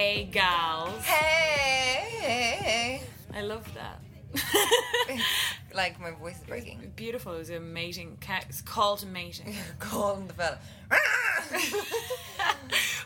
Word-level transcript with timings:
Hey, 0.00 0.24
gals. 0.32 1.04
Hey, 1.04 3.02
I 3.34 3.42
love 3.42 3.68
that. 3.74 4.00
like 5.74 6.00
my 6.00 6.12
voice 6.12 6.38
is 6.38 6.44
breaking. 6.44 6.92
Beautiful. 6.96 7.34
It 7.34 7.38
was 7.40 7.50
amazing. 7.50 8.16
Ca- 8.22 8.44
It's 8.48 8.62
called 8.62 9.06
mating. 9.06 9.54
Calling 9.78 10.26
the 10.26 10.32
fella. 10.32 10.58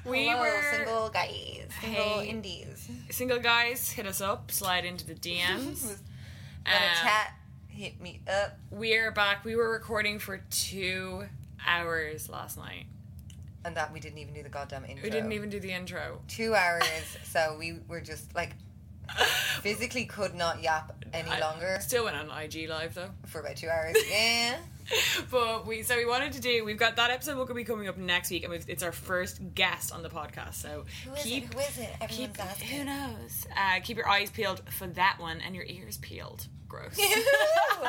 We 0.06 0.28
Hello, 0.28 0.40
were 0.42 0.62
single 0.70 1.08
guys, 1.08 1.66
single 1.80 2.04
Hey. 2.20 2.28
indies. 2.28 2.88
single 3.10 3.40
guys. 3.40 3.90
Hit 3.90 4.06
us 4.06 4.20
up. 4.20 4.52
Slide 4.52 4.84
into 4.84 5.04
the 5.04 5.14
DMs. 5.14 5.82
Want 5.84 5.98
Um, 6.66 6.74
chat? 7.02 7.32
Hit 7.70 8.00
me 8.00 8.20
up. 8.32 8.56
We're 8.70 9.10
back. 9.10 9.44
We 9.44 9.56
were 9.56 9.68
recording 9.72 10.20
for 10.20 10.38
two 10.50 11.24
hours 11.66 12.28
last 12.28 12.56
night. 12.56 12.84
And 13.64 13.76
that 13.76 13.92
we 13.92 14.00
didn't 14.00 14.18
even 14.18 14.34
do 14.34 14.42
the 14.42 14.48
goddamn 14.48 14.84
intro. 14.84 15.02
We 15.02 15.10
didn't 15.10 15.32
even 15.32 15.48
do 15.50 15.58
the 15.60 15.72
intro. 15.72 16.20
two 16.28 16.54
hours. 16.54 16.84
so 17.24 17.56
we 17.58 17.78
were 17.88 18.00
just 18.00 18.34
like 18.34 18.50
physically 19.62 20.04
could 20.04 20.34
not 20.34 20.62
yap 20.62 20.92
any 21.12 21.30
I 21.30 21.40
longer 21.40 21.78
Still 21.80 22.04
went 22.04 22.16
on 22.16 22.30
IG 22.30 22.68
live 22.68 22.94
though. 22.94 23.10
for 23.26 23.40
about 23.40 23.56
two 23.56 23.68
hours. 23.68 23.96
Yeah. 24.10 24.56
but 25.30 25.66
we 25.66 25.82
so 25.82 25.96
we 25.96 26.04
wanted 26.04 26.32
to 26.34 26.40
do. 26.40 26.64
We've 26.64 26.78
got 26.78 26.96
that 26.96 27.10
episode 27.10 27.36
will 27.38 27.54
be 27.54 27.64
coming 27.64 27.88
up 27.88 27.96
next 27.96 28.30
week, 28.30 28.42
and 28.44 28.52
we've, 28.52 28.64
it's 28.68 28.82
our 28.82 28.92
first 28.92 29.40
guest 29.54 29.92
on 29.92 30.02
the 30.02 30.10
podcast. 30.10 30.54
So 30.54 30.84
Who 31.06 31.14
is 31.14 31.22
keep 31.22 31.44
it? 31.44 31.54
Who 31.54 31.60
is 31.60 31.78
it? 31.78 31.90
Everyone's 32.02 32.16
keep 32.36 32.44
asking. 32.44 32.68
who 32.68 32.84
knows. 32.84 33.46
Uh, 33.56 33.80
keep 33.82 33.96
your 33.96 34.08
eyes 34.08 34.30
peeled 34.30 34.60
for 34.70 34.86
that 34.88 35.16
one, 35.18 35.40
and 35.40 35.54
your 35.54 35.64
ears 35.64 35.96
peeled. 35.98 36.46
Gross. 36.68 36.98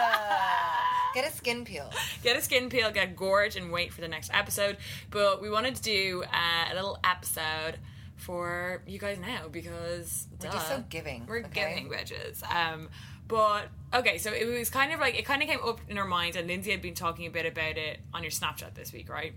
Get 1.15 1.25
a 1.25 1.31
skin 1.31 1.63
peel. 1.63 1.89
get 2.23 2.35
a 2.35 2.41
skin 2.41 2.69
peel, 2.69 2.91
get 2.91 3.15
gorge, 3.15 3.55
and 3.55 3.71
wait 3.71 3.93
for 3.93 4.01
the 4.01 4.07
next 4.09 4.29
episode. 4.33 4.75
But 5.09 5.41
we 5.41 5.49
wanted 5.49 5.75
to 5.77 5.81
do 5.81 6.23
uh, 6.25 6.71
a 6.71 6.75
little 6.75 6.99
episode 7.05 7.77
for 8.17 8.81
you 8.85 8.99
guys 8.99 9.17
now 9.17 9.47
because 9.49 10.27
We're 10.43 10.51
just 10.51 10.67
so 10.67 10.83
giving, 10.89 11.25
We're 11.25 11.39
okay? 11.45 11.75
giving 11.75 11.89
bitches. 11.89 12.43
Um, 12.53 12.89
but 13.29 13.69
okay, 13.93 14.17
so 14.17 14.33
it 14.33 14.45
was 14.45 14.69
kind 14.69 14.91
of 14.91 14.99
like 14.99 15.17
it 15.17 15.23
kind 15.23 15.41
of 15.41 15.47
came 15.47 15.59
up 15.63 15.79
in 15.87 15.97
our 15.97 16.05
minds, 16.05 16.35
and 16.35 16.47
Lindsay 16.47 16.71
had 16.71 16.81
been 16.81 16.93
talking 16.95 17.25
a 17.27 17.31
bit 17.31 17.45
about 17.45 17.77
it 17.77 18.01
on 18.13 18.21
your 18.21 18.31
Snapchat 18.31 18.73
this 18.75 18.91
week, 18.91 19.07
right? 19.07 19.33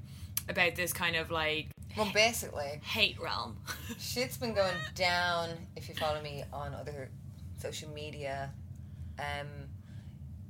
About 0.49 0.75
this 0.75 0.93
kind 0.93 1.15
of 1.15 1.31
like 1.31 1.69
Well, 1.97 2.11
basically, 2.13 2.81
hate 2.83 3.21
realm. 3.21 3.57
shit's 4.01 4.37
been 4.37 4.53
going 4.53 4.75
down. 4.97 5.51
If 5.77 5.89
you 5.89 5.95
follow 5.95 6.21
me 6.23 6.43
on 6.53 6.75
other 6.75 7.09
social 7.61 7.89
media, 7.91 8.51
um, 9.21 9.47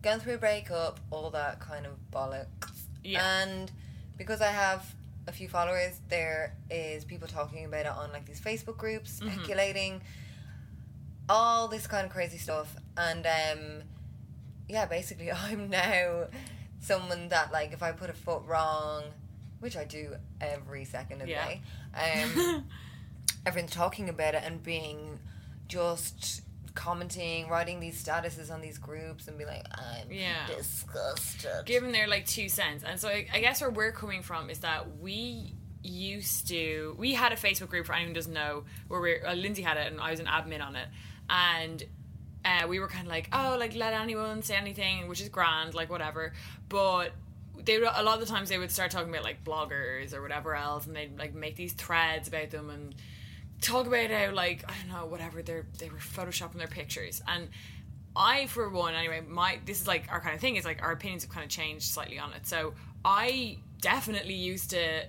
going 0.02 0.20
through 0.20 0.34
a 0.34 0.38
breakup, 0.38 1.00
all 1.10 1.30
that 1.30 1.60
kind 1.60 1.86
of 1.86 1.92
bollocks. 2.12 2.82
Yeah. 3.04 3.22
And 3.42 3.70
because 4.16 4.40
I 4.40 4.50
have 4.50 4.94
a 5.26 5.32
few 5.32 5.48
followers, 5.48 6.00
there 6.08 6.56
is 6.70 7.04
people 7.04 7.28
talking 7.28 7.64
about 7.64 7.80
it 7.86 7.92
on 7.92 8.12
like 8.12 8.24
these 8.26 8.40
Facebook 8.40 8.76
groups, 8.76 9.20
Mm-hmm. 9.20 9.34
speculating, 9.34 10.00
all 11.28 11.68
this 11.68 11.86
kind 11.86 12.06
of 12.06 12.12
crazy 12.12 12.38
stuff. 12.38 12.74
And 12.96 13.26
um, 13.26 13.82
yeah, 14.68 14.86
basically, 14.86 15.30
I'm 15.32 15.68
now 15.70 16.26
someone 16.80 17.28
that 17.28 17.52
like 17.52 17.72
if 17.72 17.82
I 17.82 17.92
put 17.92 18.10
a 18.10 18.14
foot 18.14 18.42
wrong, 18.46 19.04
which 19.60 19.76
I 19.76 19.84
do 19.84 20.14
every 20.40 20.84
second 20.84 21.20
of 21.20 21.26
the 21.26 21.32
Yeah. 21.32 21.46
day, 21.46 21.62
um, 22.54 22.64
everyone's 23.44 23.72
talking 23.72 24.08
about 24.08 24.34
it 24.34 24.42
and 24.44 24.62
being 24.62 25.18
just 25.68 26.42
commenting, 26.78 27.48
writing 27.48 27.80
these 27.80 28.02
statuses 28.02 28.50
on 28.52 28.60
these 28.60 28.78
groups, 28.78 29.26
and 29.28 29.36
be 29.36 29.44
like, 29.44 29.64
I'm 29.74 30.10
Yeah. 30.10 30.46
disgusted. 30.46 31.66
giving 31.66 31.92
their 31.92 32.06
like 32.06 32.24
two 32.26 32.48
cents. 32.48 32.84
And 32.86 32.98
so 33.00 33.08
I, 33.08 33.26
I 33.32 33.40
guess 33.40 33.60
where 33.60 33.70
we're 33.70 33.92
coming 33.92 34.22
from 34.22 34.48
is 34.48 34.60
that 34.60 34.98
we 34.98 35.54
used 35.82 36.48
to 36.48 36.94
we 36.98 37.14
had 37.14 37.32
a 37.32 37.36
Facebook 37.36 37.68
group 37.68 37.86
for 37.86 37.92
anyone 37.94 38.10
who 38.10 38.14
doesn't 38.14 38.32
know 38.32 38.64
where 38.88 39.00
we're 39.00 39.24
uh, 39.26 39.32
Lindsay 39.34 39.62
had 39.62 39.76
it 39.76 39.86
and 39.90 40.00
I 40.00 40.10
was 40.10 40.18
an 40.20 40.26
admin 40.26 40.60
on 40.60 40.74
it 40.76 40.88
and 41.30 41.82
uh, 42.44 42.66
we 42.66 42.78
were 42.80 42.88
kind 42.88 43.06
of 43.06 43.10
like 43.12 43.28
oh 43.32 43.56
like 43.58 43.74
let 43.76 43.92
anyone 43.94 44.42
say 44.42 44.56
anything 44.56 45.06
which 45.08 45.20
is 45.20 45.28
grand 45.28 45.74
like 45.74 45.88
whatever 45.88 46.32
but 46.68 47.12
they 47.64 47.78
would, 47.78 47.88
a 47.94 48.02
lot 48.02 48.14
of 48.20 48.20
the 48.20 48.26
times 48.26 48.48
they 48.48 48.58
would 48.58 48.72
start 48.72 48.90
talking 48.90 49.08
about 49.08 49.22
like 49.22 49.44
bloggers 49.44 50.12
or 50.12 50.20
whatever 50.20 50.54
else 50.56 50.84
and 50.86 50.96
they'd 50.96 51.16
like 51.16 51.32
make 51.32 51.54
these 51.54 51.72
threads 51.74 52.26
about 52.26 52.50
them 52.50 52.70
and 52.70 52.94
talk 53.60 53.86
about 53.86 54.10
how 54.10 54.32
like 54.32 54.64
I 54.68 54.74
don't 54.80 54.96
know 54.96 55.06
whatever 55.06 55.42
they're 55.42 55.66
they 55.78 55.88
were 55.88 55.98
photoshopping 55.98 56.54
their 56.54 56.68
pictures. 56.68 57.22
And 57.26 57.48
I 58.16 58.46
for 58.46 58.68
one 58.68 58.94
anyway 58.94 59.22
my 59.26 59.58
this 59.64 59.80
is 59.80 59.86
like 59.86 60.10
our 60.10 60.20
kind 60.20 60.34
of 60.34 60.40
thing 60.40 60.56
is 60.56 60.64
like 60.64 60.82
our 60.82 60.92
opinions 60.92 61.22
have 61.24 61.32
kind 61.32 61.44
of 61.44 61.50
changed 61.50 61.86
slightly 61.86 62.18
on 62.18 62.32
it. 62.32 62.46
So 62.46 62.74
I 63.04 63.58
definitely 63.80 64.34
used 64.34 64.70
to 64.70 65.04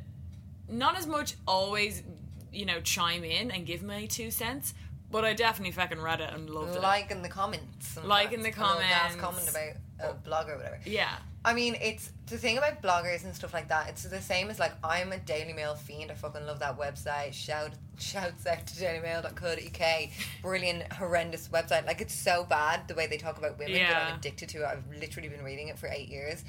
not 0.68 0.98
as 0.98 1.08
much 1.08 1.36
always 1.48 2.04
you 2.52 2.66
know 2.66 2.82
chime 2.82 3.24
in 3.24 3.52
and 3.52 3.66
give 3.66 3.84
my 3.84 4.06
two 4.06 4.32
cents 4.32 4.74
but 5.12 5.26
I 5.26 5.34
definitely 5.34 5.72
fucking 5.72 6.00
read 6.02 6.22
it 6.22 6.32
and 6.34 6.50
loved 6.50 6.76
it 6.76 6.82
like 6.82 7.10
in 7.12 7.22
the 7.22 7.30
comments. 7.30 7.98
Like 8.04 8.32
in 8.32 8.42
the 8.42 8.50
A 8.50 8.52
little 8.52 8.78
gas 8.80 9.16
comments. 9.16 9.50
comment 9.52 9.76
about 10.00 10.12
a 10.12 10.14
blog 10.14 10.50
or 10.50 10.58
whatever. 10.58 10.80
yeah 10.86 11.16
I 11.46 11.54
mean, 11.54 11.76
it's 11.82 12.12
the 12.28 12.38
thing 12.38 12.58
about 12.58 12.82
bloggers 12.82 13.24
and 13.24 13.34
stuff 13.34 13.54
like 13.54 13.70
that. 13.70 13.88
It's 13.88 14.04
the 14.04 14.20
same 14.20 14.50
as 14.50 14.60
like 14.60 14.74
I'm 14.84 15.14
a 15.14 15.18
Daily 15.20 15.54
Mail 15.54 15.74
fiend. 15.74 16.12
I 16.12 16.14
fucking 16.16 16.46
love 16.46 16.60
that 16.60 16.78
website. 16.78 17.32
Shout 17.34 17.72
shouts 17.98 18.46
out 18.46 18.68
to 18.68 18.74
dailymail.co.uk. 18.76 20.10
Brilliant, 20.42 20.92
horrendous 20.92 21.48
website. 21.48 21.86
Like 21.88 22.02
it's 22.02 22.14
so 22.14 22.44
bad 22.44 22.88
the 22.90 22.94
way 22.94 23.08
they 23.08 23.16
talk 23.18 23.38
about 23.38 23.58
women, 23.58 23.74
but 23.74 23.80
Yeah. 23.80 24.08
I'm 24.12 24.18
addicted 24.20 24.50
to 24.50 24.58
it. 24.64 24.66
I've 24.66 24.84
literally 25.00 25.30
been 25.30 25.44
reading 25.44 25.70
it 25.70 25.80
for 25.80 25.88
eight 25.88 26.10
years. 26.10 26.44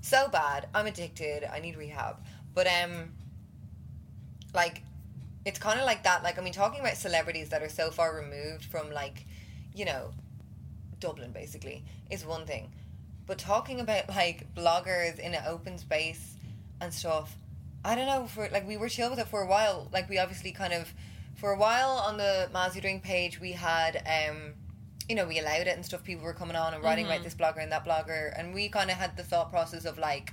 So 0.00 0.28
bad. 0.28 0.66
I'm 0.74 0.86
addicted. 0.86 1.44
I 1.44 1.60
need 1.60 1.76
rehab. 1.76 2.16
But 2.54 2.66
um, 2.66 3.10
like 4.54 4.82
it's 5.44 5.58
kind 5.58 5.78
of 5.78 5.86
like 5.86 6.04
that. 6.04 6.22
Like 6.22 6.38
I 6.38 6.42
mean, 6.42 6.52
talking 6.52 6.80
about 6.80 6.96
celebrities 6.96 7.48
that 7.50 7.62
are 7.62 7.68
so 7.68 7.90
far 7.90 8.14
removed 8.14 8.64
from 8.64 8.90
like, 8.92 9.26
you 9.74 9.84
know, 9.84 10.12
Dublin 11.00 11.32
basically 11.32 11.84
is 12.10 12.24
one 12.24 12.46
thing, 12.46 12.70
but 13.26 13.38
talking 13.38 13.80
about 13.80 14.08
like 14.08 14.52
bloggers 14.54 15.18
in 15.18 15.34
an 15.34 15.42
open 15.46 15.78
space 15.78 16.36
and 16.80 16.92
stuff, 16.92 17.36
I 17.84 17.94
don't 17.94 18.06
know. 18.06 18.26
For 18.26 18.48
like 18.50 18.66
we 18.66 18.76
were 18.76 18.88
chill 18.88 19.10
with 19.10 19.18
it 19.18 19.28
for 19.28 19.42
a 19.42 19.46
while. 19.46 19.88
Like 19.92 20.08
we 20.08 20.18
obviously 20.18 20.52
kind 20.52 20.72
of 20.72 20.92
for 21.34 21.52
a 21.52 21.58
while 21.58 21.90
on 21.90 22.16
the 22.18 22.48
Mazzy 22.54 22.80
Drink 22.80 23.02
page 23.02 23.40
we 23.40 23.52
had 23.52 23.96
um 24.06 24.52
you 25.08 25.16
know 25.16 25.26
we 25.26 25.38
allowed 25.38 25.66
it 25.66 25.74
and 25.76 25.84
stuff. 25.84 26.04
People 26.04 26.24
were 26.24 26.34
coming 26.34 26.56
on 26.56 26.74
and 26.74 26.82
writing 26.82 27.06
about 27.06 27.22
this 27.24 27.34
blogger 27.34 27.62
and 27.62 27.72
that 27.72 27.84
blogger, 27.84 28.32
and 28.38 28.54
we 28.54 28.68
kind 28.68 28.90
of 28.90 28.96
had 28.96 29.16
the 29.16 29.24
thought 29.24 29.50
process 29.50 29.84
of 29.84 29.98
like 29.98 30.32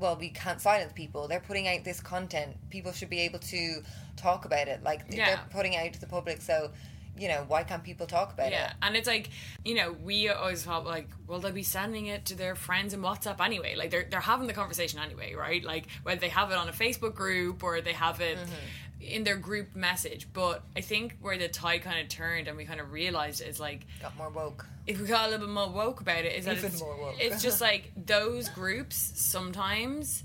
well, 0.00 0.16
we 0.16 0.30
can't 0.30 0.60
silence 0.60 0.92
people. 0.94 1.28
They're 1.28 1.40
putting 1.40 1.68
out 1.68 1.84
this 1.84 2.00
content. 2.00 2.56
People 2.70 2.92
should 2.92 3.10
be 3.10 3.20
able 3.20 3.38
to 3.40 3.82
talk 4.16 4.44
about 4.46 4.66
it. 4.66 4.82
Like 4.82 5.02
Yeah. 5.10 5.26
they're 5.26 5.44
putting 5.50 5.74
it 5.74 5.86
out 5.86 5.92
to 5.92 6.00
the 6.00 6.06
public. 6.06 6.40
So, 6.40 6.70
you 7.16 7.28
know, 7.28 7.44
why 7.46 7.64
can't 7.64 7.84
people 7.84 8.06
talk 8.06 8.32
about 8.32 8.50
Yeah, 8.50 8.64
it? 8.68 8.72
Yeah, 8.80 8.86
and 8.86 8.96
it's 8.96 9.06
like 9.06 9.30
you 9.64 9.74
know 9.74 9.92
we 9.92 10.28
always 10.30 10.62
thought 10.62 10.86
like, 10.86 11.08
well, 11.26 11.38
they'll 11.38 11.52
be 11.52 11.62
sending 11.62 12.06
it 12.06 12.24
to 12.26 12.34
their 12.34 12.54
friends 12.54 12.94
in 12.94 13.02
WhatsApp 13.02 13.44
anyway. 13.44 13.74
Like 13.76 13.90
they're 13.90 14.06
they're 14.10 14.20
having 14.20 14.46
the 14.46 14.54
conversation 14.54 14.98
anyway, 15.00 15.34
right? 15.34 15.62
Like 15.62 15.86
whether 16.02 16.20
they 16.20 16.30
have 16.30 16.50
it 16.50 16.56
on 16.56 16.68
a 16.68 16.72
Facebook 16.72 17.14
group 17.14 17.62
or 17.62 17.80
they 17.82 17.92
have 17.92 18.20
it 18.20 18.38
mm-hmm. 18.38 18.52
In 19.00 19.24
their 19.24 19.36
group 19.36 19.74
message. 19.74 20.28
But 20.32 20.62
I 20.76 20.80
think 20.80 21.16
where 21.20 21.38
the 21.38 21.48
tide 21.48 21.82
kind 21.82 22.00
of 22.00 22.08
turned 22.08 22.48
and 22.48 22.56
we 22.56 22.64
kind 22.64 22.80
of 22.80 22.92
realized 22.92 23.42
is 23.42 23.58
like 23.60 23.86
Got 24.02 24.16
more 24.16 24.30
woke. 24.30 24.66
if 24.86 25.00
we 25.00 25.06
got 25.06 25.26
a 25.28 25.30
little 25.30 25.46
bit 25.46 25.52
more 25.52 25.70
woke 25.70 26.00
about 26.00 26.24
it, 26.24 26.34
is 26.36 26.44
that 26.44 26.56
Even 26.58 26.70
it's, 26.72 26.80
more 26.80 26.96
woke. 26.98 27.14
it's 27.18 27.42
just 27.42 27.60
like 27.60 27.90
those 28.06 28.48
groups 28.50 29.12
sometimes 29.16 30.22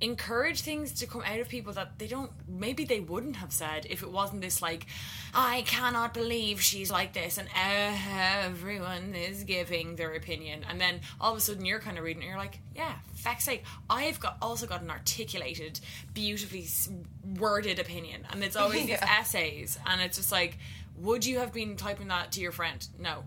encourage 0.00 0.62
things 0.62 0.92
to 0.92 1.06
come 1.06 1.22
out 1.24 1.38
of 1.38 1.48
people 1.48 1.72
that 1.72 1.98
they 1.98 2.06
don't 2.06 2.30
maybe 2.48 2.84
they 2.84 2.98
wouldn't 3.00 3.36
have 3.36 3.52
said 3.52 3.86
if 3.88 4.02
it 4.02 4.10
wasn't 4.10 4.40
this 4.40 4.60
like 4.60 4.86
I 5.32 5.62
cannot 5.62 6.12
believe 6.12 6.60
she's 6.60 6.90
like 6.90 7.12
this 7.12 7.38
and 7.38 7.48
everyone 7.56 9.14
is 9.14 9.44
giving 9.44 9.96
their 9.96 10.14
opinion. 10.14 10.64
And 10.68 10.80
then 10.80 11.00
all 11.20 11.32
of 11.32 11.38
a 11.38 11.40
sudden 11.40 11.64
you're 11.64 11.80
kind 11.80 11.96
of 11.96 12.04
reading 12.04 12.22
and 12.22 12.28
you're 12.28 12.38
like 12.38 12.58
yeah 12.74 12.94
fact's 13.14 13.44
sake. 13.44 13.64
I've 13.88 14.18
got 14.18 14.36
also 14.42 14.66
got 14.66 14.82
an 14.82 14.90
articulated 14.90 15.80
beautifully 16.12 16.66
worded 17.38 17.78
opinion. 17.78 18.26
And 18.30 18.42
it's 18.42 18.56
always 18.56 18.86
these 18.86 18.98
essays 19.02 19.78
and 19.86 20.00
it's 20.00 20.16
just 20.16 20.32
like 20.32 20.58
would 20.96 21.24
you 21.24 21.38
have 21.38 21.52
been 21.52 21.76
typing 21.76 22.08
that 22.08 22.32
to 22.32 22.40
your 22.40 22.52
friend? 22.52 22.86
No. 22.98 23.24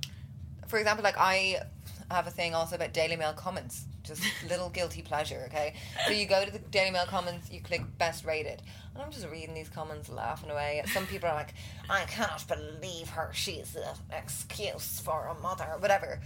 For 0.67 0.79
example, 0.79 1.03
like 1.03 1.17
I 1.17 1.61
have 2.09 2.27
a 2.27 2.31
thing 2.31 2.55
also 2.55 2.75
about 2.75 2.93
Daily 2.93 3.15
Mail 3.15 3.33
comments, 3.33 3.85
just 4.03 4.23
little 4.49 4.69
guilty 4.69 5.01
pleasure. 5.01 5.43
Okay, 5.47 5.73
so 6.05 6.13
you 6.13 6.25
go 6.25 6.45
to 6.45 6.51
the 6.51 6.59
Daily 6.59 6.91
Mail 6.91 7.05
comments, 7.05 7.51
you 7.51 7.61
click 7.61 7.81
best 7.97 8.25
rated, 8.25 8.61
and 8.93 9.03
I'm 9.03 9.11
just 9.11 9.27
reading 9.29 9.53
these 9.53 9.69
comments, 9.69 10.09
laughing 10.09 10.49
away. 10.49 10.81
Some 10.93 11.05
people 11.07 11.29
are 11.29 11.35
like, 11.35 11.53
"I 11.89 12.03
cannot 12.05 12.45
believe 12.47 13.09
her. 13.09 13.31
She's 13.33 13.75
an 13.75 13.83
excuse 14.11 14.99
for 14.99 15.27
a 15.27 15.33
mother, 15.41 15.75
whatever," 15.79 16.21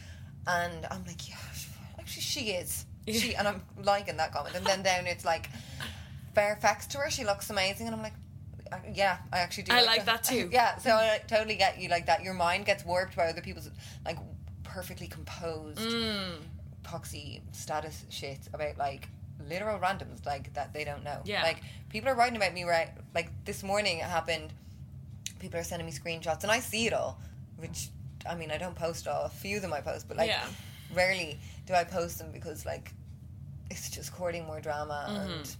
and 0.47 0.85
I'm 0.91 1.03
like, 1.05 1.27
"Yeah, 1.27 1.35
actually, 1.99 2.21
she 2.23 2.51
is." 2.51 2.85
She 3.07 3.35
and 3.35 3.47
I'm 3.47 3.63
liking 3.83 4.17
that 4.17 4.31
comment, 4.31 4.55
and 4.55 4.65
then 4.65 4.83
down 4.83 5.07
it's 5.07 5.25
like, 5.25 5.49
"Fair 6.35 6.57
facts 6.61 6.85
to 6.87 6.99
her. 6.99 7.09
She 7.09 7.23
looks 7.25 7.49
amazing," 7.49 7.87
and 7.87 7.95
I'm 7.95 8.03
like. 8.03 8.13
Yeah, 8.93 9.17
I 9.33 9.39
actually 9.39 9.63
do. 9.63 9.73
I 9.73 9.81
like 9.81 10.05
that 10.05 10.23
too. 10.23 10.47
Yeah, 10.53 10.77
so 10.77 10.91
I 10.91 11.19
totally 11.27 11.55
get 11.55 11.81
you 11.81 11.89
like 11.89 12.05
that. 12.05 12.23
Your 12.23 12.33
mind 12.33 12.65
gets 12.65 12.85
warped 12.85 13.17
by 13.17 13.25
other 13.25 13.41
people's 13.41 13.69
like 14.05 14.17
perfectly 14.73 15.07
composed 15.07 15.79
Mm. 15.79 16.37
poxy 16.83 17.41
status 17.51 18.05
shit 18.09 18.39
about 18.53 18.77
like 18.77 19.07
literal 19.49 19.79
randoms 19.79 20.25
like 20.25 20.53
that 20.53 20.73
they 20.73 20.83
don't 20.83 21.03
know. 21.03 21.19
Yeah. 21.25 21.43
Like 21.43 21.61
people 21.89 22.09
are 22.09 22.15
writing 22.15 22.37
about 22.37 22.53
me 22.53 22.63
right 22.63 22.89
like 23.13 23.29
this 23.45 23.63
morning 23.63 23.99
it 23.99 24.05
happened. 24.05 24.53
People 25.39 25.59
are 25.59 25.63
sending 25.63 25.85
me 25.85 25.91
screenshots 25.91 26.43
and 26.43 26.51
I 26.51 26.59
see 26.59 26.87
it 26.87 26.93
all, 26.93 27.19
which 27.57 27.89
I 28.29 28.35
mean 28.35 28.51
I 28.51 28.57
don't 28.57 28.75
post 28.75 29.07
all. 29.07 29.23
A 29.25 29.29
few 29.29 29.57
of 29.57 29.61
them 29.61 29.73
I 29.73 29.81
post, 29.81 30.07
but 30.07 30.17
like 30.17 30.29
Yeah. 30.29 30.45
rarely 30.93 31.39
do 31.65 31.73
I 31.73 31.83
post 31.83 32.17
them 32.19 32.31
because 32.31 32.65
like 32.65 32.93
it's 33.69 33.89
just 33.89 34.13
courting 34.13 34.45
more 34.45 34.59
drama 34.61 35.05
Mm-hmm. 35.09 35.31
and 35.31 35.55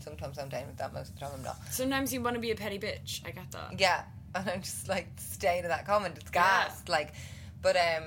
sometimes 0.00 0.38
I'm 0.38 0.48
down 0.48 0.66
with 0.66 0.76
that 0.78 0.92
most 0.92 1.08
of 1.10 1.14
the 1.14 1.20
time 1.20 1.30
I'm 1.36 1.42
not. 1.42 1.56
Sometimes 1.70 2.12
you 2.12 2.20
want 2.22 2.34
to 2.34 2.40
be 2.40 2.50
a 2.50 2.54
petty 2.56 2.78
bitch. 2.78 3.20
I 3.26 3.30
get 3.30 3.50
that. 3.52 3.80
Yeah, 3.80 4.02
and 4.34 4.48
I'm 4.50 4.60
just 4.62 4.88
like 4.88 5.08
stay 5.16 5.62
to 5.62 5.68
that 5.68 5.86
comment. 5.86 6.16
It's 6.18 6.30
gas, 6.30 6.82
like, 6.88 7.14
but 7.62 7.76
um, 7.76 8.04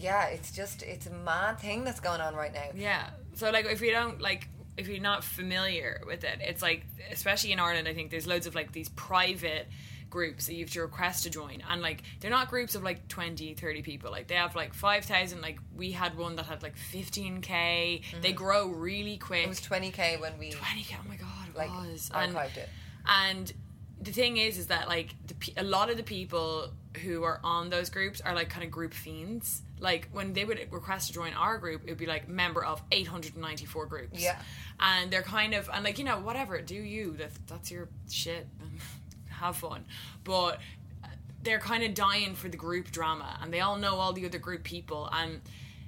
yeah, 0.00 0.26
it's 0.26 0.50
just 0.52 0.82
it's 0.82 1.06
a 1.06 1.10
mad 1.10 1.58
thing 1.58 1.84
that's 1.84 2.00
going 2.00 2.20
on 2.20 2.34
right 2.34 2.52
now. 2.52 2.68
Yeah. 2.74 3.10
So 3.34 3.50
like, 3.50 3.66
if 3.66 3.80
you 3.80 3.90
don't 3.90 4.20
like, 4.20 4.48
if 4.76 4.88
you're 4.88 5.00
not 5.00 5.24
familiar 5.24 6.02
with 6.06 6.24
it, 6.24 6.38
it's 6.40 6.62
like, 6.62 6.86
especially 7.10 7.52
in 7.52 7.60
Ireland, 7.60 7.88
I 7.88 7.94
think 7.94 8.10
there's 8.10 8.26
loads 8.26 8.46
of 8.46 8.54
like 8.54 8.72
these 8.72 8.88
private 8.90 9.68
groups 10.08 10.46
that 10.46 10.54
you 10.54 10.64
have 10.64 10.70
to 10.70 10.80
request 10.80 11.24
to 11.24 11.30
join 11.30 11.62
and 11.68 11.82
like 11.82 12.02
they're 12.20 12.30
not 12.30 12.48
groups 12.48 12.76
of 12.76 12.82
like 12.82 13.08
20 13.08 13.54
30 13.54 13.82
people 13.82 14.10
like 14.10 14.28
they 14.28 14.36
have 14.36 14.54
like 14.54 14.72
5000 14.72 15.40
like 15.40 15.58
we 15.76 15.90
had 15.90 16.16
one 16.16 16.36
that 16.36 16.46
had 16.46 16.62
like 16.62 16.76
15k 16.92 18.02
they 18.22 18.32
grow 18.32 18.68
really 18.68 19.16
quick 19.16 19.36
Mm-hmm. 19.36 19.46
It 19.46 19.48
was 19.48 19.92
20k 19.92 20.20
when 20.20 20.38
we 20.38 20.52
20k 20.52 20.94
oh 21.04 21.08
my 21.08 21.16
god 21.16 21.48
it 21.48 21.56
like 21.56 21.70
was 21.70 22.10
and, 22.14 22.34
archived 22.34 22.56
it. 22.56 22.68
and 23.06 23.52
the 24.00 24.12
thing 24.12 24.36
is 24.36 24.58
is 24.58 24.68
that 24.68 24.88
like 24.88 25.14
the, 25.26 25.34
a 25.56 25.64
lot 25.64 25.90
of 25.90 25.96
the 25.96 26.02
people 26.02 26.68
who 27.02 27.24
are 27.24 27.40
on 27.42 27.68
those 27.70 27.90
groups 27.90 28.20
are 28.20 28.34
like 28.34 28.48
kind 28.48 28.64
of 28.64 28.70
group 28.70 28.94
fiends 28.94 29.62
like 29.78 30.08
when 30.12 30.32
they 30.32 30.44
would 30.44 30.58
request 30.70 31.08
to 31.08 31.12
join 31.12 31.32
our 31.34 31.58
group 31.58 31.82
it 31.84 31.90
would 31.90 31.98
be 31.98 32.06
like 32.06 32.28
member 32.28 32.64
of 32.64 32.80
894 32.92 33.86
groups 33.86 34.20
Yeah. 34.22 34.38
and 34.80 35.10
they're 35.10 35.22
kind 35.22 35.52
of 35.54 35.68
and 35.72 35.84
like 35.84 35.98
you 35.98 36.04
know 36.04 36.18
whatever 36.20 36.60
do 36.60 36.74
you 36.74 37.12
that, 37.18 37.30
that's 37.46 37.70
your 37.70 37.88
shit 38.10 38.46
have 39.28 39.56
fun 39.56 39.84
but 40.24 40.60
they're 41.42 41.60
kind 41.60 41.84
of 41.84 41.94
dying 41.94 42.34
for 42.34 42.48
the 42.48 42.56
group 42.56 42.90
drama 42.90 43.38
and 43.42 43.52
they 43.52 43.60
all 43.60 43.76
know 43.76 43.96
all 43.96 44.12
the 44.12 44.24
other 44.26 44.38
group 44.38 44.62
people 44.64 45.08
and 45.12 45.40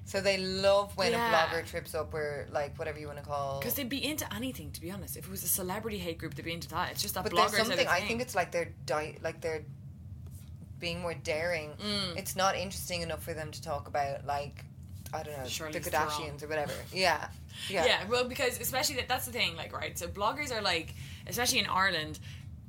So 0.04 0.20
they 0.22 0.38
love 0.38 0.96
when 0.96 1.12
Yeah. 1.12 1.28
a 1.28 1.32
blogger 1.34 1.66
trips 1.66 1.94
up 1.94 2.14
or 2.14 2.46
like 2.50 2.78
whatever 2.78 2.98
you 2.98 3.06
want 3.08 3.18
to 3.18 3.24
call. 3.24 3.58
because 3.58 3.74
they'd 3.74 3.88
be 3.88 4.04
into 4.04 4.26
anything 4.34 4.70
to 4.72 4.80
be 4.80 4.90
honest 4.90 5.16
if 5.16 5.24
it 5.26 5.30
was 5.30 5.42
a 5.44 5.48
celebrity 5.48 5.98
hate 5.98 6.18
group 6.18 6.34
they'd 6.34 6.44
be 6.44 6.52
into 6.52 6.68
that 6.68 6.90
it's 6.92 7.02
just 7.02 7.14
that 7.14 7.24
But 7.24 7.32
bloggers 7.32 7.50
there's 7.52 7.66
something 7.68 7.88
I 7.88 8.00
think 8.00 8.20
it's 8.22 8.34
like 8.34 8.50
they're 8.52 8.72
di- 8.86 9.18
like 9.22 9.40
they're 9.40 9.64
being 10.78 11.00
more 11.00 11.14
daring. 11.14 11.70
Mm. 11.82 12.16
It's 12.16 12.36
not 12.36 12.56
interesting 12.56 13.02
enough 13.02 13.22
for 13.22 13.34
them 13.34 13.50
to 13.50 13.62
talk 13.62 13.88
about 13.88 14.24
like 14.26 14.64
I 15.12 15.22
don't 15.22 15.36
know 15.38 15.44
Charlize 15.44 15.72
the 15.72 15.80
Theron. 15.80 16.08
Kardashians 16.08 16.42
or 16.42 16.48
whatever. 16.48 16.72
Yeah, 16.92 17.28
yeah, 17.70 17.86
Yeah. 17.86 18.04
well, 18.08 18.24
because 18.28 18.60
especially 18.60 18.96
that, 18.96 19.08
that's 19.08 19.24
the 19.26 19.32
thing, 19.32 19.56
like, 19.56 19.72
right? 19.72 19.98
So 19.98 20.06
bloggers 20.06 20.52
are 20.52 20.60
like, 20.60 20.94
especially 21.26 21.60
in 21.60 21.66
Ireland, 21.66 22.18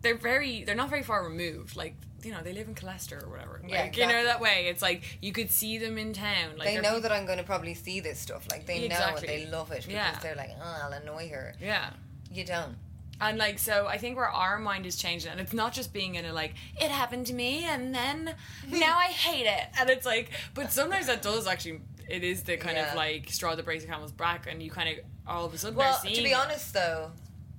they're 0.01 0.15
very, 0.17 0.63
they're 0.63 0.73
not 0.75 0.89
very 0.89 1.03
far 1.03 1.21
removed. 1.25 1.75
Like, 1.75 1.95
you 2.23 2.31
know, 2.31 2.39
they 2.41 2.53
live 2.53 2.69
in 2.69 2.75
Colester 2.75 3.21
or 3.25 3.29
whatever. 3.29 3.61
Yeah, 3.67 3.81
like, 3.81 3.97
you 3.97 4.07
know 4.07 4.23
that 4.23 4.39
way. 4.39 4.67
It's 4.69 4.81
like 4.81 5.17
you 5.21 5.33
could 5.33 5.51
see 5.51 5.77
them 5.79 5.97
in 5.97 6.13
town. 6.13 6.57
Like 6.57 6.67
they 6.69 6.79
know 6.81 7.01
that 7.01 7.11
I'm 7.11 7.25
going 7.25 7.39
to 7.39 7.43
probably 7.43 7.73
see 7.73 7.99
this 7.99 8.17
stuff. 8.19 8.47
Like 8.49 8.65
they 8.65 8.79
know 8.79 8.95
Exactly. 8.95 9.27
it. 9.27 9.45
They 9.45 9.51
love 9.51 9.71
it 9.71 9.85
because 9.85 9.91
Yeah. 9.93 10.19
they're 10.21 10.35
like, 10.35 10.51
oh, 10.61 10.79
I'll 10.85 10.93
annoy 10.93 11.27
her. 11.29 11.55
Yeah. 11.61 11.89
You 12.31 12.45
don't. 12.45 12.75
And 13.21 13.37
like 13.37 13.59
so, 13.59 13.85
I 13.87 13.97
think 13.97 14.15
where 14.15 14.29
our 14.29 14.57
mind 14.59 14.85
is 14.85 14.95
changing, 14.95 15.31
and 15.31 15.39
it's 15.41 15.53
not 15.53 15.73
just 15.73 15.91
being 15.91 16.15
in 16.15 16.25
a 16.25 16.31
like 16.33 16.53
it 16.79 16.89
happened 16.89 17.25
to 17.27 17.33
me, 17.33 17.65
and 17.65 17.93
then 17.93 18.33
now 18.69 18.97
I 18.97 19.07
hate 19.07 19.45
it, 19.45 19.67
and 19.79 19.89
it's 19.89 20.05
like, 20.05 20.31
but 20.53 20.71
sometimes 20.71 21.07
that 21.07 21.21
does 21.21 21.45
actually, 21.45 21.81
it 22.07 22.23
is 22.23 22.43
the 22.43 22.55
kind 22.57 22.77
Yeah. 22.77 22.91
of 22.91 22.95
like 22.95 23.29
straw 23.29 23.55
that 23.55 23.65
breaks 23.65 23.83
the 23.83 23.89
camel's 23.91 24.11
back, 24.13 24.47
and 24.49 24.63
you 24.63 24.71
kind 24.71 24.89
of 24.97 25.05
all 25.27 25.45
of 25.45 25.53
a 25.53 25.57
sudden 25.57 25.77
Well, 25.77 25.99
to 25.99 26.07
be 26.23 26.33
honest, 26.33 26.73
though, 26.73 27.11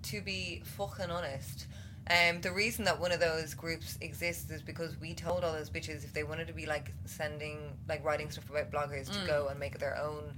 to 0.05 0.23
be 0.23 0.63
fucking 0.65 1.11
honest, 1.11 1.67
um, 2.11 2.41
the 2.41 2.51
reason 2.53 2.87
that 2.87 2.99
one 2.99 3.13
of 3.13 3.21
those 3.21 3.53
groups 3.53 3.99
exists 4.01 4.51
is 4.51 4.63
because 4.63 4.99
we 4.99 5.13
told 5.15 5.45
all 5.45 5.53
those 5.53 5.69
bitches 5.71 6.05
if 6.05 6.13
they 6.15 6.25
wanted 6.25 6.47
to 6.49 6.55
be 6.55 6.65
like 6.67 6.93
sending, 7.05 7.59
like 7.87 8.03
writing 8.03 8.31
stuff 8.31 8.49
about 8.49 8.71
bloggers 8.73 9.11
to 9.13 9.27
go 9.27 9.49
and 9.49 9.61
make 9.61 9.79
their 9.79 9.97
own 9.99 10.33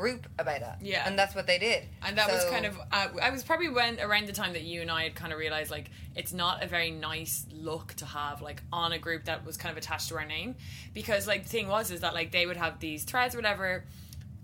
group 0.00 0.26
about 0.38 0.60
that. 0.60 0.78
Yeah. 0.82 1.06
and 1.06 1.18
that's 1.18 1.34
what 1.34 1.46
they 1.46 1.58
did. 1.58 1.84
And 2.02 2.16
that 2.18 2.28
was 2.30 2.44
kind 2.46 2.64
of, 2.66 2.78
uh, 2.90 3.08
I 3.22 3.30
was 3.30 3.42
probably 3.42 3.68
when 3.68 4.00
around 4.00 4.26
the 4.26 4.32
time 4.32 4.54
that 4.54 4.62
you 4.62 4.80
and 4.80 4.90
I 4.90 5.02
had 5.04 5.14
kind 5.14 5.32
of 5.32 5.38
realized 5.38 5.70
like 5.70 5.90
it's 6.16 6.32
not 6.32 6.62
a 6.62 6.66
very 6.66 6.90
nice 6.90 7.46
look 7.52 7.94
to 7.94 8.06
have 8.06 8.42
like 8.42 8.62
on 8.72 8.92
a 8.92 8.98
group 8.98 9.24
that 9.24 9.44
was 9.44 9.56
kind 9.56 9.70
of 9.70 9.76
attached 9.76 10.08
to 10.08 10.16
our 10.16 10.24
name, 10.24 10.56
because 10.94 11.26
like 11.28 11.42
the 11.44 11.48
thing 11.48 11.68
was 11.68 11.90
is 11.90 12.00
that 12.00 12.14
like 12.14 12.32
they 12.32 12.46
would 12.46 12.56
have 12.56 12.80
these 12.80 13.04
threads 13.04 13.34
or 13.34 13.38
whatever, 13.38 13.84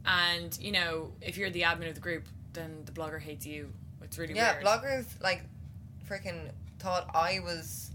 and 0.05 0.57
you 0.61 0.73
know 0.73 1.13
if 1.21 1.37
you're 1.37 1.51
the 1.51 1.63
admin 1.63 1.89
of 1.89 1.95
the 1.95 2.01
group, 2.01 2.25
then 2.53 2.83
the 2.85 2.93
blogger 2.93 3.21
hates 3.21 3.47
you. 3.47 3.73
It's 4.03 4.19
really 4.19 4.35
yeah, 4.35 4.55
weird. 4.55 4.65
bloggers 4.65 5.07
like 5.23 5.43
freaking 6.09 6.51
thought 6.79 7.11
I 7.15 7.41
was 7.41 7.91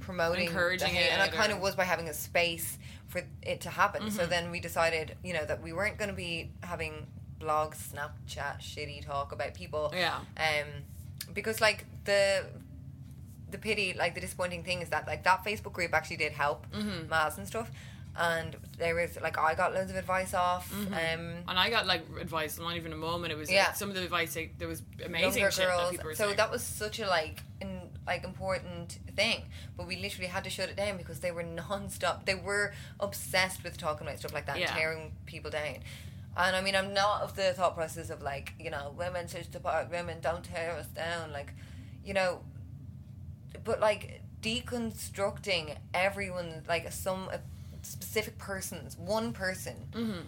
promoting, 0.00 0.46
Mm. 0.46 0.50
Encouraging 0.50 0.88
the 0.88 0.94
hate, 0.94 1.10
and 1.10 1.20
I 1.20 1.28
kind 1.28 1.52
of 1.52 1.60
was 1.60 1.74
by 1.74 1.84
having 1.84 2.08
a 2.08 2.14
space 2.14 2.78
for 3.10 3.22
it 3.42 3.60
to 3.62 3.70
happen. 3.70 4.10
So 4.10 4.22
Mm-hmm. 4.22 4.30
then 4.30 4.50
we 4.50 4.58
decided, 4.60 5.16
you 5.22 5.34
know, 5.34 5.44
that 5.44 5.62
we 5.62 5.72
weren't 5.72 5.98
going 5.98 6.10
to 6.10 6.16
be 6.16 6.50
having 6.62 7.06
blog, 7.38 7.74
Snapchat, 7.74 8.60
shitty 8.60 9.04
talk 9.04 9.32
about 9.32 9.52
people. 9.54 9.92
Yeah. 9.94 10.18
Um, 10.36 10.68
because 11.34 11.60
like 11.60 11.84
the 12.04 12.46
the 13.50 13.58
pity, 13.58 13.94
like 13.98 14.14
the 14.14 14.20
disappointing 14.20 14.62
thing 14.62 14.80
is 14.80 14.88
that 14.90 15.06
like 15.06 15.24
that 15.24 15.44
Facebook 15.44 15.72
group 15.72 15.92
actually 15.92 16.16
did 16.18 16.32
help 16.32 16.66
Mm-hmm. 16.72 17.12
Maz 17.12 17.36
and 17.38 17.46
stuff. 17.46 17.70
And 18.16 18.56
there 18.78 18.94
was 18.94 19.18
like 19.20 19.38
I 19.38 19.54
got 19.54 19.72
loads 19.74 19.90
of 19.90 19.96
advice 19.96 20.34
off. 20.34 20.72
Um, 20.72 20.94
And 21.48 21.58
I 21.58 21.70
got 21.70 21.86
like 21.86 22.02
advice, 22.20 22.58
not 22.58 22.76
even 22.76 22.92
a 22.92 22.96
moment. 22.96 23.32
It 23.32 23.36
was 23.36 23.50
Yeah. 23.50 23.66
like, 23.68 23.76
some 23.76 23.88
of 23.88 23.94
the 23.96 24.02
advice 24.04 24.34
like, 24.36 24.58
there 24.58 24.68
was 24.68 24.82
amazing 25.04 25.44
shit 25.50 25.56
that 25.68 25.90
people 25.90 26.06
were 26.06 26.14
so 26.14 26.24
saying. 26.24 26.36
that 26.36 26.50
was 26.50 26.62
such 26.62 26.98
a 27.00 27.06
like 27.06 27.42
in, 27.60 27.80
like 28.10 28.24
important 28.24 28.98
thing, 29.16 29.42
but 29.76 29.86
we 29.86 29.96
literally 29.96 30.26
had 30.26 30.42
to 30.44 30.50
shut 30.50 30.68
it 30.68 30.76
down 30.76 30.96
because 30.96 31.20
they 31.20 31.30
were 31.30 31.44
non-stop. 31.44 32.26
They 32.26 32.34
were 32.34 32.72
obsessed 32.98 33.62
with 33.64 33.78
talking 33.78 34.06
about 34.06 34.18
stuff 34.18 34.34
like 34.34 34.46
that 34.46 34.58
Yeah. 34.58 34.74
tearing 34.74 35.12
people 35.26 35.50
down. 35.50 35.76
And 36.36 36.56
I 36.56 36.60
mean, 36.60 36.74
I'm 36.74 36.92
not 36.92 37.22
of 37.22 37.36
the 37.36 37.52
thought 37.54 37.74
process 37.76 38.10
of 38.10 38.20
like 38.22 38.52
you 38.58 38.70
know 38.70 38.92
women 38.96 39.28
should 39.28 39.50
support 39.52 39.90
women, 39.90 40.18
don't 40.20 40.44
tear 40.44 40.72
us 40.72 40.86
down, 40.88 41.32
like 41.32 41.52
you 42.04 42.14
know, 42.14 42.40
but 43.64 43.78
like 43.80 44.22
deconstructing 44.42 45.76
everyone 45.94 46.62
like 46.68 46.90
some 46.92 47.28
uh, 47.32 47.38
specific 47.82 48.38
persons, 48.38 48.96
one 48.98 49.32
person 49.32 49.76
Mm-hmm. 49.92 50.20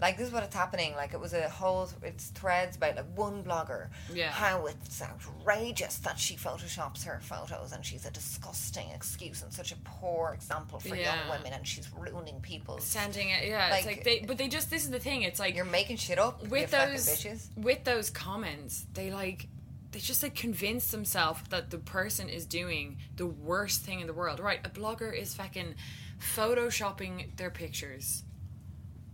Like 0.00 0.16
this 0.16 0.28
is 0.28 0.32
what 0.32 0.42
it's 0.44 0.54
happening. 0.54 0.94
Like 0.94 1.12
it 1.14 1.20
was 1.20 1.32
a 1.32 1.48
whole 1.48 1.88
it's 2.02 2.28
threads 2.28 2.76
about 2.76 2.96
like 2.96 3.06
one 3.16 3.42
blogger. 3.42 3.88
Yeah. 4.12 4.30
How 4.30 4.66
it's 4.66 5.02
outrageous 5.02 5.96
that 5.98 6.18
she 6.18 6.36
photoshops 6.36 7.04
her 7.04 7.18
photos 7.20 7.72
and 7.72 7.84
she's 7.84 8.06
a 8.06 8.10
disgusting 8.10 8.88
excuse 8.94 9.42
and 9.42 9.52
such 9.52 9.72
a 9.72 9.76
poor 9.84 10.32
example 10.34 10.78
for 10.78 10.94
young 10.94 11.18
women 11.30 11.52
and 11.52 11.66
she's 11.66 11.88
ruining 11.96 12.40
people 12.40 12.78
sending 12.78 13.30
it, 13.30 13.46
yeah. 13.48 13.68
Like- 13.70 13.78
it's 13.78 13.86
like 13.86 14.04
they, 14.04 14.20
but 14.26 14.38
they 14.38 14.48
just 14.48 14.70
this 14.70 14.84
is 14.84 14.90
the 14.90 15.00
thing. 15.00 15.22
It's 15.22 15.40
like 15.40 15.56
You're 15.56 15.64
making 15.64 15.96
shit 15.96 16.18
up 16.18 16.46
with 16.48 16.70
those 16.70 17.08
bitches. 17.08 17.48
with 17.56 17.84
those 17.84 18.10
comments, 18.10 18.86
they 18.94 19.10
like 19.10 19.48
they 19.90 19.98
just 20.00 20.22
like 20.22 20.34
convince 20.34 20.90
themselves 20.90 21.40
that 21.48 21.70
the 21.70 21.78
person 21.78 22.28
is 22.28 22.44
doing 22.44 22.98
the 23.16 23.26
worst 23.26 23.82
thing 23.82 24.00
in 24.00 24.06
the 24.06 24.12
world. 24.12 24.38
Right, 24.38 24.60
a 24.64 24.68
blogger 24.68 25.12
is 25.18 25.34
fucking 25.34 25.74
photoshopping 26.20 27.36
their 27.36 27.50
pictures. 27.50 28.22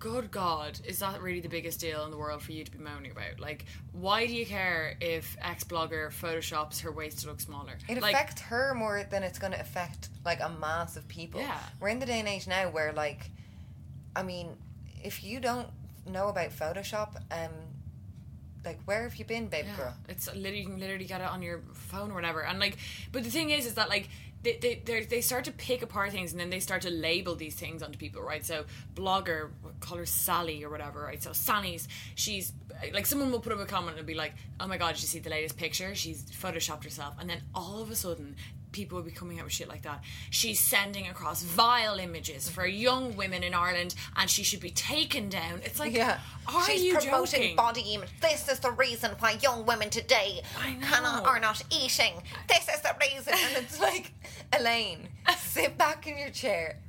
Good 0.05 0.31
God, 0.31 0.79
is 0.87 0.99
that 0.99 1.23
really 1.23 1.41
the 1.41 1.49
biggest 1.49 1.81
deal 1.81 2.05
in 2.05 2.11
the 2.11 2.19
world 2.19 2.43
for 2.43 2.53
you 2.53 2.63
to 2.63 2.71
be 2.71 2.77
moaning 2.77 3.11
about? 3.11 3.41
Like, 3.41 3.65
why 3.93 4.27
do 4.27 4.35
you 4.35 4.45
care 4.45 4.99
if 5.01 5.35
ex 5.41 5.65
blogger 5.65 6.13
photoshops 6.13 6.81
her 6.81 6.93
waist 6.93 7.21
to 7.21 7.29
look 7.29 7.41
smaller? 7.41 7.79
It 7.89 8.03
like, 8.03 8.13
affects 8.13 8.43
her 8.43 8.75
more 8.75 9.03
than 9.11 9.23
it's 9.23 9.39
going 9.39 9.55
to 9.55 9.61
affect 9.61 10.11
like 10.23 10.41
a 10.43 10.51
mass 10.61 10.99
of 10.99 11.09
people. 11.09 11.41
Yeah. 11.41 11.59
We're 11.81 11.89
in 11.89 12.01
the 12.01 12.05
day 12.05 12.19
and 12.19 12.29
age 12.29 12.47
now 12.47 12.69
where 12.69 12.93
like, 12.93 13.31
I 14.15 14.23
mean, 14.23 14.51
if 15.03 15.25
you 15.25 15.41
don't 15.41 15.69
know 16.07 16.29
about 16.29 16.51
Photoshop, 16.51 17.17
um, 17.31 17.53
like 18.63 18.81
where 18.85 19.05
have 19.05 19.17
you 19.17 19.25
been, 19.25 19.47
babe 19.47 19.65
Yeah, 19.69 19.77
girl? 19.77 19.95
it's 20.11 20.27
literally 20.27 20.59
you 20.59 20.67
can 20.67 20.79
literally 20.79 21.07
get 21.07 21.23
it 21.23 21.31
on 21.31 21.41
your 21.41 21.63
phone 21.73 22.11
or 22.11 22.15
whatever. 22.15 22.45
And 22.45 22.61
like, 22.61 22.77
but 23.11 23.25
the 23.25 23.31
thing 23.31 23.49
is, 23.49 23.65
is 23.65 23.73
that 23.77 23.89
like 23.89 24.11
they 24.45 24.83
they 24.85 25.05
they're- 25.07 25.23
start 25.23 25.45
to 25.47 25.53
pick 25.53 25.83
apart 25.83 26.13
things 26.13 26.33
and 26.33 26.41
then 26.41 26.51
they 26.51 26.61
start 26.61 26.83
to 26.83 26.91
label 26.91 27.35
these 27.35 27.55
things 27.55 27.83
onto 27.83 27.99
people, 27.99 28.23
right? 28.23 28.45
So 28.45 28.65
blogger, 28.95 29.51
call 29.81 29.99
her 29.99 30.07
Sally 30.07 30.63
or 30.63 30.71
whatever, 30.71 31.03
right? 31.03 31.23
So 31.23 31.33
Sally's 31.33 31.89
she's 32.15 32.53
like 32.93 33.07
someone 33.07 33.33
will 33.33 33.41
put 33.41 33.53
up 33.53 33.59
a 33.61 33.65
comment 33.67 33.97
and 33.99 34.07
be 34.07 34.15
like, 34.15 34.35
"Oh 34.61 34.67
my 34.67 34.77
god, 34.77 34.95
did 34.95 35.03
you 35.03 35.09
see 35.09 35.19
the 35.21 35.31
latest 35.31 35.57
picture? 35.57 35.95
She's 35.95 36.23
photoshopped 36.25 36.85
herself," 36.85 37.15
and 37.19 37.29
then 37.29 37.41
all 37.55 37.81
of 37.83 37.91
a 37.91 37.97
sudden. 37.97 38.37
People 38.75 38.97
will 38.97 39.04
be 39.04 39.12
coming 39.12 39.38
out 39.38 39.45
with 39.45 39.52
shit 39.52 39.69
like 39.69 39.83
that. 39.83 40.02
She's 40.31 40.59
sending 40.59 41.07
across 41.07 41.45
vile 41.45 41.99
images 42.00 42.49
for 42.49 42.64
mm-hmm. 42.64 42.76
young 42.76 43.16
women 43.16 43.45
in 43.45 43.54
Ireland, 43.54 43.95
and 44.16 44.28
she 44.28 44.43
should 44.43 44.59
be 44.59 44.71
taken 44.71 45.28
down. 45.28 45.61
It's 45.64 45.78
like, 45.78 45.95
Yeah. 45.95 46.19
are 46.49 46.64
She's 46.66 46.83
you 46.83 46.95
promoting 46.95 47.40
joking? 47.40 47.57
body 47.57 47.81
image. 47.95 48.09
This 48.21 48.49
is 48.49 48.59
the 48.59 48.73
reason 48.73 49.12
why 49.21 49.38
young 49.40 49.64
women 49.64 49.90
today 49.90 50.43
cannot 50.83 51.25
are 51.25 51.38
not 51.38 51.62
eating. 51.71 52.14
This 52.49 52.69
is 52.69 52.81
the 52.81 52.97
reason. 53.00 53.33
And 53.33 53.64
it's 53.64 53.78
like, 53.88 54.11
Elaine, 54.52 55.09
sit 55.38 55.78
back 55.78 56.09
in 56.09 56.19
your 56.19 56.31
chair. 56.31 56.81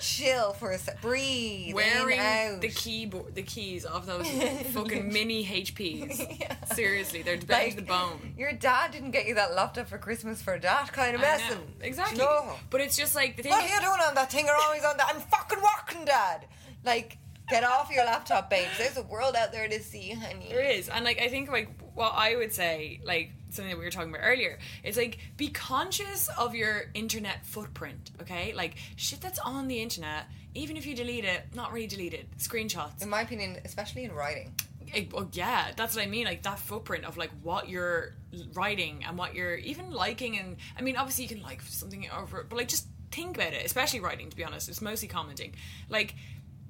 Chill 0.00 0.52
for 0.52 0.70
a 0.70 0.78
sec. 0.78 1.00
Breathe. 1.00 1.74
wearing 1.74 2.18
in, 2.20 2.60
the 2.60 2.68
keyboard, 2.68 3.34
the 3.34 3.42
keys 3.42 3.84
of 3.84 4.06
those 4.06 4.28
fucking 4.72 5.12
mini 5.12 5.44
HPs. 5.44 6.66
Seriously, 6.74 7.22
they're 7.22 7.36
bent 7.46 7.70
to 7.72 7.76
the 7.76 7.82
bone. 7.82 8.34
Your 8.36 8.52
dad 8.52 8.92
didn't 8.92 9.10
get 9.10 9.26
you 9.26 9.34
that 9.34 9.54
laptop 9.54 9.88
for 9.88 9.98
Christmas 9.98 10.40
for 10.40 10.58
that 10.58 10.92
kind 10.92 11.14
of 11.14 11.20
messing. 11.20 11.74
exactly. 11.80 12.18
No. 12.18 12.54
But 12.70 12.80
it's 12.80 12.96
just 12.96 13.14
like 13.14 13.36
the 13.36 13.42
thing. 13.42 13.50
What 13.50 13.64
are 13.64 13.74
you 13.74 13.80
doing 13.80 14.00
on 14.06 14.14
that 14.14 14.30
thing? 14.30 14.46
You're 14.46 14.56
always 14.56 14.84
on 14.84 14.96
that. 14.98 15.08
I'm 15.14 15.20
fucking 15.20 15.58
working, 15.60 16.04
Dad. 16.04 16.46
Like, 16.84 17.18
get 17.48 17.64
off 17.64 17.90
your 17.90 18.04
laptop, 18.04 18.50
babes. 18.50 18.70
There's 18.78 18.96
a 18.96 19.02
world 19.02 19.34
out 19.36 19.52
there 19.52 19.68
to 19.68 19.82
see, 19.82 20.10
honey. 20.10 20.46
There 20.48 20.64
is, 20.64 20.88
and 20.88 21.04
like 21.04 21.20
I 21.20 21.28
think 21.28 21.50
like 21.50 21.68
what 21.94 22.12
I 22.14 22.36
would 22.36 22.52
say, 22.52 23.00
like 23.04 23.32
something 23.52 23.70
that 23.70 23.78
we 23.78 23.84
were 23.84 23.90
talking 23.90 24.10
about 24.10 24.22
earlier, 24.24 24.58
It's 24.82 24.96
like 24.96 25.18
be 25.36 25.48
conscious 25.48 26.28
of 26.38 26.54
your 26.54 26.84
internet 26.94 27.44
footprint. 27.44 28.10
Okay, 28.20 28.52
like 28.54 28.74
shit 28.96 29.20
that's 29.20 29.38
on 29.38 29.68
the 29.68 29.80
internet, 29.80 30.24
even 30.54 30.76
if 30.76 30.86
you 30.86 30.94
delete 30.94 31.24
it, 31.24 31.42
not 31.54 31.72
really 31.72 31.86
delete 31.86 32.14
it, 32.14 32.26
screenshots. 32.38 33.02
In 33.02 33.08
my 33.08 33.22
opinion, 33.22 33.58
especially 33.64 34.04
in 34.04 34.12
writing. 34.12 34.52
It- 34.94 35.12
well, 35.12 35.28
yeah, 35.32 35.72
that's 35.76 35.94
what 35.96 36.02
I 36.04 36.06
mean. 36.08 36.24
Like 36.26 36.42
that 36.42 36.58
footprint 36.58 37.04
of 37.04 37.16
like 37.16 37.30
what 37.42 37.68
you're 37.68 38.14
writing 38.52 39.04
and 39.06 39.16
what 39.16 39.34
you're 39.34 39.56
even 39.56 39.90
liking, 39.90 40.38
and 40.38 40.56
I 40.78 40.82
mean, 40.82 40.96
obviously 40.96 41.24
you 41.24 41.28
can 41.28 41.42
like 41.42 41.62
something 41.62 42.06
over, 42.10 42.44
but 42.48 42.56
like 42.56 42.68
just 42.68 42.86
think 43.10 43.36
about 43.36 43.52
it. 43.52 43.64
Especially 43.64 44.00
writing, 44.00 44.30
to 44.30 44.36
be 44.36 44.44
honest, 44.44 44.68
it's 44.68 44.82
mostly 44.82 45.08
commenting. 45.08 45.54
Like, 45.88 46.14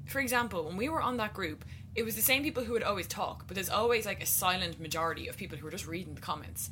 for 0.07 0.21
example, 0.21 0.65
when 0.65 0.77
we 0.77 0.89
were 0.89 1.01
on 1.01 1.17
that 1.19 1.33
group, 1.35 1.65
it 1.95 2.05
was 2.05 2.17
the 2.17 2.23
same 2.23 2.43
people 2.43 2.65
who 2.65 2.73
would 2.73 2.83
always 2.83 3.07
talk, 3.07 3.45
but 3.47 3.55
there's 3.55 3.71
always 3.71 4.07
like 4.07 4.23
a 4.23 4.27
silent 4.27 4.81
majority 4.81 5.29
of 5.29 5.37
people 5.37 5.59
who 5.59 5.67
are 5.67 5.71
just 5.71 5.87
reading 5.87 6.15
the 6.15 6.21
comments. 6.21 6.71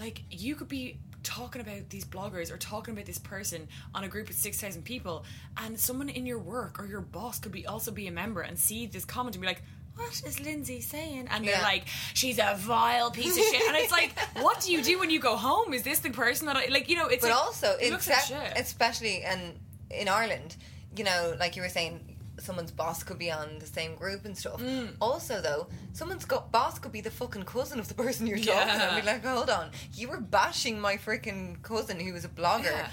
Like 0.00 0.22
you 0.30 0.54
could 0.54 0.68
be 0.68 0.98
talking 1.22 1.60
about 1.60 1.88
these 1.90 2.04
bloggers 2.04 2.50
or 2.52 2.56
talking 2.56 2.92
about 2.94 3.06
this 3.06 3.18
person 3.18 3.68
on 3.94 4.02
a 4.04 4.08
group 4.08 4.28
of 4.28 4.34
6000 4.34 4.82
people 4.82 5.24
and 5.56 5.78
someone 5.78 6.08
in 6.08 6.26
your 6.26 6.38
work 6.38 6.80
or 6.80 6.86
your 6.86 7.00
boss 7.00 7.38
could 7.38 7.52
be 7.52 7.64
also 7.66 7.92
be 7.92 8.08
a 8.08 8.10
member 8.10 8.40
and 8.40 8.58
see 8.58 8.86
this 8.86 9.04
comment 9.04 9.36
and 9.36 9.40
be 9.42 9.46
like 9.46 9.62
what 9.94 10.22
is 10.26 10.40
Lindsay 10.40 10.80
saying? 10.80 11.28
And 11.30 11.44
they're 11.46 11.56
Yeah. 11.58 11.62
like, 11.62 11.84
she's 12.14 12.38
a 12.38 12.54
vile 12.56 13.10
piece 13.10 13.36
of 13.36 13.44
shit. 13.44 13.62
And 13.68 13.76
it's 13.76 13.92
like, 13.92 14.18
what 14.42 14.62
do 14.62 14.72
you 14.72 14.82
do 14.82 14.98
when 14.98 15.10
you 15.10 15.20
go 15.20 15.36
home? 15.36 15.74
Is 15.74 15.82
this 15.82 15.98
the 15.98 16.08
person 16.08 16.46
that 16.46 16.56
I 16.56 16.64
like? 16.70 16.88
You 16.88 16.96
know, 16.96 17.08
it's 17.08 17.20
But 17.22 17.30
like, 17.30 17.38
also, 17.38 17.76
it 17.78 17.90
like 17.92 18.00
shit. 18.00 18.52
especially 18.56 19.22
and 19.22 19.52
in 19.90 20.08
Ireland, 20.08 20.56
you 20.96 21.04
know, 21.04 21.36
like 21.38 21.56
you 21.56 21.62
were 21.62 21.68
saying, 21.68 22.11
someone's 22.42 22.70
boss 22.70 23.02
could 23.02 23.18
be 23.18 23.30
on 23.30 23.58
the 23.58 23.66
same 23.66 23.94
group 23.94 24.24
and 24.24 24.36
stuff. 24.36 24.60
Mm. 24.60 24.90
Also, 25.00 25.40
though, 25.40 25.68
someone's 25.92 26.24
got 26.24 26.50
boss 26.52 26.78
could 26.78 26.92
be 26.92 27.00
the 27.00 27.10
fucking 27.10 27.44
cousin 27.44 27.78
of 27.80 27.88
the 27.88 27.94
person 27.94 28.26
you're 28.26 28.38
talking 28.38 28.50
to. 28.52 28.54
Yeah. 28.78 28.94
And 28.96 29.00
be 29.04 29.06
like, 29.10 29.24
hold 29.24 29.50
on, 29.50 29.70
you 29.94 30.08
were 30.08 30.20
bashing 30.20 30.80
my 30.80 30.96
freaking 30.96 31.62
cousin 31.62 31.98
who 32.00 32.12
was 32.12 32.24
a 32.24 32.28
blogger 32.28 32.64
Yeah. 32.64 32.88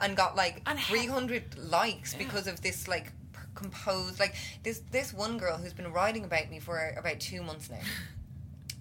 and 0.00 0.16
got 0.16 0.34
like 0.36 0.62
And 0.66 0.78
he- 0.78 0.84
300 1.00 1.58
likes 1.58 2.14
because 2.14 2.46
of 2.46 2.62
this 2.62 2.88
like 2.88 3.12
composed 3.54 4.18
like 4.18 4.34
this 4.64 4.80
this 4.90 5.12
one 5.12 5.38
girl 5.38 5.56
who's 5.56 5.72
been 5.72 5.92
writing 5.92 6.24
about 6.24 6.50
me 6.50 6.58
for 6.58 6.92
about 6.98 7.20
two 7.20 7.40
months 7.42 7.70
now. 7.70 7.78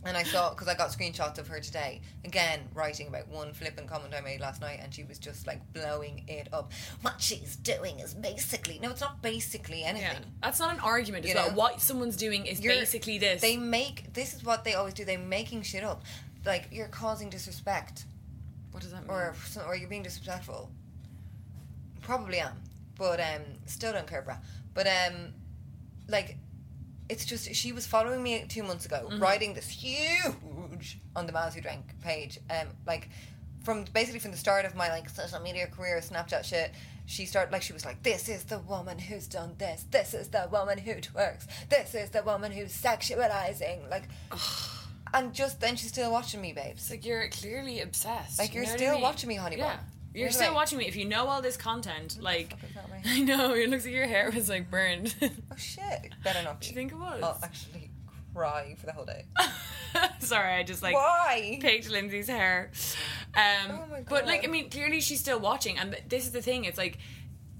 And 0.05 0.17
I 0.17 0.23
saw 0.23 0.49
because 0.49 0.67
I 0.67 0.75
got 0.75 0.89
screenshots 0.89 1.37
of 1.37 1.47
her 1.47 1.59
today. 1.59 2.01
Again, 2.25 2.59
writing 2.73 3.07
about 3.07 3.27
one 3.29 3.53
flippant 3.53 3.87
comment 3.87 4.13
I 4.13 4.21
made 4.21 4.41
last 4.41 4.59
night, 4.61 4.79
and 4.83 4.93
she 4.93 5.03
was 5.03 5.17
just 5.17 5.47
like 5.47 5.61
blowing 5.73 6.25
it 6.27 6.49
up. 6.51 6.73
What 7.01 7.21
she's 7.21 7.55
doing 7.55 7.99
is 7.99 8.13
basically 8.13 8.79
no, 8.81 8.89
it's 8.91 9.01
not 9.01 9.21
basically 9.21 9.83
anything. 9.83 10.09
yeah, 10.11 10.29
that's 10.41 10.59
not 10.59 10.73
an 10.73 10.79
argument. 10.81 11.25
You 11.25 11.35
know? 11.35 11.49
what 11.53 11.81
someone's 11.81 12.17
doing 12.17 12.45
is 12.45 12.59
You're- 12.59 12.77
basically 12.77 13.17
this. 13.17 13.41
They 13.41 13.55
make 13.57 14.13
this 14.13 14.33
is 14.33 14.43
what 14.43 14.63
they 14.63 14.73
always 14.73 14.93
do. 14.93 15.05
They're 15.05 15.17
making 15.17 15.61
shit 15.63 15.83
up. 15.83 16.03
Like 16.45 16.67
you're 16.71 16.87
causing 16.89 17.29
disrespect, 17.29 18.03
what 18.71 18.83
does 18.83 18.91
that 18.91 19.03
mean? 19.03 19.09
or 19.09 19.33
or 19.65 19.75
you're 19.75 19.89
being 19.89 20.03
disrespectful. 20.03 20.69
Probably 22.01 22.39
am, 22.39 22.57
but 22.97 23.21
um, 23.21 23.41
still 23.65 23.93
don't 23.93 24.07
care, 24.07 24.21
bra. 24.21 24.35
But 24.73 24.87
um, 24.87 25.33
like, 26.09 26.37
it's 27.13 27.25
just 27.25 27.43
she 27.61 27.71
was 27.71 27.85
following 27.85 28.21
me 28.27 28.33
two 28.49 28.63
months 28.63 28.85
ago, 28.85 28.99
Mm-hmm. 29.09 29.21
writing 29.23 29.53
this 29.53 29.69
huge 29.69 30.99
on 31.15 31.25
the 31.27 31.33
Maz 31.33 31.53
Who 31.53 31.61
Drank 31.61 31.85
page, 32.01 32.39
um, 32.49 32.67
like 32.87 33.09
from 33.63 33.85
basically 33.93 34.19
from 34.19 34.31
the 34.31 34.37
start 34.45 34.65
of 34.65 34.75
my 34.75 34.89
like 34.89 35.07
social 35.09 35.39
media 35.39 35.67
career, 35.67 36.01
Snapchat 36.01 36.43
shit. 36.43 36.71
She 37.05 37.25
started 37.25 37.51
like 37.51 37.61
she 37.61 37.73
was 37.73 37.85
like, 37.85 38.01
"This 38.01 38.29
is 38.29 38.45
the 38.45 38.59
woman 38.59 38.97
who's 38.97 39.27
done 39.27 39.55
this. 39.57 39.85
This 39.91 40.13
is 40.13 40.29
the 40.29 40.47
woman 40.51 40.77
who 40.77 40.93
twerks. 40.95 41.45
This 41.69 41.93
is 41.95 42.09
the 42.11 42.23
woman 42.23 42.51
who's 42.51 42.71
sexualizing." 42.71 43.89
Like, 43.89 44.03
and 45.13 45.33
just 45.33 45.59
then 45.61 45.75
she's 45.75 45.89
still 45.89 46.11
watching 46.11 46.41
me, 46.41 46.53
babes. 46.53 46.81
It's 46.83 46.89
like 46.91 47.05
you're 47.05 47.27
clearly 47.29 47.81
obsessed. 47.81 48.39
Like, 48.39 48.53
you 48.53 48.61
you're 48.61 48.69
know 48.69 48.75
still 48.77 48.91
I 48.91 48.93
mean? 48.95 49.01
watching 49.03 49.27
me, 49.29 49.35
honey 49.35 49.57
bun. 49.57 49.77
You're 50.13 50.31
still 50.31 50.53
watching 50.53 50.77
me. 50.77 50.87
If 50.87 50.95
you 50.95 51.05
know 51.05 51.27
all 51.27 51.41
this 51.41 51.57
content, 51.57 52.17
like 52.21 52.51
fuck 52.51 52.63
is 52.69 52.75
that, 52.75 52.89
right? 52.91 53.01
I 53.05 53.19
know, 53.21 53.53
it 53.53 53.69
looks 53.69 53.85
like 53.85 53.93
your 53.93 54.07
hair 54.07 54.31
was 54.33 54.49
like 54.49 54.69
burned. 54.69 55.15
Oh 55.21 55.55
shit! 55.57 56.13
Better 56.23 56.41
not 56.43 56.59
be. 56.59 56.65
Do 56.67 56.69
you 56.71 56.75
think 56.75 56.91
it 56.91 56.97
was? 56.97 57.21
I'll 57.23 57.39
actually 57.43 57.89
cry 58.33 58.75
for 58.79 58.85
the 58.87 58.93
whole 58.93 59.05
day. 59.05 59.25
Sorry, 60.19 60.53
I 60.55 60.63
just 60.63 60.81
like 60.81 60.95
Why? 60.95 61.57
picked 61.61 61.89
Lindsay's 61.89 62.27
hair. 62.27 62.71
Um, 63.35 63.71
Oh 63.71 63.85
my 63.91 64.01
But 64.07 64.25
like, 64.25 64.39
I 64.39 64.45
God. 64.45 64.51
mean, 64.51 64.69
clearly 64.69 65.01
she's 65.01 65.19
still 65.19 65.39
watching, 65.39 65.77
and 65.77 65.91
th- 65.91 66.03
this 66.07 66.25
is 66.25 66.31
the 66.31 66.41
thing. 66.41 66.65
It's 66.65 66.77
like, 66.77 66.97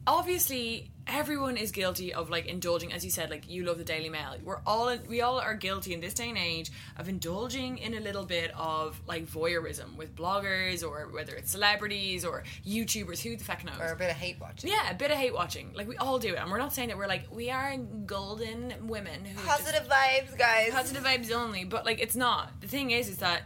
obviously, 0.08 0.92
everyone 1.08 1.58
is 1.58 1.72
guilty 1.72 2.14
of 2.14 2.30
like 2.30 2.46
indulging, 2.46 2.94
as 2.94 3.04
you 3.04 3.12
said. 3.12 3.30
Like, 3.30 3.50
you 3.50 3.64
love 3.66 3.78
the 3.78 3.84
Daily 3.84 4.10
Mail. 4.10 4.36
We're 4.44 4.62
all 4.66 4.96
we 5.10 5.22
all 5.22 5.40
are 5.40 5.54
guilty 5.54 5.94
in 5.94 6.00
this 6.00 6.14
day 6.14 6.30
and 6.30 6.38
age 6.38 6.72
of 6.98 7.10
indulging 7.10 7.78
in 7.78 7.94
a 7.96 8.00
little 8.00 8.24
bit 8.26 8.52
of 8.58 9.00
like 9.08 9.26
voyeurism 9.26 9.96
with 9.98 10.16
bloggers 10.16 10.84
or 10.88 11.10
whether 11.12 11.36
it's 11.36 11.52
celebrities 11.52 12.24
or 12.26 12.44
YouTubers. 12.66 13.22
Who 13.22 13.36
the 13.36 13.44
fuck 13.44 13.64
knows? 13.66 13.80
Or 13.80 13.88
a 13.94 13.96
bit 13.96 14.10
of 14.12 14.18
hate 14.18 14.38
watching. 14.40 14.70
yeah, 14.70 14.90
a 14.90 14.94
bit 14.96 15.12
of 15.12 15.18
hate 15.18 15.34
watching. 15.34 15.72
Like 15.74 15.88
we 15.88 15.98
all 15.98 16.20
do 16.20 16.30
it, 16.34 16.40
and 16.40 16.50
we're 16.50 16.58
not 16.58 16.74
saying 16.74 16.90
that 16.90 16.98
we're 16.98 17.08
like 17.08 17.26
we 17.32 17.50
are 17.50 17.76
golden 18.06 18.74
women 18.88 19.26
who 19.26 19.34
just- 19.36 19.46
Positive 19.64 19.88
vibes, 19.90 20.38
guys. 20.38 20.70
positive 20.72 21.04
vibes 21.04 21.32
only 21.32 21.64
but 21.66 21.86
like 21.86 22.00
it's 22.00 22.16
not 22.16 22.50
the 22.62 22.68
thing 22.68 22.92
is 22.92 23.10
is 23.10 23.18
that 23.18 23.44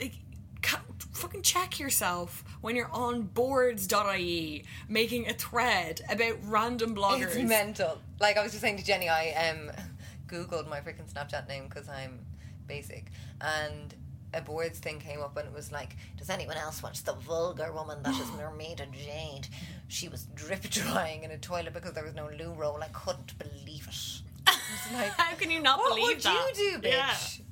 like 0.00 0.14
fucking 1.22 1.42
check 1.42 1.78
yourself 1.78 2.42
when 2.62 2.74
you're 2.74 2.90
on 2.90 3.22
boards.ie 3.22 4.64
making 4.88 5.28
a 5.28 5.32
thread 5.32 6.00
about 6.10 6.34
random 6.42 6.96
bloggers 6.96 7.36
It's 7.36 7.48
mental. 7.48 8.00
Like 8.20 8.36
I 8.36 8.42
was 8.42 8.50
just 8.50 8.62
saying 8.62 8.78
to 8.78 8.84
Jenny, 8.84 9.08
I 9.08 9.30
um 9.50 9.70
googled 10.26 10.68
my 10.68 10.80
freaking 10.80 11.08
Snapchat 11.12 11.46
name 11.46 11.66
because 11.68 11.88
I'm 11.88 12.18
basic, 12.66 13.06
and 13.40 13.94
a 14.34 14.40
boards 14.40 14.80
thing 14.80 14.98
came 14.98 15.20
up 15.20 15.36
and 15.36 15.46
it 15.46 15.54
was 15.54 15.70
like, 15.70 15.94
does 16.16 16.28
anyone 16.28 16.56
else 16.56 16.82
watch 16.82 17.04
the 17.04 17.12
vulgar 17.12 17.70
woman 17.72 18.02
that 18.02 18.18
is 18.20 18.32
Mermaid 18.36 18.80
and 18.80 18.92
Jade? 18.92 19.46
She 19.86 20.08
was 20.08 20.24
drip 20.34 20.62
drying 20.62 21.22
in 21.22 21.30
a 21.30 21.38
toilet 21.38 21.72
because 21.72 21.92
there 21.92 22.04
was 22.04 22.14
no 22.14 22.30
loo 22.36 22.52
roll. 22.52 22.82
I 22.82 22.88
couldn't 22.88 23.38
believe 23.38 23.86
it. 23.88 24.22
Like, 24.92 25.10
how 25.10 25.36
can 25.36 25.50
you 25.50 25.60
not 25.60 25.78
believe 25.86 26.22
that? 26.22 26.34
what 26.34 26.46
would 26.46 26.58
you 26.58 26.72
do, 26.72 26.88
bitch? 26.88 26.90
Yeah. 26.90 27.44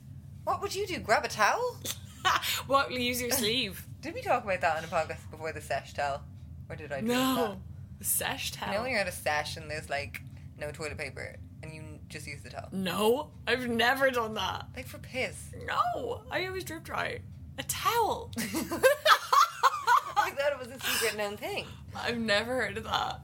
What 0.43 0.61
would 0.61 0.75
you 0.75 0.87
do? 0.87 0.99
Grab 0.99 1.25
a 1.25 1.29
towel? 1.29 1.77
what 2.67 2.91
use 2.93 3.21
your 3.21 3.31
sleeve 3.31 3.85
Did 4.01 4.15
we 4.15 4.23
talk 4.23 4.45
about 4.45 4.61
that 4.61 4.77
on 4.79 4.85
a 4.85 4.87
podcast 4.87 5.31
before 5.31 5.53
the 5.53 5.61
sesh 5.61 5.95
towel? 5.95 6.23
Or 6.69 6.77
did 6.77 6.93
I 6.93 7.01
do 7.01 7.09
that? 7.09 7.15
no 7.15 7.57
sesh 8.01 8.53
towel 8.53 8.69
You 8.71 8.75
know 8.77 8.83
when 8.83 8.91
you're 8.93 9.01
at 9.01 9.09
a 9.09 9.13
sesh 9.13 9.57
and 9.57 9.71
there's 9.71 9.91
like 9.91 10.23
no 10.59 10.71
toilet 10.71 10.99
paper 10.99 11.37
and 11.63 11.75
you 11.75 11.83
just 12.09 12.27
use 12.27 12.43
the 12.43 12.51
towel? 12.51 12.69
No, 12.73 13.31
I've 13.47 13.69
never 13.69 14.11
done 14.11 14.35
that. 14.35 14.67
Like 14.75 14.87
for 14.87 14.99
piss. 14.99 15.51
No, 15.67 16.23
I 16.31 16.47
always 16.47 16.65
drip 16.65 16.85
dry. 16.85 17.21
A 17.59 17.63
towel. 17.65 18.31
I 18.39 20.31
thought 20.31 20.53
it 20.53 20.59
was 20.59 20.69
a 20.69 20.81
secret 20.81 21.17
known 21.17 21.37
thing. 21.37 21.67
I've 21.95 22.19
never 22.19 22.63
heard 22.63 22.79
of 22.79 22.85
that. 22.85 23.21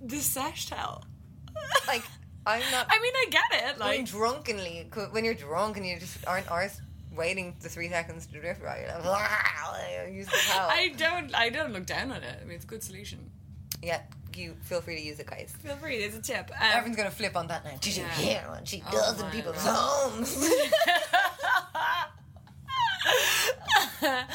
The 0.00 0.18
sesh 0.18 0.66
towel. 0.66 1.04
Like 1.86 2.02
I'm 2.46 2.62
not. 2.70 2.86
I 2.90 3.00
mean, 3.00 3.12
I 3.14 3.26
get 3.30 3.70
it. 3.70 3.78
Like, 3.78 4.06
drunkenly, 4.06 4.88
when 5.10 5.24
you're 5.24 5.34
drunk 5.34 5.76
and 5.76 5.86
you 5.86 5.98
just 5.98 6.26
aren't 6.26 6.50
arse 6.50 6.80
waiting 7.16 7.54
the 7.60 7.68
three 7.68 7.88
seconds 7.88 8.26
to 8.26 8.40
drift 8.40 8.62
right, 8.62 8.80
you're 8.82 8.90
like, 8.98 9.04
"Wow," 9.04 9.76
use 10.10 10.26
the. 10.26 10.32
I 10.54 10.92
don't. 10.96 11.34
I 11.34 11.48
don't 11.50 11.72
look 11.72 11.86
down 11.86 12.10
on 12.12 12.22
it. 12.22 12.38
I 12.40 12.44
mean, 12.44 12.56
it's 12.56 12.64
a 12.64 12.68
good 12.68 12.82
solution. 12.82 13.30
yeah, 13.82 14.00
you 14.36 14.54
feel 14.62 14.80
free 14.80 14.96
to 14.96 15.02
use 15.02 15.18
it, 15.20 15.26
guys. 15.26 15.54
Feel 15.62 15.76
free. 15.76 15.98
There's 15.98 16.14
a 16.14 16.22
tip. 16.22 16.50
Um, 16.50 16.56
Everyone's 16.72 16.96
gonna 16.96 17.10
flip 17.10 17.36
on 17.36 17.46
that 17.48 17.64
now. 17.64 17.72
Did 17.80 17.96
you 17.96 18.02
Yeah. 18.04 18.10
hear 18.14 18.44
what 18.48 18.66
she 18.68 18.80
does 18.90 19.20
in 19.20 19.30
people's 19.30 19.62
God. 19.62 20.10
homes? 20.12 20.36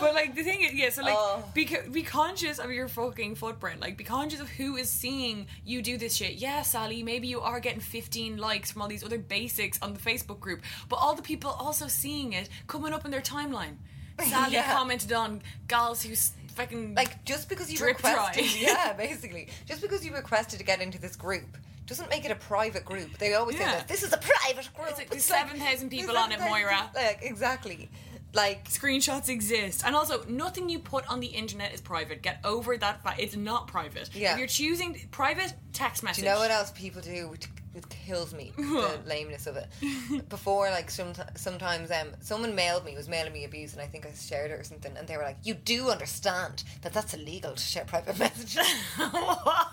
But 0.00 0.14
like 0.14 0.34
the 0.34 0.42
thing 0.42 0.62
is, 0.62 0.74
yeah. 0.74 0.90
So 0.90 1.02
like, 1.02 1.14
Oh. 1.16 1.42
be 1.54 1.68
be 1.90 2.02
conscious 2.02 2.58
of 2.58 2.70
your 2.70 2.88
fucking 2.88 3.36
footprint. 3.36 3.80
Like, 3.80 3.96
be 3.96 4.04
conscious 4.04 4.40
of 4.40 4.48
who 4.50 4.76
is 4.76 4.90
seeing 4.90 5.46
you 5.64 5.80
do 5.82 5.96
this 5.96 6.14
shit. 6.16 6.34
Yeah, 6.34 6.62
Sally, 6.62 7.02
maybe 7.02 7.28
you 7.28 7.40
are 7.40 7.60
getting 7.60 7.80
15 7.80 8.36
likes 8.36 8.70
from 8.70 8.82
all 8.82 8.88
these 8.88 9.04
other 9.04 9.18
basics 9.18 9.78
on 9.80 9.94
the 9.94 10.00
Facebook 10.00 10.40
group, 10.40 10.60
but 10.88 10.96
all 10.96 11.14
the 11.14 11.22
people 11.22 11.50
also 11.50 11.86
seeing 11.88 12.32
it 12.34 12.48
coming 12.66 12.92
up 12.92 13.04
in 13.04 13.10
their 13.10 13.22
timeline. 13.22 13.76
Sally 14.28 14.54
Yeah. 14.54 14.72
commented 14.74 15.12
on 15.12 15.42
gals 15.68 16.02
who's 16.02 16.32
fucking 16.54 16.94
like 16.94 17.24
just 17.24 17.48
because 17.48 17.72
you 17.72 17.84
requested, 17.84 18.44
yeah, 18.60 18.92
basically, 18.92 19.48
just 19.66 19.80
because 19.80 20.04
you 20.04 20.12
requested 20.12 20.58
to 20.58 20.64
get 20.64 20.80
into 20.82 21.00
this 21.00 21.16
group 21.16 21.56
doesn't 21.86 22.08
make 22.08 22.24
it 22.24 22.30
a 22.30 22.34
private 22.36 22.82
group. 22.84 23.16
They 23.18 23.34
always 23.34 23.58
say 23.58 23.64
that 23.64 23.88
this 23.88 24.02
is 24.02 24.12
a 24.12 24.18
private 24.18 24.68
group. 24.74 24.88
It's 24.88 24.98
like 24.98 25.10
there's 25.10 25.24
7,000 25.24 25.90
people 25.90 26.16
on 26.16 26.32
it, 26.32 26.40
Moira. 26.40 26.90
Like 26.94 27.20
exactly, 27.22 27.90
like 28.34 28.68
screenshots 28.68 29.28
exist 29.28 29.82
and 29.86 29.94
also 29.94 30.24
nothing 30.28 30.68
you 30.68 30.78
put 30.78 31.06
on 31.08 31.20
the 31.20 31.28
internet 31.28 31.72
is 31.72 31.80
private 31.80 32.20
get 32.20 32.40
over 32.44 32.76
that 32.76 33.02
fact 33.02 33.20
it's 33.20 33.36
not 33.36 33.66
private 33.68 34.10
Yeah. 34.14 34.32
if 34.32 34.38
you're 34.38 34.48
choosing 34.48 35.00
private 35.12 35.54
text 35.72 36.02
Do 36.02 36.06
message 36.06 36.24
you 36.24 36.30
know 36.30 36.38
what 36.38 36.50
else 36.50 36.70
people 36.72 37.00
do? 37.00 37.28
Which 37.28 37.46
it 37.76 37.88
kills 37.88 38.32
me, 38.32 38.52
the 38.56 39.00
lameness 39.04 39.48
of 39.48 39.56
it. 39.56 39.66
Before, 40.28 40.70
like 40.70 40.88
some, 40.92 41.12
sometimes, 41.34 41.90
um, 41.90 42.10
someone 42.20 42.54
mailed 42.54 42.84
me, 42.84 42.94
was 42.94 43.08
mailing 43.08 43.32
me 43.32 43.44
abuse, 43.44 43.72
and 43.72 43.82
I 43.82 43.86
think 43.86 44.06
I 44.06 44.12
shared 44.12 44.52
it 44.52 44.60
or 44.60 44.62
something, 44.62 44.96
and 44.96 45.08
they 45.08 45.16
were 45.16 45.24
like, 45.24 45.38
"You 45.42 45.54
do 45.54 45.90
understand 45.90 46.62
that 46.82 46.92
that's 46.92 47.14
illegal 47.14 47.50
to 47.54 47.60
share 47.60 47.84
private 47.84 48.16
messages." 48.24 48.64
what? 48.96 49.66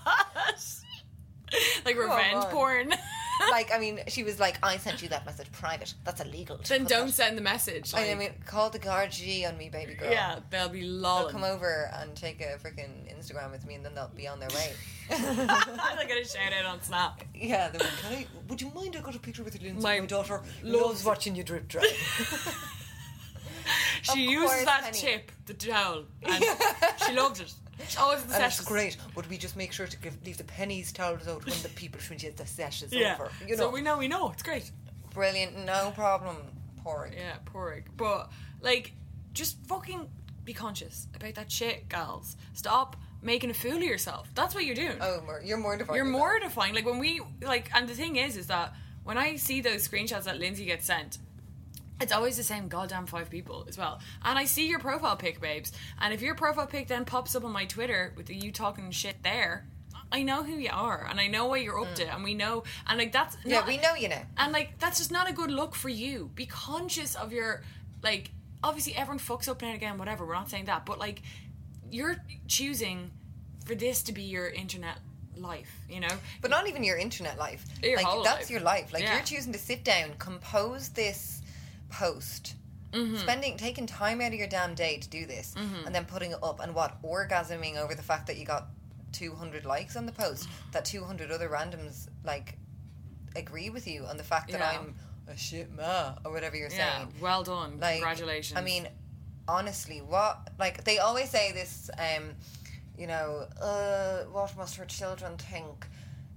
like 1.85 1.95
revenge 1.97 2.45
on. 2.45 2.51
porn 2.51 2.93
like, 3.49 3.71
I 3.73 3.79
mean, 3.79 3.99
she 4.07 4.23
was 4.23 4.39
like, 4.39 4.57
"I 4.63 4.77
sent 4.77 5.01
you 5.01 5.09
that 5.09 5.25
message 5.25 5.51
private. 5.51 5.93
That's 6.03 6.21
illegal." 6.21 6.57
to 6.59 6.69
then 6.69 6.83
don't 6.85 7.07
that." 7.07 7.13
send 7.13 7.37
the 7.37 7.41
message 7.41 7.93
I 7.93 8.07
like, 8.09 8.17
mean, 8.17 8.29
call 8.45 8.69
the 8.69 8.79
guard 8.79 9.11
G 9.11 9.45
on 9.45 9.57
me, 9.57 9.69
baby 9.69 9.95
girl. 9.95 10.11
yeah 10.11 10.39
they'll 10.49 10.69
be 10.69 10.81
They'll 10.81 11.29
come 11.29 11.43
over 11.43 11.89
and 11.99 12.15
take 12.15 12.41
a 12.41 12.57
freaking 12.57 13.07
Instagram 13.17 13.51
with 13.51 13.65
me, 13.65 13.75
and 13.75 13.85
then 13.85 13.95
they'll 13.95 14.09
be 14.15 14.27
on 14.27 14.39
their 14.39 14.49
way. 14.49 14.73
they'll 15.09 16.07
get 16.07 16.17
a 16.21 16.25
shout 16.27 16.53
out 16.53 16.65
on 16.65 16.81
snap 16.81 17.23
Yeah, 17.33 17.69
they're 17.69 17.79
like, 17.81 17.97
Can 18.01 18.13
I, 18.13 18.27
would 18.47 18.61
you 18.61 18.71
mind 18.73 18.95
I 18.97 19.01
got 19.01 19.15
a 19.15 19.19
picture 19.19 19.43
with 19.43 19.61
Lindsay? 19.61 19.81
My 19.81 19.99
My, 19.99 20.05
daughter 20.05 20.41
loves 20.63 21.03
watching 21.03 21.35
you 21.35 21.43
drip 21.43 21.67
dry. 21.67 21.83
she 24.03 24.11
Of 24.11 24.17
uses 24.31 24.49
course, 24.49 24.65
that 24.65 24.93
tip 24.93 25.31
the 25.45 25.53
towel 25.53 26.05
and 26.23 26.43
she 27.05 27.13
loves 27.13 27.39
it 27.39 27.53
she 27.87 27.97
oh, 27.99 28.05
always 28.05 28.23
the 28.23 28.35
and 28.35 28.43
it's 28.43 28.61
great, 28.61 28.97
but 29.15 29.27
we 29.29 29.37
just 29.37 29.55
make 29.55 29.71
sure 29.71 29.87
to 29.87 29.97
give, 29.99 30.17
leave 30.25 30.37
the 30.37 30.43
pennies 30.43 30.91
towels 30.91 31.27
out 31.27 31.45
when 31.45 31.61
the 31.61 31.69
people 31.69 31.99
when 32.09 32.19
the 32.37 32.45
sessions 32.45 32.93
yeah 32.93 33.15
over. 33.15 33.31
You 33.47 33.55
know, 33.55 33.63
so 33.63 33.69
we 33.69 33.81
know 33.81 33.97
we 33.97 34.07
know 34.07 34.31
it's 34.31 34.43
great 34.43 34.71
brilliant, 35.13 35.65
no 35.65 35.91
problem. 35.95 36.37
Pork. 36.83 37.13
yeah 37.15 37.35
poor 37.45 37.83
but 37.95 38.31
like 38.61 38.93
just 39.33 39.57
fucking 39.67 40.09
be 40.43 40.53
conscious 40.53 41.07
about 41.15 41.35
that 41.35 41.51
shit 41.51 41.87
gals 41.89 42.35
stop 42.53 42.95
making 43.21 43.51
a 43.51 43.53
fool 43.53 43.75
of 43.77 43.83
yourself 43.83 44.31
that's 44.33 44.55
what 44.55 44.65
you're 44.65 44.73
doing 44.73 44.97
Oh, 44.99 45.21
you're 45.43 45.57
mortified. 45.57 45.95
You're 45.95 46.05
mortifying. 46.05 46.73
Like 46.73 46.85
when 46.87 46.97
we 46.97 47.21
like, 47.41 47.69
and 47.75 47.87
the 47.87 47.93
thing 47.93 48.15
is, 48.15 48.35
is 48.35 48.47
that 48.47 48.73
when 49.03 49.17
I 49.17 49.35
see 49.35 49.61
those 49.61 49.87
screenshots 49.87 50.23
that 50.23 50.39
Lindsay 50.39 50.65
gets 50.65 50.85
sent, 50.85 51.19
it's 52.01 52.11
always 52.11 52.37
the 52.37 52.43
same 52.43 52.67
goddamn 52.67 53.05
five 53.05 53.29
people 53.29 53.65
as 53.67 53.77
well. 53.77 53.99
And 54.23 54.37
I 54.37 54.45
see 54.45 54.67
your 54.67 54.79
profile 54.79 55.15
pic, 55.15 55.39
babes. 55.39 55.71
And 55.99 56.13
if 56.13 56.21
your 56.21 56.35
profile 56.35 56.67
pic 56.67 56.87
then 56.87 57.05
pops 57.05 57.35
up 57.35 57.43
on 57.43 57.51
my 57.51 57.65
Twitter 57.65 58.13
with 58.17 58.29
you 58.29 58.51
talking 58.51 58.91
shit 58.91 59.23
there, 59.23 59.65
I 60.11 60.23
know 60.23 60.43
who 60.43 60.53
you 60.53 60.69
are, 60.73 61.07
and 61.09 61.21
I 61.21 61.27
know 61.27 61.45
what 61.45 61.61
you're 61.61 61.79
up 61.79 61.87
mm. 61.87 61.95
to, 61.95 62.13
and 62.13 62.23
we 62.23 62.33
know, 62.33 62.63
and 62.85 62.99
like 62.99 63.13
that's 63.13 63.37
Yeah, 63.45 63.59
not- 63.59 63.67
we 63.67 63.77
know 63.77 63.93
you 63.93 64.09
know. 64.09 64.21
and 64.37 64.51
like 64.51 64.77
that's 64.77 64.97
just 64.97 65.11
not 65.11 65.29
a 65.29 65.33
good 65.33 65.49
look 65.51 65.73
for 65.73 65.89
you. 65.89 66.29
Be 66.35 66.45
conscious 66.45 67.15
of 67.15 67.31
your 67.31 67.63
like. 68.03 68.31
Obviously, 68.63 68.95
everyone 68.95 69.17
fucks 69.17 69.47
up 69.47 69.61
now 69.61 69.69
and 69.69 69.77
again. 69.77 69.97
Whatever. 69.97 70.25
We're 70.25 70.35
not 70.35 70.49
saying 70.49 70.65
that, 70.65 70.85
but 70.85 70.99
like, 70.99 71.23
you're 71.89 72.17
choosing 72.47 73.09
for 73.65 73.73
this 73.73 74.03
to 74.03 74.11
be 74.11 74.21
your 74.23 74.49
internet 74.49 74.97
life. 75.35 75.71
You 75.89 76.01
know. 76.01 76.15
But 76.41 76.51
not 76.51 76.67
even 76.67 76.83
your 76.83 76.97
internet 76.97 77.39
life. 77.39 77.65
Your 77.81 77.95
like 77.95 78.23
that's 78.23 78.41
life. 78.41 78.49
your 78.51 78.59
life. 78.59 78.93
Like 78.93 79.03
Yeah. 79.03 79.15
you're 79.15 79.23
choosing 79.25 79.53
to 79.53 79.59
sit 79.59 79.83
down, 79.83 80.11
compose 80.19 80.89
this 80.89 81.40
post, 81.91 82.55
Mm-hmm. 82.93 83.15
spending 83.15 83.55
taking 83.55 83.87
time 83.87 84.19
out 84.19 84.33
of 84.33 84.33
your 84.33 84.47
damn 84.49 84.75
day 84.75 84.97
to 84.97 85.07
do 85.09 85.25
this, 85.25 85.55
and 85.85 85.95
then 85.95 86.03
putting 86.03 86.31
it 86.31 86.39
up 86.43 86.59
and 86.59 86.75
what 86.75 87.01
orgasming 87.01 87.77
over 87.77 87.95
the 87.95 88.03
fact 88.03 88.27
that 88.27 88.35
you 88.37 88.43
got 88.45 88.67
200 89.13 89.65
likes 89.65 89.95
on 89.95 90.05
the 90.05 90.11
post, 90.11 90.49
that 90.73 90.83
200 90.83 91.31
other 91.31 91.47
randoms 91.47 92.09
like 92.25 92.57
agree 93.37 93.69
with 93.69 93.87
you 93.87 94.03
on 94.05 94.17
the 94.17 94.23
fact 94.25 94.51
that 94.51 94.59
Yeah. 94.59 94.71
I'm 94.79 94.95
a 95.29 95.37
shit 95.37 95.71
ma 95.73 96.15
or 96.25 96.33
whatever 96.33 96.57
you're 96.57 96.69
Yeah. 96.69 96.97
saying. 96.97 97.13
Well 97.21 97.43
done. 97.43 97.79
Like, 97.79 97.95
Congratulations. 98.01 98.57
I 98.59 98.61
mean, 98.61 98.89
honestly, 99.47 100.01
what 100.01 100.49
like 100.59 100.83
they 100.83 100.99
always 100.99 101.29
say 101.29 101.53
this, 101.53 101.89
um, 101.97 102.35
you 102.97 103.07
know, 103.07 103.47
uh, 103.61 104.23
what 104.25 104.55
must 104.57 104.75
her 104.75 104.85
children 104.85 105.37
think? 105.37 105.87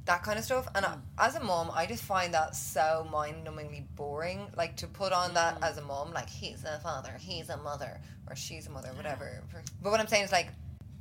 That 0.06 0.22
kind 0.22 0.38
of 0.38 0.44
stuff. 0.44 0.68
And 0.74 0.84
Mm. 0.84 1.00
I, 1.18 1.26
as 1.26 1.34
a 1.34 1.40
mom, 1.40 1.70
I 1.72 1.86
just 1.86 2.02
find 2.04 2.34
that 2.34 2.54
so 2.54 3.06
mind-numbingly 3.10 3.86
boring. 3.96 4.50
Like 4.56 4.76
to 4.76 4.86
put 4.86 5.12
on 5.12 5.34
that 5.34 5.60
Mm. 5.60 5.66
as 5.68 5.78
a 5.78 5.82
mom, 5.82 6.12
like 6.12 6.28
he's 6.28 6.62
a 6.64 6.78
father, 6.80 7.16
he's 7.18 7.48
a 7.48 7.56
mother, 7.56 8.00
or 8.28 8.36
she's 8.36 8.66
a 8.66 8.70
mother, 8.70 8.92
whatever. 8.94 9.42
But 9.82 9.90
what 9.90 10.00
I'm 10.00 10.08
saying 10.08 10.24
is 10.24 10.32
like. 10.32 10.48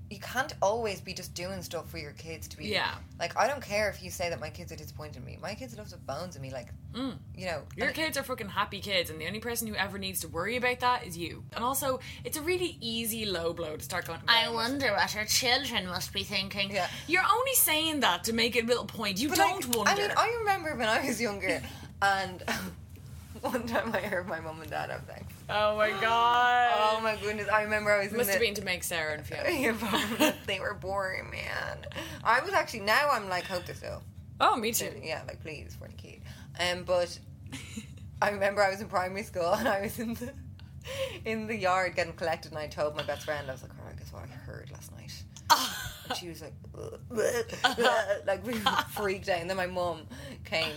You 0.10 0.20
can't 0.20 0.54
always 0.62 1.02
be 1.02 1.13
just 1.13 1.34
doing 1.34 1.62
stuff 1.63 1.89
for 1.89 1.98
your 1.98 2.12
kids 2.12 2.48
to 2.50 2.58
be. 2.58 2.68
Yeah. 2.68 2.94
Like 3.20 3.36
I 3.38 3.48
don't 3.48 3.62
care 3.62 3.89
if 3.89 4.04
you 4.04 4.12
say 4.12 4.30
that 4.30 4.39
my 4.39 4.50
kids 4.50 4.72
are 4.72 4.76
disappointed 4.76 5.18
in 5.18 5.26
me. 5.26 5.39
My 5.42 5.56
kids 5.56 5.76
love 5.78 5.89
the 5.89 5.98
bones 5.98 6.36
of 6.36 6.42
me. 6.42 6.52
Like, 6.52 6.68
mm. 6.94 7.18
you 7.36 7.46
know. 7.48 7.63
Your 7.76 7.88
and- 7.88 7.96
kids 7.96 8.18
are 8.18 8.24
fucking 8.24 8.50
happy 8.50 8.80
kids, 8.80 9.10
and 9.10 9.20
the 9.20 9.26
only 9.28 9.39
person 9.39 9.68
who 9.68 9.76
ever 9.76 9.98
needs 9.98 10.20
to 10.22 10.28
worry 10.28 10.58
about 10.58 10.80
that 10.82 11.06
is 11.06 11.18
you. 11.18 11.44
And 11.54 11.63
also, 11.63 12.00
it's 12.24 12.38
a 12.38 12.42
really 12.42 12.78
easy 12.80 13.26
low 13.26 13.54
blow 13.54 13.76
to 13.76 13.84
start 13.84 14.06
going, 14.06 14.20
I 14.28 14.50
wonder 14.52 14.92
what 14.92 15.16
our 15.16 15.26
children 15.26 15.88
must 15.88 16.13
be 16.13 16.24
thinking. 16.24 16.72
Yeah. 16.72 16.88
You're 17.08 17.24
only 17.24 17.54
saying 17.54 18.02
that 18.02 18.24
to 18.26 18.34
make 18.34 18.56
it 18.56 18.66
a 18.66 18.68
little 18.68 18.86
point. 18.86 19.20
You 19.20 19.30
But, 19.30 19.38
don't 19.38 19.68
like, 19.68 19.76
wonder. 19.78 19.92
I 19.92 20.08
mean, 20.08 20.12
I 20.16 20.36
remember 20.39 20.76
when 20.76 20.89
I 20.89 21.06
was 21.06 21.20
younger, 21.20 21.62
and 22.02 22.44
one 23.52 23.68
time 23.68 23.92
I 23.94 24.00
heard 24.00 24.28
my 24.28 24.40
mom 24.40 24.62
and 24.62 24.70
dad 24.70 24.90
have 24.90 25.04
sex. 25.06 25.26
oh 25.50 25.76
my 25.76 25.90
god. 25.90 26.72
Oh 26.76 27.02
my 27.02 27.18
goodness! 27.18 27.50
I 27.50 27.64
remember 27.64 27.92
I 27.92 28.04
was 28.06 28.14
Must 28.14 28.22
in 28.22 28.28
have 28.34 28.40
the, 28.40 28.46
been 28.46 28.56
to 28.56 28.64
make 28.64 28.84
Sarah 28.84 29.16
and 29.16 29.26
Fiona. 29.26 29.50
Yeah, 29.52 29.76
probably. 29.78 30.34
they 30.48 30.60
were 30.62 30.74
boring, 30.74 31.30
man. 31.30 31.80
I 32.24 32.40
was 32.40 32.54
actually 32.54 32.82
now 32.82 33.10
I'm 33.12 33.28
like 33.28 33.44
hope 33.44 33.66
they're 33.66 33.76
still. 33.76 34.02
Oh, 34.40 34.56
me 34.56 34.72
too. 34.72 34.92
Yeah, 35.02 35.22
like 35.28 35.42
please 35.42 35.76
for 35.78 35.88
the 35.90 35.94
kid. 35.94 36.22
Um, 36.58 36.84
but 36.84 37.20
I 38.22 38.30
remember 38.30 38.64
I 38.64 38.70
was 38.70 38.80
in 38.80 38.88
primary 38.88 39.24
school 39.24 39.52
and 39.54 39.68
I 39.68 39.82
was 39.82 40.00
in 40.00 40.14
the 40.14 40.32
in 41.26 41.48
the 41.48 41.56
yard 41.56 41.96
getting 41.96 42.14
collected, 42.14 42.52
and 42.54 42.60
I 42.60 42.68
told 42.68 42.96
my 42.96 43.04
best 43.04 43.26
friend 43.26 43.50
I 43.50 43.52
was 43.52 43.62
like, 43.62 43.72
"All 43.78 43.86
right, 43.86 43.98
guess 43.98 44.14
what 44.14 44.24
I 44.24 44.28
heard 44.28 44.72
last 44.72 44.92
night." 44.96 45.12
And 46.10 46.18
she 46.18 46.30
was 46.30 46.42
like, 46.42 46.54
like 48.26 48.46
we 48.46 48.54
freaked 48.90 49.30
out. 49.30 49.40
And 49.40 49.50
then 49.50 49.58
my 49.58 49.68
mum 49.68 50.02
came, 50.46 50.74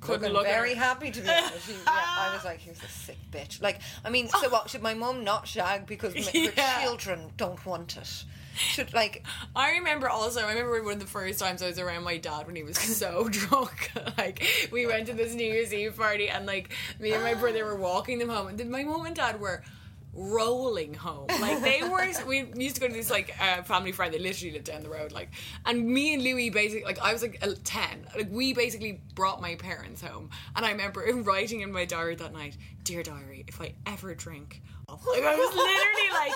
Couldn't 0.00 0.32
look 0.32 0.46
very 0.46 0.74
her. 0.74 0.82
happy 0.82 1.10
to 1.10 1.20
be 1.20 1.28
honest. 1.30 1.66
She, 1.66 1.72
yeah, 1.72 1.78
I 1.86 2.32
was 2.34 2.44
like, 2.44 2.60
"Here's 2.60 2.82
a 2.82 2.88
sick 2.88 3.18
bitch." 3.30 3.60
Like, 3.60 3.80
I 4.04 4.10
mean, 4.10 4.28
so 4.28 4.48
what? 4.48 4.70
Should 4.70 4.82
my 4.82 4.94
mum 4.94 5.24
not 5.24 5.46
shag 5.46 5.86
because 5.86 6.14
my, 6.14 6.50
her 6.56 6.82
children 6.82 7.30
don't 7.36 7.64
want 7.66 7.96
it? 7.96 8.24
Should 8.56 8.92
like, 8.92 9.24
I 9.54 9.72
remember 9.72 10.08
also, 10.08 10.40
I 10.44 10.50
remember 10.50 10.82
one 10.82 10.94
of 10.94 11.00
the 11.00 11.06
first 11.06 11.38
times 11.38 11.62
I 11.62 11.68
was 11.68 11.78
around 11.78 12.02
my 12.02 12.16
dad 12.18 12.46
when 12.46 12.56
he 12.56 12.62
was 12.62 12.78
so 12.78 13.28
drunk. 13.30 13.90
like, 14.18 14.44
we 14.72 14.86
went 14.86 15.06
to 15.06 15.14
this 15.14 15.34
New 15.34 15.46
Year's 15.46 15.72
Eve 15.72 15.96
party 15.96 16.28
and, 16.28 16.46
like, 16.46 16.70
me 16.98 17.12
and 17.12 17.22
my 17.22 17.34
brother 17.34 17.64
were 17.64 17.76
walking 17.76 18.18
them 18.18 18.28
home. 18.28 18.48
And 18.48 18.70
my 18.70 18.82
mum 18.82 19.06
and 19.06 19.14
dad 19.14 19.40
were 19.40 19.62
rolling 20.12 20.94
home. 20.94 21.26
Like 21.40 21.62
they 21.62 21.82
were, 21.82 22.06
we 22.26 22.44
used 22.54 22.76
to 22.76 22.80
go 22.80 22.88
to 22.88 22.92
this 22.92 23.10
like 23.10 23.34
uh, 23.40 23.62
family 23.62 23.92
friend. 23.92 24.12
They 24.12 24.18
literally 24.18 24.52
lived 24.52 24.66
down 24.66 24.82
the 24.82 24.90
road. 24.90 25.12
Like, 25.12 25.30
and 25.66 25.86
me 25.86 26.14
and 26.14 26.22
Louis 26.22 26.50
basically, 26.50 26.84
like 26.84 26.98
I 27.00 27.12
was 27.12 27.22
like 27.22 27.42
ten. 27.64 28.06
Like 28.14 28.28
we 28.30 28.52
basically 28.52 29.00
brought 29.14 29.40
my 29.40 29.54
parents 29.54 30.02
home, 30.02 30.30
and 30.56 30.64
I 30.64 30.70
remember 30.70 31.00
writing 31.22 31.60
in 31.60 31.72
my 31.72 31.84
diary 31.84 32.16
that 32.16 32.32
night, 32.32 32.56
"Dear 32.84 33.02
diary, 33.02 33.44
if 33.48 33.60
I 33.60 33.74
ever 33.86 34.14
drink." 34.14 34.62
Like 34.88 35.22
I 35.22 35.36
was 35.36 35.54
literally 35.54 36.10
like, 36.12 36.32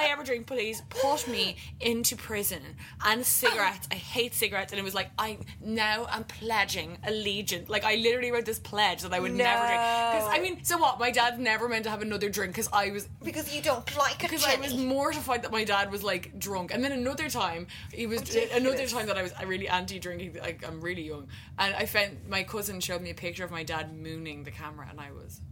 I 0.00 0.06
ever 0.06 0.24
drink, 0.24 0.46
please 0.46 0.82
put 0.88 1.28
me 1.28 1.56
into 1.78 2.16
prison 2.16 2.62
and 3.04 3.24
cigarettes. 3.24 3.86
I 3.92 3.96
hate 3.96 4.34
cigarettes, 4.34 4.72
and 4.72 4.80
it 4.80 4.82
was 4.82 4.94
like 4.94 5.10
I 5.18 5.38
now 5.60 6.06
I'm 6.10 6.24
pledging 6.24 6.96
allegiance. 7.06 7.68
Like 7.68 7.84
I 7.84 7.96
literally 7.96 8.30
wrote 8.30 8.46
this 8.46 8.58
pledge 8.58 9.02
that 9.02 9.12
I 9.12 9.20
would 9.20 9.34
never 9.34 9.60
drink. 9.60 9.80
Because 9.80 10.28
I 10.28 10.38
mean, 10.40 10.64
so 10.64 10.78
what? 10.78 10.98
My 10.98 11.10
dad 11.10 11.38
never 11.38 11.68
meant 11.68 11.84
to 11.84 11.90
have 11.90 12.00
another 12.00 12.30
drink 12.30 12.54
because 12.54 12.70
I 12.72 12.90
was 12.90 13.08
Because 13.22 13.54
you 13.54 13.60
don't 13.60 13.96
like 13.98 14.24
it, 14.24 14.30
because 14.30 14.46
I 14.46 14.56
was 14.56 14.74
mortified 14.74 15.42
that 15.42 15.52
my 15.52 15.64
dad 15.64 15.90
was 15.90 16.02
like 16.02 16.38
drunk, 16.38 16.72
and 16.72 16.82
then 16.82 16.92
another 16.92 17.28
time 17.28 17.66
he 17.92 18.06
was 18.06 18.34
uh, 18.34 18.46
another 18.54 18.86
time 18.86 19.06
that 19.06 19.18
I 19.18 19.22
was 19.22 19.32
uh, 19.32 19.46
really 19.46 19.68
anti-drinking. 19.68 20.38
Like 20.40 20.66
I'm 20.66 20.80
really 20.80 21.02
young, 21.02 21.28
and 21.58 21.74
I 21.74 21.84
found 21.84 22.16
my 22.26 22.42
cousin 22.42 22.80
showed 22.80 23.02
me 23.02 23.10
a 23.10 23.14
picture 23.14 23.44
of 23.44 23.50
my 23.50 23.64
dad 23.64 23.94
mooning 23.94 24.44
the 24.44 24.50
camera, 24.50 24.86
and 24.88 24.98
I 24.98 25.12
was 25.12 25.42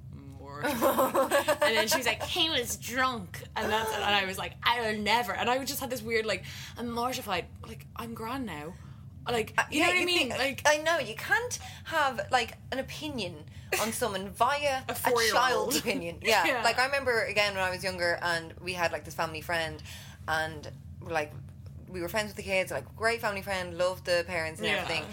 and 0.65 1.77
then 1.77 1.89
she 1.89 1.97
was 1.99 2.07
like, 2.07 2.23
he 2.25 2.51
was 2.51 2.77
drunk, 2.77 3.43
and 3.57 3.71
that's 3.71 3.93
and 3.95 4.05
I 4.05 4.25
was 4.27 4.39
like, 4.39 4.53
I 4.63 4.81
will 4.93 4.99
never. 4.99 5.33
And 5.33 5.49
I 5.51 5.63
just 5.65 5.81
had 5.81 5.91
this 5.91 6.03
weird 6.03 6.27
like, 6.27 6.45
I'm 6.77 6.91
mortified. 6.91 7.47
Like 7.67 7.87
I'm 7.97 8.15
grand 8.15 8.47
now. 8.47 8.75
Like 9.29 9.53
uh, 9.59 9.65
you 9.71 9.81
know 9.83 9.89
what 9.89 9.97
I 9.99 10.05
mean? 10.07 10.31
like 10.31 10.63
I 10.67 10.79
know 10.79 10.99
you 10.99 11.15
can't 11.15 11.59
have 11.85 12.21
like 12.33 12.55
an 12.73 12.79
opinion 12.79 13.35
on 13.83 13.93
someone 13.93 14.31
via 14.31 14.83
a, 14.89 14.95
four-year-old. 14.95 15.35
child's 15.35 15.77
opinion. 15.79 16.17
Yeah. 16.23 16.47
Yeah. 16.47 16.63
like 16.65 16.79
I 16.79 16.87
remember 16.87 17.25
again 17.25 17.53
when 17.55 17.63
I 17.63 17.71
was 17.71 17.85
younger, 17.85 18.19
and 18.23 18.55
we 18.63 18.73
had 18.73 18.91
like 18.93 19.05
this 19.05 19.15
family 19.15 19.43
friend, 19.43 19.83
and 20.27 20.71
like 21.03 21.33
we 21.91 22.01
were 22.01 22.09
friends 22.09 22.29
with 22.29 22.37
the 22.37 22.43
kids, 22.43 22.71
like 22.71 22.85
great 22.97 23.21
family 23.21 23.43
friend, 23.43 23.77
loved 23.77 24.07
the 24.07 24.25
parents 24.27 24.61
and 24.61 24.69
Yeah. 24.69 24.77
everything. 24.77 25.05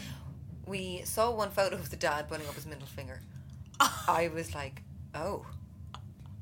We 0.66 1.02
saw 1.04 1.32
one 1.32 1.52
photo 1.52 1.76
of 1.76 1.90
the 1.90 1.96
dad 1.98 2.28
putting 2.30 2.48
up 2.48 2.56
his 2.56 2.66
middle 2.66 2.88
finger. 2.88 3.22
I 4.08 4.30
was 4.34 4.56
like, 4.56 4.82
oh. 5.15 5.45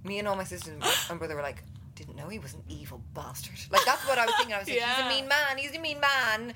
Me 0.03 0.19
and 0.19 0.27
all 0.27 0.35
my 0.35 0.43
sisters 0.43 0.75
and 1.09 1.17
brother 1.19 1.35
were 1.35 1.41
like, 1.41 1.63
didn't 1.95 2.15
know 2.17 2.27
he 2.27 2.39
was 2.39 2.53
an 2.53 2.63
evil 2.67 3.01
bastard. 3.13 3.53
Like 3.71 3.85
that's 3.85 4.05
what 4.07 4.17
I 4.17 4.25
was 4.25 4.35
thinking. 4.35 4.53
I 4.55 4.59
was 4.59 4.67
like, 4.67 4.79
he's 4.79 5.05
a 5.05 5.07
mean 5.09 5.27
man. 5.27 5.57
He's 5.57 5.75
a 5.75 5.79
mean 5.79 5.99
man. 5.99 6.53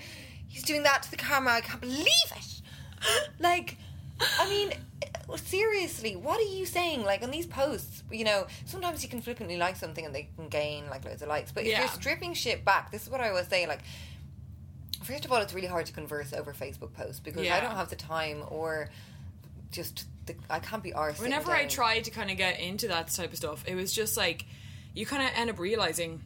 He's 0.47 0.63
doing 0.63 0.83
that 0.83 1.03
to 1.03 1.11
the 1.11 1.17
camera. 1.17 1.53
I 1.53 1.61
can't 1.61 1.81
believe 1.81 2.05
it. 2.35 2.61
Like, 3.39 3.77
I 4.39 4.49
mean, 4.49 4.73
eh, 5.03 5.35
seriously, 5.35 6.15
what 6.15 6.39
are 6.39 6.55
you 6.55 6.65
saying? 6.65 7.03
Like 7.03 7.21
on 7.21 7.29
these 7.29 7.45
posts, 7.45 8.01
you 8.11 8.23
know, 8.23 8.47
sometimes 8.65 9.03
you 9.03 9.09
can 9.09 9.21
flippantly 9.21 9.57
like 9.57 9.75
something 9.75 10.03
and 10.03 10.13
they 10.15 10.29
can 10.35 10.47
gain 10.49 10.89
like 10.89 11.05
loads 11.05 11.21
of 11.21 11.27
likes. 11.29 11.51
But 11.51 11.63
if 11.63 11.69
Yeah. 11.69 11.79
you're 11.81 11.89
stripping 11.89 12.33
shit 12.33 12.65
back, 12.65 12.91
this 12.91 13.03
is 13.03 13.09
what 13.09 13.21
I 13.21 13.29
always 13.29 13.47
say. 13.47 13.67
Like, 13.67 13.81
first 15.03 15.25
of 15.25 15.31
all, 15.31 15.37
it's 15.41 15.53
really 15.53 15.67
hard 15.67 15.85
to 15.85 15.93
converse 15.93 16.33
over 16.33 16.53
Facebook 16.53 16.93
posts 16.93 17.19
because 17.19 17.47
I 17.47 17.59
don't 17.59 17.75
have 17.75 17.89
the 17.89 17.95
time 17.95 18.43
or 18.49 18.89
just 19.71 20.05
the, 20.25 20.35
I 20.49 20.59
can't 20.59 20.83
be 20.83 20.91
arsed. 20.91 21.21
whenever 21.21 21.51
I 21.51 21.65
tried 21.65 22.03
to 22.05 22.11
kind 22.11 22.29
of 22.31 22.37
get 22.37 22.59
into 22.59 22.87
that 22.89 23.09
type 23.09 23.31
of 23.31 23.37
stuff, 23.37 23.63
it 23.67 23.75
was 23.75 23.93
just 23.93 24.17
like 24.17 24.45
you 24.93 25.05
kind 25.05 25.23
of 25.23 25.29
end 25.35 25.49
up 25.49 25.59
realizing 25.59 26.21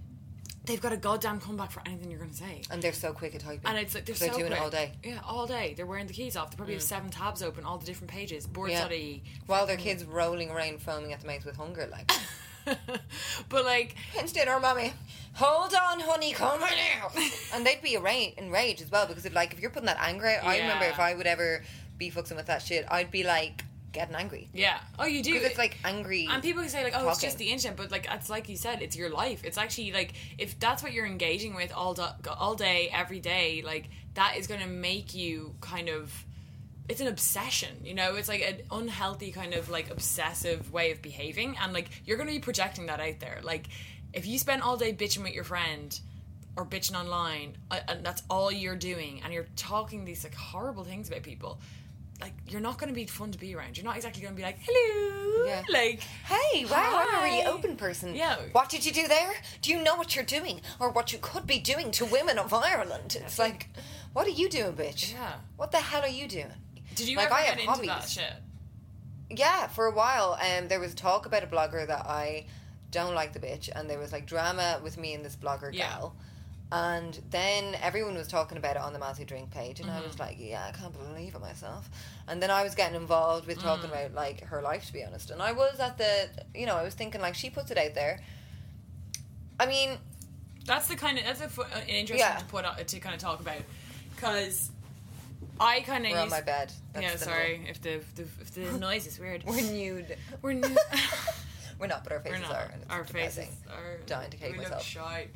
they've 0.65 0.82
got 0.82 0.93
a 0.93 0.97
goddamn 0.97 1.39
comeback 1.39 1.71
for 1.71 1.82
anything 1.86 2.10
you're 2.10 2.19
going 2.19 2.32
to 2.32 2.38
say. 2.38 2.62
and 2.69 2.82
they're 2.82 2.93
so 2.93 3.13
quick 3.13 3.34
at 3.36 3.41
typing, 3.41 3.62
And 3.65 3.77
it's 3.77 3.95
like 3.95 4.06
they're, 4.06 4.15
they're 4.15 4.30
so 4.30 4.38
doing 4.38 4.51
it 4.51 4.56
quick. 4.56 4.62
all 4.62 4.69
day. 4.69 4.91
Yeah, 5.04 5.19
all 5.27 5.47
day. 5.47 5.73
They're 5.75 5.86
wearing 5.86 6.08
the 6.08 6.13
keys 6.13 6.38
off. 6.38 6.51
They 6.51 6.56
probably 6.58 6.75
have 6.75 6.84
mm. 6.84 6.88
seven 6.88 7.10
tabs 7.10 7.41
open, 7.41 7.65
all 7.65 7.77
the 7.77 7.86
different 7.86 8.12
pages. 8.12 8.45
Boards 8.47 8.73
Yeah. 8.73 8.86
of 8.86 9.21
While 9.47 9.65
their 9.65 9.77
mm. 9.77 9.82
kids 9.82 10.06
rolling 10.06 10.51
around 10.51 10.82
foaming 10.82 11.13
at 11.13 11.21
the 11.21 11.27
mouth 11.27 11.45
with 11.45 11.58
hunger, 11.58 11.88
like. 11.91 12.12
But 13.49 13.65
like, 13.65 13.95
It's 14.15 14.32
dinner, 14.32 14.60
mommy. 14.60 14.93
Hold 15.34 15.73
on, 15.73 15.99
honey, 15.99 16.34
come 16.34 16.62
out. 16.62 17.15
and 17.54 17.65
they'd 17.65 17.82
be 17.82 17.95
enra- 17.95 18.38
enraged 18.38 18.82
as 18.82 18.91
well 18.91 19.08
because 19.08 19.25
if 19.25 19.34
like 19.34 19.54
if 19.54 19.60
you're 19.60 19.71
putting 19.71 19.88
that 19.88 19.97
anger 19.99 20.27
out, 20.27 20.43
I 20.43 20.60
remember 20.60 20.86
if 20.86 20.99
I 20.99 21.15
would 21.15 21.25
ever 21.25 21.63
be 22.02 22.10
fucking 22.10 22.36
with 22.36 22.48
that 22.48 22.62
shit, 22.62 22.86
I'd 22.90 23.12
be 23.12 23.24
like 23.24 23.64
getting 23.92 24.16
angry 24.16 24.48
yeah. 24.54 24.80
Oh, 24.98 25.06
you 25.06 25.22
do. 25.22 25.34
because 25.34 25.50
it's 25.50 25.58
like 25.58 25.78
angry. 25.84 26.28
And 26.30 26.42
people 26.42 26.62
can 26.62 26.72
say 26.72 26.84
like, 26.84 26.94
"Oh, 26.96 27.10
it's 27.10 27.20
just 27.20 27.38
the 27.38 27.50
internet," 27.50 27.78
but 27.78 27.92
like 27.92 28.08
it's 28.10 28.30
like 28.30 28.50
you 28.50 28.58
said, 28.58 28.82
it's 28.82 28.96
your 28.96 29.10
life. 29.10 29.44
It's 29.44 29.58
actually 29.58 29.92
like 29.92 30.14
if 30.38 30.60
that's 30.60 30.82
what 30.82 30.94
you're 30.94 31.06
engaging 31.06 31.54
with 31.56 31.72
all 31.74 31.94
do- 31.94 32.32
all 32.38 32.56
day, 32.56 32.90
every 32.94 33.20
day, 33.20 33.62
like 33.66 33.90
that 34.16 34.38
is 34.38 34.48
going 34.48 34.62
to 34.62 34.68
make 34.68 35.14
you 35.14 35.56
kind 35.62 35.90
of. 35.90 36.12
It's 36.90 37.00
an 37.00 37.08
obsession, 37.08 37.74
you 37.86 37.94
know. 37.94 38.16
It's 38.16 38.28
like 38.28 38.42
an 38.42 38.62
unhealthy 38.72 39.32
kind 39.32 39.54
of 39.54 39.70
like 39.70 39.90
obsessive 39.90 40.74
way 40.74 40.92
of 40.92 41.02
behaving, 41.02 41.58
and 41.62 41.72
like 41.74 41.90
you're 42.06 42.18
going 42.18 42.28
to 42.28 42.34
be 42.34 42.40
projecting 42.40 42.88
that 42.88 43.00
out 43.00 43.20
there. 43.20 43.40
Like 43.44 43.68
if 44.14 44.26
you 44.26 44.38
spend 44.38 44.62
all 44.62 44.78
day 44.78 44.94
bitching 44.94 45.24
with 45.24 45.34
your 45.34 45.44
friend 45.46 45.98
or 46.58 46.66
bitching 46.66 47.00
online, 47.00 47.56
uh, 47.70 47.80
and 47.88 48.06
that's 48.06 48.24
all 48.30 48.52
you're 48.52 48.76
doing, 48.76 49.22
and 49.24 49.34
you're 49.34 49.48
talking 49.56 50.04
these 50.04 50.24
like 50.24 50.36
horrible 50.36 50.84
things 50.84 51.08
about 51.08 51.24
people. 51.24 51.60
Like 52.22 52.34
you're 52.48 52.62
not 52.62 52.78
going 52.78 52.90
to 52.90 52.94
be 52.94 53.06
fun 53.06 53.32
to 53.32 53.38
be 53.40 53.56
around. 53.56 53.78
You're 53.78 53.84
not 53.86 53.96
exactly 53.96 54.22
going 54.22 54.34
to 54.34 54.38
be 54.38 54.44
like, 54.44 54.60
"Hello," 54.62 55.46
Yeah. 55.46 55.64
like, 55.70 56.02
Hey, 56.26 56.66
wow, 56.66 57.06
I'm 57.10 57.20
a 57.20 57.24
really 57.24 57.46
open 57.46 57.76
person. 57.76 58.14
Yeah. 58.16 58.38
What 58.52 58.70
did 58.70 58.86
you 58.86 58.92
do 58.92 59.08
there? 59.08 59.34
Do 59.62 59.72
you 59.72 59.82
know 59.84 59.96
what 59.96 60.16
you're 60.16 60.24
doing 60.26 60.62
or 60.80 60.92
what 60.92 61.12
you 61.12 61.20
could 61.20 61.48
be 61.48 61.58
doing 61.60 61.90
to 61.92 62.06
women 62.06 62.38
of 62.38 62.54
Ireland? 62.54 63.18
It's 63.20 63.40
like, 63.40 63.70
what 64.14 64.28
are 64.28 64.32
you 64.32 64.50
doing, 64.50 64.74
bitch? 64.74 65.14
Yeah. 65.14 65.34
What 65.58 65.72
the 65.72 65.78
hell 65.80 66.02
are 66.04 66.08
you 66.08 66.28
doing? 66.28 66.52
Did 66.96 67.08
you 67.08 67.18
Like, 67.18 67.28
ever 67.28 67.36
I 67.36 67.42
get 67.42 67.50
have 67.52 67.60
into 67.60 67.72
hobbies. 67.72 67.88
that 67.88 68.10
shit? 68.10 68.34
Yeah, 69.30 69.68
for 69.68 69.86
a 69.86 69.92
while, 69.92 70.38
um, 70.42 70.68
there 70.68 70.80
was 70.80 70.94
talk 70.94 71.26
about 71.26 71.44
a 71.44 71.48
blogger 71.48 71.88
that 71.88 72.06
I 72.06 72.46
don't 72.92 73.16
like 73.16 73.32
the 73.34 73.40
bitch, 73.40 73.70
and 73.74 73.90
there 73.90 73.98
was 73.98 74.12
like 74.12 74.26
drama 74.28 74.80
with 74.84 74.98
me 74.98 75.14
and 75.14 75.24
this 75.26 75.36
blogger 75.38 75.74
Yeah. 75.74 75.88
gal. 75.90 76.16
And 76.74 77.20
then 77.32 77.76
everyone 77.82 78.16
was 78.16 78.28
talking 78.30 78.58
about 78.58 78.78
it 78.78 78.82
on 78.82 78.94
the 78.94 79.00
Matthew 79.00 79.26
Drink 79.26 79.52
page, 79.52 79.82
and 79.82 79.90
I 79.92 79.96
Mm-hmm. 79.98 80.08
was 80.08 80.20
like, 80.20 80.38
"Yeah, 80.40 80.66
I 80.68 80.72
can't 80.72 80.94
believe 80.98 81.36
it 81.36 81.42
myself." 81.42 81.90
And 82.30 82.42
then 82.42 82.50
I 82.50 82.64
was 82.64 82.76
getting 82.76 82.96
involved 82.96 83.46
with 83.46 83.60
talking 83.60 83.90
Mm. 83.90 83.94
about 83.94 84.14
like 84.14 84.46
her 84.46 84.62
life, 84.62 84.86
to 84.86 84.94
be 84.94 85.04
honest. 85.04 85.32
And 85.32 85.42
I 85.42 85.52
was 85.52 85.80
at 85.82 85.98
the, 85.98 86.30
you 86.56 86.66
know, 86.66 86.76
I 86.78 86.84
was 86.84 86.94
thinking 86.94 87.20
like 87.20 87.36
she 87.36 87.50
puts 87.50 87.72
it 87.72 87.78
out 87.78 87.94
there. 87.94 88.22
I 89.60 89.66
mean, 89.66 89.98
That's 90.66 90.88
the 90.88 90.96
kind 90.96 91.18
of 91.18 91.26
that's 91.26 91.42
a 91.42 91.62
an 91.76 91.88
interesting 91.90 92.20
Yeah. 92.20 92.38
to 92.38 92.46
put 92.46 92.64
out, 92.66 92.88
to 92.88 93.00
kind 93.00 93.16
of 93.16 93.20
talk 93.22 93.40
about 93.42 93.58
because 94.16 94.70
I 95.60 95.82
kind 95.82 96.06
of 96.06 96.12
we're 96.14 96.20
on 96.20 96.30
my 96.30 96.42
bed. 96.42 96.72
That's 96.94 97.04
yeah, 97.06 97.16
sorry 97.18 97.66
if 97.68 97.82
the, 97.82 98.02
the 98.16 98.24
if 98.40 98.52
the 98.54 98.78
noise 98.78 99.08
is 99.08 99.20
weird. 99.20 99.44
We're 99.46 99.62
nude. 99.62 100.16
We're 100.42 100.54
new. 100.66 100.78
We're 101.80 101.88
not, 101.88 102.04
but 102.04 102.14
our 102.14 102.20
faces 102.22 102.50
are. 102.50 102.70
And 102.74 102.82
it's 102.84 102.92
Our 102.92 103.04
depressing. 103.04 103.46
faces 103.48 103.64
are 103.72 103.98
Dying 104.06 104.30
to 104.32 104.38
hate 104.38 104.52
we 104.52 104.58
look 104.60 104.66
myself. 104.70 104.84
shy. 104.86 105.28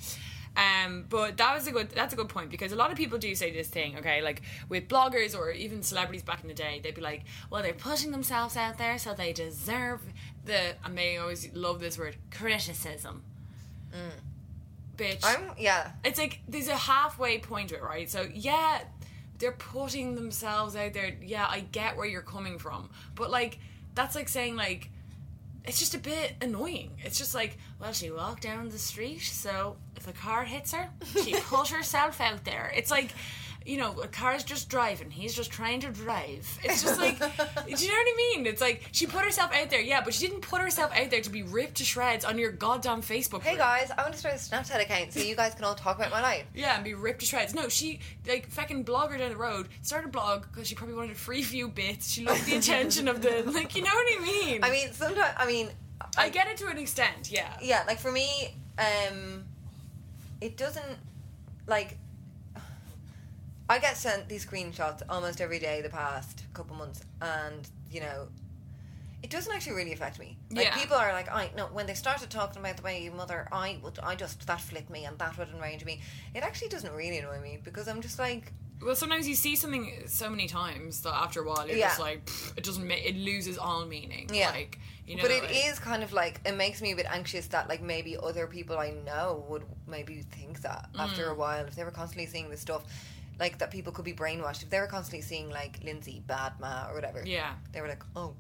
Um, 0.58 1.06
but 1.10 1.38
that 1.38 1.54
was 1.54 1.68
a 1.68 1.72
good. 1.72 1.90
That's 1.90 2.14
a 2.14 2.18
good 2.18 2.30
point 2.30 2.50
because 2.50 2.72
a 2.72 2.76
lot 2.76 2.92
of 2.92 2.98
people 2.98 3.18
do 3.18 3.36
say 3.36 3.52
this 3.52 3.68
thing. 3.68 3.98
Okay, 3.98 4.22
like 4.22 4.42
with 4.70 4.88
bloggers 4.88 5.38
or 5.38 5.52
even 5.52 5.84
celebrities 5.84 6.24
back 6.24 6.42
in 6.44 6.48
the 6.48 6.54
day, 6.54 6.80
they'd 6.82 6.96
be 6.96 7.02
like, 7.02 7.24
"Well, 7.50 7.62
they're 7.62 7.74
putting 7.74 8.12
themselves 8.12 8.56
out 8.56 8.78
there, 8.78 8.98
so 8.98 9.14
they 9.14 9.34
deserve 9.34 10.02
the." 10.46 10.76
And 10.86 10.98
they 10.98 11.18
always 11.18 11.54
love 11.54 11.80
this 11.80 11.98
word, 11.98 12.16
criticism. 12.32 13.24
Bitch, 14.98 15.20
I'm 15.24 15.52
yeah. 15.58 15.92
it's 16.04 16.18
like 16.18 16.40
there's 16.48 16.70
a 16.70 16.76
halfway 16.76 17.40
point 17.40 17.70
to 17.70 17.76
it, 17.76 17.84
right? 17.84 18.10
So 18.10 18.28
yeah, 18.34 18.82
they're 19.40 19.52
putting 19.52 20.16
themselves 20.16 20.76
out 20.76 20.94
there. 20.94 21.18
Yeah, 21.22 21.46
I 21.50 21.62
get 21.72 21.98
where 21.98 22.06
you're 22.06 22.22
coming 22.22 22.60
from, 22.60 22.90
but 23.16 23.30
like 23.30 23.60
that's 23.94 24.16
like 24.16 24.30
saying 24.30 24.56
like 24.56 24.90
it's 25.68 25.80
just 25.80 25.96
a 25.96 26.00
bit 26.00 26.36
annoying. 26.42 26.92
It's 27.04 27.18
just 27.18 27.34
like, 27.36 27.58
well, 27.80 27.94
she 27.94 28.12
walked 28.12 28.44
down 28.44 28.70
the 28.70 28.78
street, 28.78 29.22
so 29.22 29.78
if 29.96 30.08
a 30.08 30.14
car 30.14 30.44
hits 30.44 30.74
her, 30.74 30.90
she 31.24 31.34
put 31.50 31.70
herself 31.70 32.22
out 32.22 32.44
there. 32.46 32.72
It's 32.76 32.92
like. 32.92 33.12
You 33.66 33.78
know, 33.78 34.00
a 34.00 34.08
car's 34.08 34.44
just 34.44 34.70
driving. 34.70 35.10
He's 35.10 35.34
just 35.34 35.52
trying 35.52 35.80
to 35.80 35.90
drive. 35.90 36.60
It's 36.64 36.84
just 36.84 37.00
like, 37.00 37.18
do 37.20 37.26
you 37.26 37.88
know 37.88 37.96
what 37.96 38.08
I 38.08 38.14
mean? 38.16 38.46
It's 38.46 38.62
like 38.62 38.88
she 38.92 39.08
put 39.08 39.24
herself 39.26 39.52
out 39.54 39.72
there, 39.72 39.82
yeah, 39.82 40.02
but 40.02 40.14
she 40.14 40.28
didn't 40.28 40.42
put 40.42 40.62
herself 40.62 40.92
out 40.96 41.10
there 41.10 41.22
to 41.22 41.30
be 41.32 41.42
ripped 41.42 41.76
to 41.78 41.84
shreds 41.84 42.24
on 42.24 42.38
your 42.38 42.52
goddamn 42.52 43.02
Facebook. 43.02 43.42
Hey 43.42 43.52
group. 43.52 43.60
guys, 43.60 43.92
I 43.98 44.04
want 44.04 44.14
to 44.14 44.20
start 44.20 44.36
a 44.36 44.38
Snapchat 44.38 44.84
account 44.84 45.14
so 45.14 45.20
you 45.20 45.36
guys 45.36 45.56
can 45.56 45.66
all 45.66 45.74
talk 45.74 45.98
about 45.98 46.12
my 46.12 46.22
life. 46.22 46.46
Yeah, 46.54 46.76
and 46.76 46.84
be 46.84 46.94
ripped 46.94 47.20
to 47.22 47.26
shreds. 47.26 47.54
No, 47.56 47.68
she 47.68 48.00
like 48.28 48.48
fucking 48.48 48.86
blogger 48.86 49.18
down 49.18 49.32
the 49.32 49.38
road 49.38 49.68
started 49.82 50.08
a 50.08 50.12
blog 50.12 50.44
because 50.44 50.68
she 50.68 50.76
probably 50.76 50.96
wanted 50.96 51.12
a 51.12 51.16
free 51.16 51.42
few 51.42 51.68
bits. 51.68 52.12
She 52.12 52.24
loved 52.24 52.46
the 52.46 52.56
attention 52.58 53.08
of 53.08 53.22
the 53.22 53.44
like, 53.52 53.76
you 53.76 53.82
know 53.84 53.92
what 53.94 54.22
I 54.22 54.24
mean? 54.24 54.64
I 54.64 54.70
mean, 54.70 54.94
sometimes 54.94 55.34
I 55.38 55.46
mean, 55.48 55.70
I 56.18 56.30
get 56.30 56.48
it 56.48 56.58
to 56.58 56.68
an 56.68 56.78
extent. 56.78 57.32
Yeah, 57.32 57.52
yeah, 57.62 57.84
like 57.88 58.00
for 58.00 58.12
me, 58.12 58.56
um, 58.78 59.46
it 60.40 60.56
doesn't 60.58 60.98
like. 61.68 61.98
I 63.68 63.80
get 63.80 63.98
sent 63.98 64.30
these 64.30 64.46
screenshots 64.46 65.02
almost 65.10 65.42
every 65.42 65.60
day 65.60 65.82
the 65.82 65.90
past 65.90 66.44
couple 66.54 66.76
months, 66.76 67.02
and 67.22 67.68
you 67.92 68.00
know, 68.02 68.28
it 69.24 69.30
doesn't 69.32 69.52
actually 69.54 69.76
really 69.76 69.94
affect 69.94 70.20
me. 70.20 70.38
Like 70.52 70.66
Yeah. 70.66 70.76
people 70.78 70.96
are 70.98 71.12
like, 71.14 71.30
I 71.32 71.50
no, 71.58 71.66
when 71.68 71.88
they 71.88 71.96
started 71.96 72.30
talking 72.30 72.60
about 72.60 72.78
the 72.78 72.84
way 72.84 73.02
your 73.04 73.14
mother, 73.14 73.48
I 73.52 73.80
would, 73.82 73.98
I 74.04 74.16
just 74.16 74.46
that 74.46 74.62
flipped 74.62 74.90
me, 74.92 75.06
and 75.06 75.18
that 75.18 75.38
would 75.38 75.50
enrage 75.50 75.84
me. 75.84 76.02
It 76.36 76.44
actually 76.44 76.70
doesn't 76.70 76.94
really 76.94 77.18
annoy 77.18 77.40
me 77.42 77.58
because 77.64 77.88
I'm 77.88 78.02
just 78.02 78.20
like, 78.20 78.54
Well, 78.82 78.96
sometimes 78.96 79.28
you 79.28 79.36
see 79.36 79.56
something 79.56 80.04
so 80.06 80.30
many 80.30 80.48
times 80.48 81.02
that 81.02 81.16
after 81.16 81.42
a 81.42 81.46
while 81.48 81.66
you're 81.68 81.78
Yeah. 81.78 81.88
just 81.88 82.00
like, 82.00 82.26
pfft, 82.26 82.58
it 82.58 82.64
doesn't. 82.64 82.88
Ma- 82.88 82.94
it 82.94 83.16
loses 83.16 83.58
all 83.58 83.86
meaning. 83.86 84.30
Yeah. 84.32 84.52
Like 84.52 84.78
You 85.08 85.16
know, 85.16 85.24
but 85.24 85.32
it 85.32 85.44
like- 85.44 85.56
is 85.70 85.80
kind 85.80 86.04
of 86.04 86.14
like 86.14 86.42
it 86.46 86.56
makes 86.56 86.82
me 86.84 86.92
a 86.92 86.96
bit 86.96 87.08
anxious 87.10 87.48
that 87.48 87.68
like 87.68 87.82
maybe 87.82 88.16
other 88.18 88.46
people 88.46 88.78
I 88.78 88.92
know 88.92 89.44
would 89.50 89.64
maybe 89.88 90.22
think 90.22 90.62
that 90.62 90.90
after 91.00 91.24
Mm. 91.28 91.32
a 91.32 91.36
while 91.36 91.66
if 91.66 91.76
they 91.76 91.84
were 91.84 91.92
constantly 91.92 92.28
seeing 92.28 92.50
this 92.52 92.62
stuff, 92.62 92.84
like 93.40 93.58
that 93.60 93.72
people 93.72 93.92
could 93.92 94.06
be 94.06 94.14
brainwashed 94.14 94.64
if 94.64 94.70
they 94.70 94.80
were 94.80 94.88
constantly 94.88 95.22
seeing 95.22 95.50
like 95.50 95.80
Lindsay 95.84 96.22
bad 96.26 96.54
ma 96.60 96.88
or 96.90 96.96
whatever. 96.96 97.22
Yeah. 97.26 97.54
they 97.72 97.82
were 97.82 97.88
like, 97.88 98.04
oh, 98.16 98.34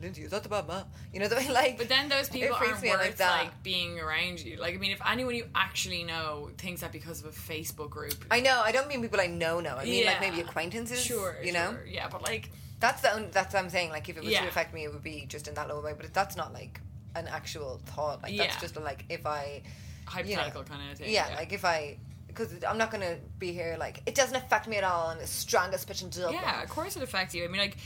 Lindsay 0.00 0.22
is 0.22 0.30
that 0.30 0.42
the 0.42 0.48
bad 0.48 0.66
ma? 0.66 0.82
You 1.12 1.20
know 1.20 1.28
the 1.32 1.36
way 1.36 1.48
like. 1.50 1.76
But 1.76 1.88
then 1.90 2.08
those 2.08 2.28
people 2.30 2.54
aren't 2.56 2.80
me 2.82 2.90
out 2.90 3.00
worth 3.00 3.20
like, 3.20 3.62
being 3.62 3.98
around 4.00 4.40
you. 4.40 4.56
Like 4.56 4.74
I 4.74 4.78
mean, 4.78 4.92
if 4.92 5.00
anyone 5.06 5.34
you 5.34 5.44
actually 5.54 6.04
know 6.04 6.50
thinks 6.56 6.80
that 6.80 6.90
because 6.92 7.20
of 7.20 7.26
a 7.26 7.36
Facebook 7.36 7.90
group, 7.90 8.24
I 8.30 8.40
know. 8.40 8.62
I 8.64 8.72
don't 8.72 8.88
mean 8.88 9.02
people 9.02 9.20
I 9.20 9.26
know 9.26 9.60
know. 9.60 9.76
I 9.76 9.84
mean 9.84 10.06
like 10.06 10.20
maybe 10.20 10.40
acquaintances. 10.40 11.02
sure, 11.04 11.36
you 11.42 11.52
know. 11.52 11.72
sure. 11.72 11.86
yeah, 11.86 12.08
but 12.08 12.22
like 12.22 12.50
That's 12.80 13.02
the 13.02 13.12
only, 13.12 13.28
that's 13.28 13.52
what 13.52 13.62
I'm 13.62 13.68
saying. 13.68 13.90
Like 13.90 14.08
if 14.08 14.16
it 14.16 14.22
was 14.24 14.32
Yeah. 14.32 14.40
to 14.42 14.48
affect 14.48 14.72
me, 14.72 14.84
it 14.84 14.92
would 14.92 15.02
be 15.02 15.26
just 15.28 15.48
in 15.48 15.54
that 15.54 15.66
little 15.66 15.82
way. 15.82 15.92
But 15.94 16.14
that's 16.14 16.34
not 16.34 16.54
like 16.54 16.80
an 17.14 17.26
actual 17.28 17.80
thought. 17.84 18.22
Like 18.22 18.32
Yeah. 18.32 18.44
that's 18.46 18.58
just 18.60 18.80
like 18.80 19.04
if 19.10 19.26
I 19.26 19.60
hypothetical 20.06 20.64
kind 20.64 20.90
of 20.90 20.96
thing. 20.98 21.12
yeah, 21.12 21.28
like 21.36 21.52
if 21.52 21.64
I 21.64 21.98
because 22.34 22.64
I'm 22.64 22.78
not 22.78 22.90
gonna 22.90 23.16
be 23.38 23.52
here 23.52 23.76
like 23.78 24.02
it 24.06 24.14
doesn't 24.14 24.36
affect 24.36 24.66
me 24.68 24.76
at 24.76 24.84
all. 24.84 25.10
and 25.10 25.20
the 25.20 25.26
strongest 25.26 25.88
bitch 25.88 26.02
in 26.02 26.10
Dublin. 26.10 26.34
Yeah, 26.40 26.62
of 26.62 26.68
course 26.68 26.96
it 26.96 27.02
affects 27.02 27.34
you. 27.34 27.44
I 27.44 27.48
mean, 27.48 27.60
like, 27.60 27.76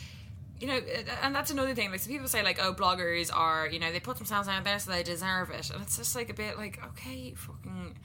you 0.61 0.67
know, 0.69 0.81
and 1.23 1.35
that's 1.35 1.51
another 1.51 1.75
thing. 1.75 1.91
Like, 1.91 2.01
some 2.01 2.13
people 2.13 2.29
say, 2.29 2.43
like, 2.43 2.59
oh, 2.63 2.73
bloggers 2.73 3.31
are, 3.35 3.67
you 3.69 3.79
know, 3.79 3.91
they 3.91 4.01
put 4.01 4.17
themselves 4.17 4.49
out 4.49 4.65
there 4.65 4.79
so 4.79 4.91
they 4.91 5.03
deserve 5.03 5.51
it. 5.51 5.71
And 5.71 5.83
it's 5.83 5.97
just 5.97 6.15
like 6.15 6.31
a 6.31 6.35
bit 6.35 6.57
like, 6.57 6.81
okay, 6.91 7.35
fucking, 7.35 7.97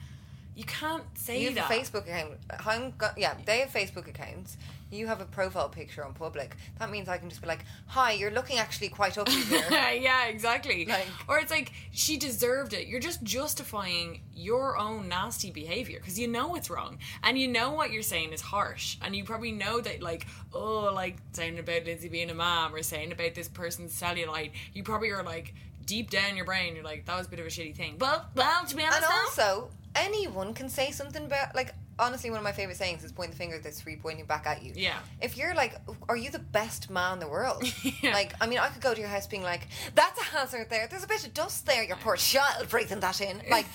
you 0.60 0.66
can't 0.66 1.04
say 1.14 1.40
You 1.40 1.46
have 1.46 1.54
that. 1.56 1.70
a 1.70 1.74
Facebook 1.74 2.02
account. 2.06 2.34
Uh, 2.50 2.56
I'm 2.66 2.92
go- 2.98 3.14
yeah, 3.16 3.34
they 3.46 3.60
have 3.60 3.70
Facebook 3.70 4.06
accounts. 4.08 4.56
You 4.92 5.06
have 5.06 5.20
a 5.20 5.24
profile 5.24 5.68
picture 5.68 6.04
on 6.04 6.14
public. 6.14 6.56
That 6.80 6.90
means 6.90 7.08
I 7.08 7.16
can 7.16 7.28
just 7.28 7.40
be 7.40 7.46
like, 7.46 7.64
"Hi, 7.86 8.10
you're 8.12 8.32
looking 8.32 8.58
actually 8.58 8.88
quite 8.88 9.16
ugly 9.16 9.34
here." 9.52 9.62
yeah, 9.70 10.26
exactly. 10.26 10.84
Like- 10.84 11.06
or 11.28 11.38
it's 11.38 11.50
like 11.52 11.72
she 11.92 12.16
deserved 12.16 12.72
it. 12.72 12.88
You're 12.88 13.00
just 13.10 13.22
justifying 13.22 14.20
your 14.34 14.76
own 14.76 15.08
nasty 15.08 15.50
behavior 15.50 15.98
because 16.00 16.18
you 16.18 16.26
know 16.28 16.54
it's 16.56 16.68
wrong 16.70 16.98
and 17.22 17.38
you 17.38 17.46
know 17.46 17.70
what 17.72 17.90
you're 17.92 18.02
saying 18.02 18.32
is 18.32 18.40
harsh 18.40 18.96
and 19.02 19.14
you 19.14 19.22
probably 19.22 19.52
know 19.52 19.80
that 19.80 20.02
like 20.02 20.26
oh 20.54 20.90
like 20.94 21.16
saying 21.32 21.58
about 21.58 21.84
Lindsay 21.84 22.08
being 22.08 22.30
a 22.30 22.34
mom 22.34 22.74
or 22.74 22.82
saying 22.82 23.12
about 23.12 23.34
this 23.34 23.48
person's 23.48 23.92
cellulite. 23.98 24.52
You 24.74 24.82
probably 24.82 25.10
are 25.10 25.22
like 25.22 25.54
deep 25.86 26.10
down 26.10 26.30
in 26.30 26.36
your 26.36 26.46
brain. 26.46 26.74
You're 26.74 26.84
like 26.84 27.06
that 27.06 27.16
was 27.16 27.26
a 27.28 27.30
bit 27.30 27.38
of 27.38 27.46
a 27.46 27.48
shitty 27.50 27.76
thing. 27.76 27.94
But 27.98 28.30
well, 28.34 28.64
to 28.66 28.74
be 28.76 28.82
honest, 28.82 29.02
and 29.02 29.12
also, 29.12 29.70
anyone 29.94 30.54
can 30.54 30.68
say 30.68 30.90
something 30.90 31.24
about 31.26 31.54
like. 31.54 31.74
Honestly, 31.98 32.30
one 32.30 32.38
of 32.38 32.44
my 32.44 32.52
favorite 32.52 32.78
sayings 32.78 33.04
is 33.04 33.12
point 33.12 33.30
the 33.30 33.36
finger 33.36 33.56
at 33.56 33.62
this 33.62 33.82
three 33.82 33.94
pointing 33.94 34.24
back 34.24 34.46
at 34.46 34.62
you. 34.62 34.72
Yeah. 34.74 34.96
If 35.20 35.36
you're 35.36 35.54
like, 35.54 35.74
are 36.08 36.16
you 36.16 36.30
the 36.30 36.38
best 36.38 36.88
man 36.88 37.12
in 37.12 37.18
the 37.18 37.28
world? 37.28 37.62
Yeah. 38.02 38.14
Like, 38.14 38.32
I 38.40 38.46
mean, 38.46 38.58
I 38.58 38.68
could 38.68 38.80
go 38.80 38.94
to 38.94 38.98
your 39.00 39.10
house 39.10 39.26
being 39.26 39.42
like, 39.42 39.68
that's 39.94 40.18
a 40.18 40.24
hazard 40.24 40.70
there. 40.70 40.86
There's 40.90 41.04
a 41.04 41.06
bit 41.06 41.26
of 41.26 41.34
dust 41.34 41.66
there. 41.66 41.84
Your 41.84 41.96
poor 41.98 42.16
child 42.16 42.70
breathing 42.70 43.00
that 43.00 43.20
in. 43.20 43.42
Like, 43.50 43.66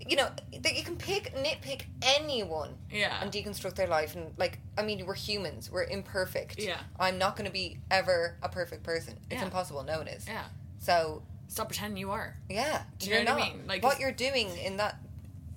you 0.00 0.16
know, 0.16 0.30
that 0.62 0.76
you 0.76 0.82
can 0.82 0.96
pick, 0.96 1.34
nitpick 1.34 1.82
anyone. 2.02 2.74
Yeah. 2.90 3.20
And 3.22 3.30
deconstruct 3.30 3.74
their 3.74 3.86
life. 3.86 4.16
And 4.16 4.32
like, 4.38 4.60
I 4.78 4.82
mean, 4.82 5.04
we're 5.04 5.12
humans. 5.12 5.70
We're 5.70 5.84
imperfect. 5.84 6.58
Yeah. 6.62 6.78
I'm 6.98 7.18
not 7.18 7.36
going 7.36 7.46
to 7.48 7.52
be 7.52 7.76
ever 7.90 8.38
a 8.42 8.48
perfect 8.48 8.82
person. 8.82 9.18
It's 9.30 9.40
Yeah. 9.40 9.44
impossible. 9.44 9.82
No 9.82 9.98
one 9.98 10.08
is. 10.08 10.26
yeah, 10.26 10.44
So 10.78 11.22
stop 11.48 11.68
pretending 11.68 11.98
you 11.98 12.12
are. 12.12 12.34
yeah, 12.48 12.84
Do 12.98 13.10
you 13.10 13.24
know 13.24 13.34
what 13.34 13.42
I 13.42 13.48
mean? 13.50 13.66
Like, 13.66 13.82
what 13.82 14.00
you're 14.00 14.10
doing 14.12 14.48
in 14.56 14.78
that 14.78 14.98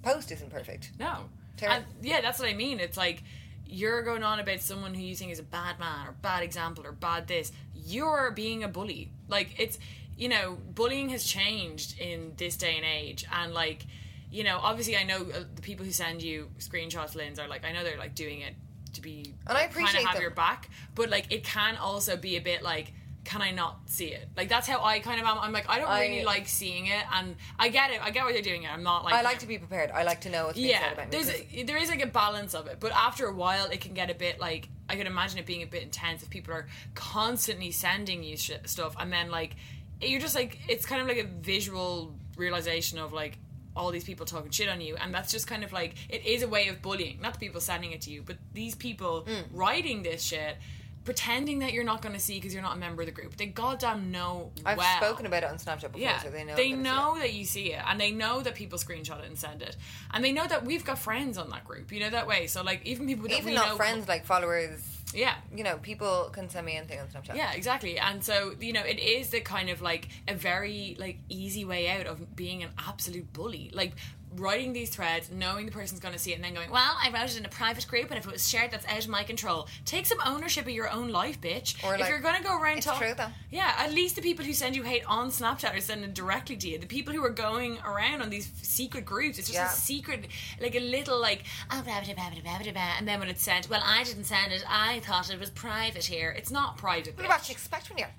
post 0.03 0.31
isn't 0.31 0.49
perfect. 0.51 0.91
No. 0.99 1.25
And 1.61 1.85
yeah, 2.01 2.21
that's 2.21 2.39
what 2.39 2.49
I 2.49 2.53
mean. 2.53 2.79
It's 2.79 2.97
like 2.97 3.23
you're 3.65 4.01
going 4.03 4.23
on 4.23 4.39
about 4.39 4.59
someone 4.61 4.93
who 4.93 5.01
you 5.01 5.15
think 5.15 5.31
is 5.31 5.39
a 5.39 5.43
bad 5.43 5.79
man 5.79 6.07
or 6.07 6.11
bad 6.21 6.43
example 6.43 6.85
or 6.85 6.91
bad 6.91 7.27
this. 7.27 7.51
You're 7.75 8.31
being 8.31 8.63
a 8.63 8.67
bully. 8.67 9.11
Like 9.27 9.59
it's 9.59 9.77
you 10.17 10.29
know, 10.29 10.57
bullying 10.75 11.09
has 11.09 11.23
changed 11.23 11.99
in 11.99 12.33
this 12.37 12.55
day 12.55 12.75
and 12.77 12.85
age 12.85 13.25
and 13.31 13.53
like 13.53 13.85
you 14.31 14.43
know, 14.43 14.59
obviously 14.61 14.95
I 14.95 15.03
know 15.03 15.17
uh, 15.17 15.43
the 15.55 15.61
people 15.61 15.85
who 15.85 15.91
send 15.91 16.23
you 16.23 16.49
screenshots 16.59 17.15
Lins 17.15 17.37
are 17.37 17.47
like 17.47 17.65
I 17.65 17.71
know 17.73 17.83
they're 17.83 17.97
like 17.97 18.15
doing 18.15 18.41
it 18.41 18.55
to 18.93 19.01
be 19.01 19.33
And 19.47 19.57
I 19.57 19.61
kind 19.61 19.71
appreciate 19.71 19.99
of 20.01 20.05
have 20.07 20.13
them. 20.15 20.21
your 20.21 20.31
back, 20.31 20.69
but 20.95 21.09
like 21.09 21.27
it 21.31 21.43
can 21.43 21.77
also 21.77 22.17
be 22.17 22.37
a 22.37 22.41
bit 22.41 22.63
like 22.63 22.93
can 23.23 23.41
I 23.41 23.51
not 23.51 23.81
see 23.85 24.07
it? 24.07 24.27
Like 24.35 24.49
that's 24.49 24.67
how 24.67 24.83
I 24.83 24.99
kind 24.99 25.21
of 25.21 25.27
am. 25.27 25.37
I'm 25.39 25.51
like 25.51 25.69
I 25.69 25.77
don't 25.79 25.87
I- 25.89 26.01
really 26.07 26.23
like 26.23 26.47
seeing 26.47 26.87
it, 26.87 27.03
and 27.13 27.35
I 27.59 27.69
get 27.69 27.91
it. 27.91 28.01
I 28.03 28.09
get 28.09 28.23
why 28.25 28.33
they're 28.33 28.41
doing 28.41 28.63
it. 28.63 28.71
I'm 28.71 28.83
not 28.83 29.03
like 29.03 29.13
I 29.13 29.21
like 29.21 29.39
to 29.39 29.47
be 29.47 29.57
prepared. 29.57 29.91
I 29.91 30.03
like 30.03 30.21
to 30.21 30.29
know 30.29 30.45
what's 30.47 30.57
being 30.57 30.75
said 30.75 30.93
about 30.93 31.11
me. 31.11 31.17
there's 31.21 31.29
a, 31.29 31.63
there 31.63 31.77
is 31.77 31.89
like 31.89 32.01
a 32.03 32.07
balance 32.07 32.53
of 32.55 32.67
it, 32.67 32.77
but 32.79 32.91
after 32.93 33.27
a 33.27 33.33
while, 33.33 33.65
it 33.67 33.79
can 33.81 33.93
get 33.93 34.09
a 34.09 34.15
bit 34.15 34.39
like 34.39 34.69
I 34.89 34.95
can 34.95 35.07
imagine 35.07 35.37
it 35.39 35.45
being 35.45 35.61
a 35.63 35.67
bit 35.67 35.83
intense 35.83 36.23
if 36.23 36.29
people 36.29 36.53
are 36.53 36.67
constantly 36.95 37.71
sending 37.71 38.23
you 38.23 38.37
sh- 38.37 38.51
stuff, 38.65 38.95
and 38.99 39.11
then 39.11 39.29
like 39.29 39.55
you're 40.01 40.19
just 40.21 40.35
like 40.35 40.57
it's 40.67 40.85
kind 40.85 41.01
of 41.01 41.07
like 41.07 41.17
a 41.17 41.27
visual 41.27 42.15
realization 42.37 42.97
of 42.99 43.13
like 43.13 43.37
all 43.75 43.91
these 43.91 44.03
people 44.03 44.25
talking 44.25 44.49
shit 44.51 44.67
on 44.67 44.81
you, 44.81 44.95
and 44.95 45.13
that's 45.13 45.31
just 45.31 45.47
kind 45.47 45.63
of 45.63 45.71
like 45.71 45.93
it 46.09 46.25
is 46.25 46.43
a 46.43 46.47
way 46.47 46.67
of 46.69 46.81
bullying, 46.81 47.19
not 47.21 47.33
the 47.33 47.39
people 47.39 47.61
sending 47.61 47.91
it 47.91 48.01
to 48.01 48.09
you, 48.11 48.21
but 48.21 48.37
these 48.53 48.75
people 48.75 49.23
Mm. 49.27 49.43
writing 49.51 50.03
this 50.03 50.23
shit. 50.23 50.57
Pretending 51.03 51.59
that 51.59 51.73
you're 51.73 51.83
not 51.83 52.01
going 52.03 52.13
to 52.13 52.19
see 52.21 52.35
because 52.35 52.53
you're 52.53 52.61
not 52.61 52.75
a 52.75 52.79
member 52.79 53.01
of 53.01 53.07
the 53.07 53.11
group. 53.11 53.35
They 53.35 53.47
goddamn 53.47 54.11
know 54.11 54.51
I've 54.63 54.77
well. 54.77 54.97
spoken 54.97 55.25
about 55.25 55.41
it 55.43 55.49
on 55.49 55.55
Snapchat 55.57 55.91
before, 55.93 55.99
Yeah, 55.99 56.19
so 56.21 56.29
they 56.29 56.43
know. 56.43 56.55
they 56.55 56.71
know 56.73 57.15
that 57.17 57.33
you 57.33 57.43
see 57.43 57.73
it, 57.73 57.81
and 57.87 57.99
they 57.99 58.11
know 58.11 58.41
that 58.41 58.53
people 58.53 58.77
screenshot 58.77 59.19
it 59.19 59.25
and 59.25 59.37
send 59.37 59.63
it, 59.63 59.75
and 60.13 60.23
they 60.23 60.31
know 60.31 60.45
that 60.47 60.63
we've 60.63 60.85
got 60.85 60.99
friends 60.99 61.39
on 61.39 61.49
that 61.49 61.65
group. 61.65 61.91
You 61.91 62.01
know 62.01 62.11
that 62.11 62.27
way. 62.27 62.45
So 62.47 62.61
like 62.61 62.85
even 62.85 63.07
people 63.07 63.27
that 63.27 63.37
Even 63.39 63.55
not 63.55 63.69
know, 63.69 63.75
friends, 63.77 64.07
like 64.07 64.25
followers. 64.25 64.79
yeah, 65.13 65.33
You 65.55 65.63
know, 65.63 65.77
people 65.77 66.29
can 66.31 66.49
send 66.49 66.65
me 66.67 66.77
anything 66.77 66.99
on 66.99 67.07
Snapchat. 67.07 67.35
yeah, 67.35 67.51
exactly. 67.53 67.97
And 67.97 68.23
so 68.23 68.53
you 68.59 68.71
know 68.71 68.83
it 68.83 68.99
is 68.99 69.31
the 69.31 69.41
kind 69.41 69.69
of 69.71 69.81
like 69.81 70.07
a 70.27 70.35
very 70.35 70.95
like 70.99 71.17
easy 71.29 71.65
way 71.65 71.89
out 71.89 72.05
of 72.05 72.35
being 72.35 72.61
an 72.61 72.69
absolute 72.77 73.33
bully. 73.33 73.71
Like 73.73 73.93
writing 74.37 74.73
these 74.73 74.89
threads, 74.89 75.29
knowing 75.31 75.65
the 75.65 75.71
person's 75.71 75.99
going 75.99 76.13
to 76.13 76.19
see 76.19 76.31
it, 76.31 76.35
and 76.35 76.43
then 76.43 76.53
going, 76.53 76.69
"Well, 76.71 76.95
I 77.03 77.09
wrote 77.11 77.29
it 77.31 77.37
in 77.37 77.45
a 77.45 77.49
private 77.49 77.87
group, 77.87 78.09
and 78.11 78.17
if 78.17 78.25
it 78.25 78.31
was 78.31 78.47
shared, 78.47 78.71
that's 78.71 78.85
out 78.87 79.03
of 79.03 79.09
my 79.09 79.23
control." 79.23 79.67
Take 79.85 80.05
some 80.05 80.19
ownership 80.25 80.65
of 80.65 80.71
your 80.71 80.89
own 80.89 81.09
life, 81.09 81.41
bitch. 81.41 81.83
Or, 81.83 81.93
if 81.95 82.01
like, 82.01 82.09
you're 82.09 82.19
going 82.19 82.35
to 82.35 82.43
go 82.43 82.57
around 82.59 82.77
it's 82.77 82.85
talk- 82.85 82.99
true, 82.99 83.13
though. 83.15 83.27
yeah, 83.49 83.73
at 83.77 83.91
least 83.93 84.15
the 84.15 84.21
people 84.21 84.45
who 84.45 84.53
send 84.53 84.75
you 84.75 84.83
hate 84.83 85.03
on 85.05 85.29
Snapchat 85.31 85.75
are 85.75 85.81
sending 85.81 86.13
directly 86.13 86.55
to 86.57 86.69
you. 86.69 86.77
The 86.77 86.87
people 86.87 87.13
who 87.13 87.23
are 87.23 87.29
going 87.29 87.77
around 87.85 88.21
on 88.21 88.29
these 88.29 88.49
secret 88.61 89.05
groups, 89.05 89.37
it's 89.39 89.47
just 89.49 89.55
Yeah. 89.57 89.71
a 89.71 89.75
secret, 89.75 90.27
like 90.61 90.75
a 90.75 90.79
little 90.79 91.19
like, 91.19 91.43
oh, 91.69 91.81
blah, 91.83 92.01
blah, 92.01 92.13
blah, 92.13 92.93
and 92.97 93.07
then 93.07 93.19
when 93.19 93.29
it's 93.29 93.41
sent, 93.43 93.69
well, 93.69 93.81
I 93.85 94.03
didn't 94.03 94.25
send 94.25 94.51
it. 94.51 94.63
I 94.67 94.99
thought 95.01 95.29
it 95.31 95.39
was 95.39 95.49
private 95.49 96.05
here. 96.05 96.31
It's 96.37 96.51
not 96.51 96.77
private. 96.77 97.17
What 97.17 97.25
about 97.25 97.47
you 97.49 97.53
expect 97.53 97.89
when 97.89 97.97
you're 97.99 98.09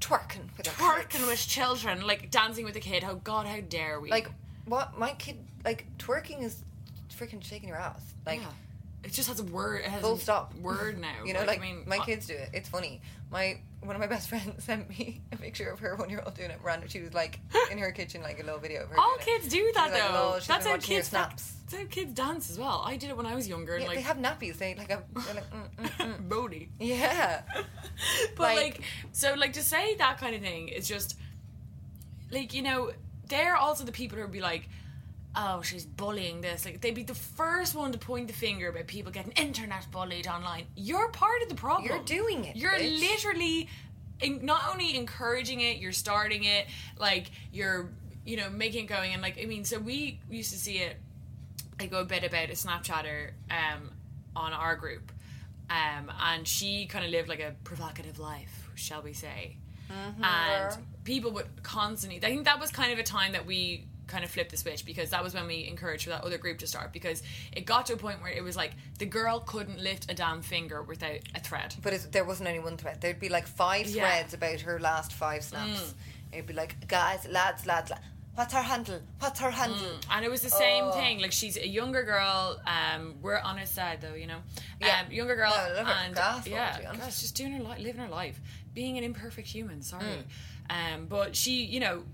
twerking 0.00 0.56
with 0.56 0.66
Twerking 0.66 1.26
with 1.26 1.46
children, 1.46 2.06
like 2.06 2.30
dancing 2.30 2.64
with 2.64 2.76
a 2.76 2.80
kid. 2.80 3.04
Oh 3.06 3.16
God, 3.16 3.46
how 3.46 3.60
dare 3.60 4.00
we? 4.00 4.10
Like, 4.10 4.30
what? 4.64 4.98
My 4.98 5.12
kid, 5.12 5.36
like, 5.64 5.86
twerking 5.98 6.42
is 6.42 6.62
freaking 7.10 7.42
shaking 7.42 7.68
your 7.68 7.78
ass. 7.78 8.02
Like, 8.26 8.40
yeah. 8.40 8.48
it 9.04 9.12
just 9.12 9.28
has 9.28 9.40
a 9.40 9.44
word. 9.44 9.80
It 9.80 9.90
has 9.90 10.00
full 10.02 10.16
stop. 10.18 10.54
Word 10.60 11.00
now. 11.00 11.24
You 11.24 11.34
know, 11.34 11.44
like, 11.44 11.58
I 11.58 11.62
mean, 11.62 11.84
my 11.86 11.98
uh, 11.98 12.04
kids 12.04 12.26
do 12.26 12.34
it. 12.34 12.50
It's 12.52 12.68
funny. 12.68 13.00
My 13.30 13.58
one 13.80 13.94
of 13.94 14.00
my 14.00 14.06
best 14.06 14.28
friends 14.30 14.64
sent 14.64 14.88
me 14.90 15.20
a 15.32 15.36
picture 15.36 15.70
of 15.70 15.78
her 15.80 15.94
one 15.96 16.10
year 16.10 16.22
old 16.24 16.34
doing 16.34 16.50
it 16.50 16.58
random. 16.62 16.88
She 16.88 17.00
was 17.00 17.14
like 17.14 17.38
in 17.70 17.78
her 17.78 17.92
kitchen, 17.92 18.22
like 18.22 18.40
a 18.40 18.44
little 18.44 18.60
video 18.60 18.82
of 18.82 18.88
her. 18.90 18.98
All 18.98 19.16
doing 19.16 19.20
it. 19.20 19.40
kids 19.42 19.48
do 19.52 19.72
that 19.74 19.90
was 19.90 19.92
like, 20.00 20.12
though. 20.12 20.14
"Lol, 20.14 20.34
she's 20.38 20.46
That's 20.48 20.66
how 20.66 20.76
kids 20.78 21.08
snaps. 21.08 21.52
That's 21.70 21.82
how 21.82 21.88
kids 21.88 22.12
dance 22.14 22.50
as 22.50 22.58
well. 22.58 22.82
I 22.86 22.96
did 22.96 23.10
it 23.10 23.16
when 23.16 23.26
I 23.26 23.34
was 23.34 23.46
younger. 23.48 23.74
And 23.74 23.82
Yeah, 23.82 23.88
like 23.88 23.98
they 23.98 24.02
have 24.02 24.18
nappies. 24.18 24.58
They 24.58 24.74
like. 24.74 24.88
They're 24.88 25.02
like, 25.34 25.50
mm, 25.50 25.68
mm, 25.76 26.16
mm. 26.16 26.28
Bodhi. 26.28 26.70
yeah. 26.80 27.42
but 28.36 28.42
Like- 28.42 28.56
like, 28.56 28.80
so 29.12 29.34
like 29.34 29.52
to 29.54 29.62
say 29.62 29.94
that 29.96 30.18
kind 30.18 30.34
of 30.34 30.42
thing 30.42 30.68
is 30.68 30.88
just 30.88 31.16
like 32.30 32.52
you 32.54 32.62
know 32.62 32.92
they're 33.28 33.56
also 33.56 33.84
the 33.84 33.92
people 33.92 34.16
who 34.16 34.22
would 34.24 34.32
be 34.32 34.40
like 34.40 34.68
oh 35.36 35.62
she's 35.62 35.84
bullying 35.84 36.40
this 36.40 36.64
like 36.64 36.80
they'd 36.80 36.94
be 36.94 37.02
the 37.02 37.14
first 37.14 37.74
one 37.74 37.92
to 37.92 37.98
point 37.98 38.26
the 38.26 38.32
finger 38.32 38.68
about 38.68 38.86
people 38.86 39.12
getting 39.12 39.32
internet 39.32 39.86
bullied 39.90 40.26
online 40.26 40.64
you're 40.74 41.08
part 41.10 41.42
of 41.42 41.48
the 41.48 41.54
problem 41.54 41.86
You're 41.88 42.04
doing 42.04 42.44
it, 42.44 42.56
you're 42.56 42.72
bitch. 42.72 43.00
literally 43.00 43.68
in, 44.20 44.44
not 44.44 44.62
only 44.72 44.96
encouraging 44.96 45.60
it 45.60 45.78
you're 45.78 45.92
starting 45.92 46.44
it 46.44 46.66
like 46.98 47.30
you're 47.52 47.90
you 48.24 48.36
know 48.36 48.48
making 48.50 48.84
it 48.84 48.88
going 48.88 49.12
and 49.12 49.22
like 49.22 49.38
i 49.40 49.44
mean 49.44 49.64
so 49.64 49.78
we 49.78 50.18
used 50.30 50.52
to 50.52 50.58
see 50.58 50.78
it 50.78 50.96
I 51.80 51.86
go 51.86 52.00
a 52.00 52.04
bit 52.04 52.24
about 52.24 52.48
a 52.50 52.54
Snapchatter 52.54 53.30
um, 53.50 53.90
on 54.34 54.52
our 54.52 54.74
group, 54.76 55.12
um, 55.70 56.10
and 56.20 56.46
she 56.46 56.86
kind 56.86 57.04
of 57.04 57.10
lived 57.10 57.28
like 57.28 57.40
a 57.40 57.54
provocative 57.64 58.18
life, 58.18 58.68
shall 58.74 59.02
we 59.02 59.12
say? 59.12 59.56
and 60.22 60.76
people 61.04 61.30
would 61.32 61.46
constantly. 61.62 62.18
I 62.18 62.30
think 62.30 62.44
that 62.44 62.60
was 62.60 62.70
kind 62.70 62.92
of 62.92 62.98
a 62.98 63.02
time 63.02 63.32
that 63.32 63.46
we 63.46 63.86
kind 64.08 64.24
of 64.24 64.30
flipped 64.30 64.50
the 64.50 64.56
switch 64.56 64.84
because 64.84 65.10
that 65.10 65.22
was 65.22 65.34
when 65.34 65.46
we 65.46 65.66
encouraged 65.68 66.04
for 66.04 66.10
that 66.10 66.24
other 66.24 66.38
group 66.38 66.58
to 66.58 66.66
start 66.66 66.92
because 66.92 67.22
it 67.52 67.64
got 67.66 67.86
to 67.86 67.92
a 67.92 67.96
point 67.96 68.20
where 68.20 68.32
it 68.32 68.42
was 68.42 68.56
like 68.56 68.72
the 68.98 69.06
girl 69.06 69.38
couldn't 69.40 69.78
lift 69.78 70.10
a 70.10 70.14
damn 70.14 70.42
finger 70.42 70.82
without 70.82 71.20
a 71.34 71.40
thread. 71.40 71.74
But 71.82 72.10
there 72.10 72.24
wasn't 72.24 72.48
only 72.48 72.60
one 72.60 72.76
thread. 72.76 73.00
There'd 73.00 73.20
be 73.20 73.28
like 73.28 73.46
five 73.46 73.86
Yeah. 73.86 74.02
threads 74.08 74.34
about 74.34 74.60
her 74.62 74.80
last 74.80 75.12
five 75.12 75.44
snaps. 75.44 75.94
It'd 76.32 76.46
be 76.46 76.54
like, 76.54 76.88
guys, 76.88 77.26
lads, 77.28 77.64
lads, 77.66 77.90
lads. 77.90 78.02
What's 78.34 78.52
her 78.54 78.62
handle? 78.62 79.00
What's 79.18 79.40
her 79.40 79.50
handle? 79.50 79.98
And 80.12 80.24
it 80.24 80.30
was 80.30 80.42
the 80.42 80.50
same 80.50 80.84
Oh. 80.84 80.92
thing. 80.92 81.18
Like 81.20 81.32
she's 81.32 81.56
a 81.56 81.66
younger 81.66 82.04
girl. 82.04 82.60
Um, 82.66 83.16
we're 83.20 83.38
on 83.38 83.58
her 83.58 83.66
side 83.66 84.00
though, 84.00 84.14
you 84.14 84.26
know. 84.28 84.38
Yeah. 84.80 85.00
Um, 85.04 85.10
younger 85.12 85.34
girl. 85.34 85.50
No, 85.50 85.84
and 85.84 86.14
gas, 86.14 86.46
yeah, 86.46 86.78
honest. 86.88 87.20
just 87.20 87.34
doing 87.34 87.52
her 87.52 87.62
life, 87.62 87.80
living 87.80 88.00
her 88.00 88.08
life, 88.08 88.40
being 88.74 88.96
an 88.96 89.02
imperfect 89.04 89.48
human. 89.48 89.82
Sorry. 89.82 90.04
Mm. 90.04 90.24
Um, 90.70 91.06
but 91.06 91.34
she, 91.34 91.64
you 91.64 91.80
know, 91.80 92.04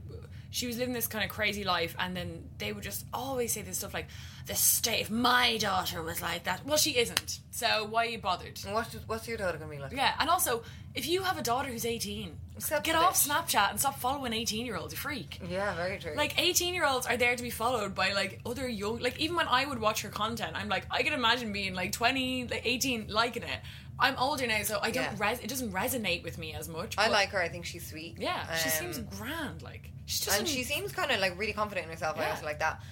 she 0.55 0.69
was 0.69 0.79
living 0.79 0.95
this 0.95 1.09
kind 1.09 1.25
of 1.25 1.31
crazy 1.31 1.65
life, 1.65 1.97
and 1.99 2.17
then 2.17 2.49
they 2.59 2.73
would 2.73 2.85
just 2.85 3.05
always 3.13 3.53
say 3.53 3.63
this 3.63 3.79
stuff 3.79 3.93
like, 3.93 4.07
"The 4.47 4.55
state 4.55 5.01
if 5.01 5.11
my 5.11 5.57
daughter 5.57 6.01
was 6.01 6.23
like 6.23 6.45
that." 6.45 6.65
Well, 6.65 6.77
she 6.77 6.97
isn't. 6.97 7.41
So 7.51 7.87
why 7.91 8.07
are 8.07 8.09
you 8.11 8.19
bothered? 8.19 8.61
And 8.65 8.73
What's, 8.73 8.95
what's 9.09 9.27
your 9.27 9.37
daughter 9.37 9.59
gonna 9.59 9.69
be 9.69 9.81
like? 9.81 9.91
Yeah, 9.91 10.15
and 10.21 10.31
also, 10.31 10.63
if 10.95 11.09
you 11.09 11.25
have 11.25 11.37
a 11.39 11.43
daughter 11.43 11.71
who's 11.71 11.85
18, 11.85 12.37
Accept 12.57 12.85
get 12.85 12.95
off 12.95 13.17
Snapchat 13.17 13.71
and 13.71 13.81
stop 13.81 13.99
following 13.99 14.33
18 14.33 14.65
year 14.65 14.77
olds, 14.77 14.93
you 14.93 14.97
freak. 14.97 15.41
Yeah, 15.51 15.75
very 15.75 15.99
true. 15.99 16.15
Like 16.15 16.41
18 16.41 16.73
year 16.73 16.87
olds 16.87 17.05
are 17.05 17.17
there 17.17 17.35
to 17.35 17.43
be 17.43 17.51
followed 17.51 17.97
by 17.97 18.13
like 18.13 18.41
other 18.47 18.69
young 18.69 19.01
like 19.01 19.19
even 19.19 19.35
when 19.35 19.49
I 19.49 19.65
would 19.65 19.81
watch 19.81 20.03
her 20.03 20.09
content, 20.09 20.53
I'm 20.55 20.69
like 20.69 20.87
I 20.89 21.03
can 21.03 21.15
imagine 21.15 21.53
being 21.53 21.75
like 21.75 21.91
20, 21.91 22.47
like 22.47 22.63
18 22.65 23.09
liking 23.09 23.43
it. 23.43 23.59
I'm 23.99 24.17
older 24.19 24.47
now, 24.47 24.63
so 24.63 24.79
I 24.83 24.91
don't 24.91 25.05
Yeah. 25.05 25.15
res- 25.31 25.39
it 25.41 25.49
doesn't 25.49 25.73
resonate 25.73 26.25
with 26.25 26.37
me 26.39 26.53
as 26.53 26.69
much. 26.69 26.97
I 26.99 27.09
like 27.09 27.29
her. 27.31 27.41
I 27.41 27.49
think 27.49 27.65
she's 27.65 27.87
sweet. 27.87 28.17
Yeah, 28.19 28.55
she 28.57 28.69
Um, 28.85 28.93
seems 28.93 29.17
grand. 29.17 29.63
Like 29.63 29.91
she 30.07 30.25
just 30.25 30.39
and 30.39 30.49
she 30.49 30.65
seems 30.65 30.93
kind 30.93 31.11
of 31.13 31.21
like 31.21 31.39
really 31.39 31.53
confident 31.53 31.87
in 31.87 31.93
herself. 31.93 32.19
I 32.19 32.23
Yeah. 32.23 32.31
also 32.31 32.45
like 32.45 32.59
that. 32.59 32.83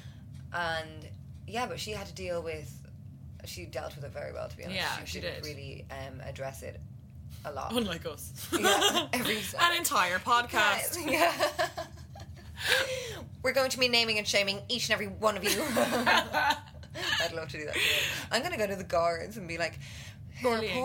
And 0.53 1.09
yeah, 1.47 1.67
but 1.67 1.81
she 1.81 1.91
had 1.93 2.07
to 2.07 2.13
deal 2.13 2.43
with. 2.43 2.71
She 3.45 3.65
dealt 3.67 3.97
with 3.97 4.05
it 4.05 4.13
very 4.13 4.33
well, 4.33 4.49
to 4.49 4.57
be 4.57 4.65
honest. 4.65 4.79
Yeah, 4.81 5.05
she 5.05 5.21
didn't 5.21 5.43
did. 5.43 5.49
really 5.49 5.85
um, 5.91 6.21
address 6.21 6.63
it 6.63 6.81
a 7.45 7.51
lot. 7.53 7.73
unlike 7.73 8.07
us. 8.07 8.31
Yeah, 8.57 9.09
every 9.13 9.39
An 9.61 9.77
entire 9.77 10.21
podcast. 10.21 10.97
Yeah. 11.11 11.33
We're 13.43 13.53
going 13.53 13.71
to 13.71 13.79
be 13.79 13.89
naming 13.89 14.19
and 14.19 14.27
shaming 14.27 14.61
each 14.69 14.85
and 14.89 14.93
every 14.95 15.09
one 15.09 15.37
of 15.37 15.43
you. 15.43 15.61
I'd 15.75 17.33
love 17.35 17.49
to 17.49 17.59
do 17.59 17.65
that. 17.65 17.75
Too. 17.75 17.81
I'm 18.31 18.43
gonna 18.43 18.57
go 18.57 18.67
to 18.69 18.77
the 18.77 18.85
guards 18.85 19.37
and 19.37 19.49
be 19.49 19.59
like, 19.59 19.73
"Here, 19.73 19.83
Bullying. 20.43 20.85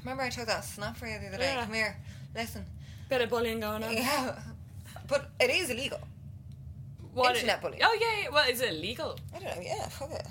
Remember 0.00 0.22
I 0.22 0.30
took 0.30 0.46
that 0.46 0.64
snap 0.64 0.96
for 0.96 1.06
you 1.06 1.18
the 1.18 1.28
other 1.28 1.38
day? 1.38 1.54
Yeah. 1.54 1.64
Come 1.64 1.74
here, 1.74 1.96
listen." 2.34 2.64
Bit 3.08 3.20
of 3.22 3.30
bullying 3.30 3.60
going 3.60 3.84
on. 3.84 3.92
Yeah, 3.92 4.38
but 5.06 5.30
it 5.38 5.50
is 5.50 5.70
illegal. 5.70 6.00
What 7.14 7.36
Internet 7.36 7.62
bullying. 7.62 7.82
Oh 7.84 7.96
yeah, 8.00 8.22
yeah. 8.22 8.28
Well, 8.30 8.48
is 8.48 8.60
it 8.60 8.70
illegal? 8.70 9.18
I 9.34 9.38
don't 9.38 9.56
know. 9.56 9.62
Yeah, 9.62 9.88
fuck 9.88 10.10
it. 10.10 10.26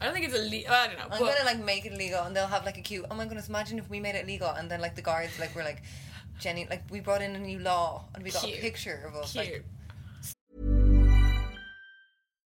I 0.00 0.04
don't 0.04 0.14
think 0.14 0.26
it's 0.26 0.36
illegal. 0.36 0.70
Oh, 0.70 0.74
I 0.74 0.86
don't 0.86 0.98
know. 0.98 1.06
I'm 1.10 1.20
gonna 1.20 1.44
like 1.44 1.64
make 1.64 1.86
it 1.86 1.92
illegal, 1.92 2.22
and 2.24 2.36
they'll 2.36 2.46
have 2.46 2.64
like 2.64 2.76
a 2.76 2.82
queue. 2.82 3.06
Oh 3.10 3.14
my 3.14 3.24
goodness! 3.24 3.48
Imagine 3.48 3.78
if 3.78 3.88
we 3.88 4.00
made 4.00 4.14
it 4.14 4.26
legal, 4.26 4.50
and 4.50 4.70
then 4.70 4.80
like 4.80 4.94
the 4.96 5.02
guards 5.02 5.38
like 5.38 5.54
were 5.56 5.62
like, 5.62 5.82
Jenny, 6.38 6.66
like 6.68 6.82
we 6.90 7.00
brought 7.00 7.22
in 7.22 7.34
a 7.34 7.38
new 7.38 7.58
law, 7.58 8.04
and 8.14 8.22
we 8.22 8.30
got 8.30 8.42
Cute. 8.42 8.58
a 8.58 8.60
picture 8.60 9.04
of 9.08 9.14
us. 9.16 9.32
Cute. 9.32 9.44
Like, 9.44 9.64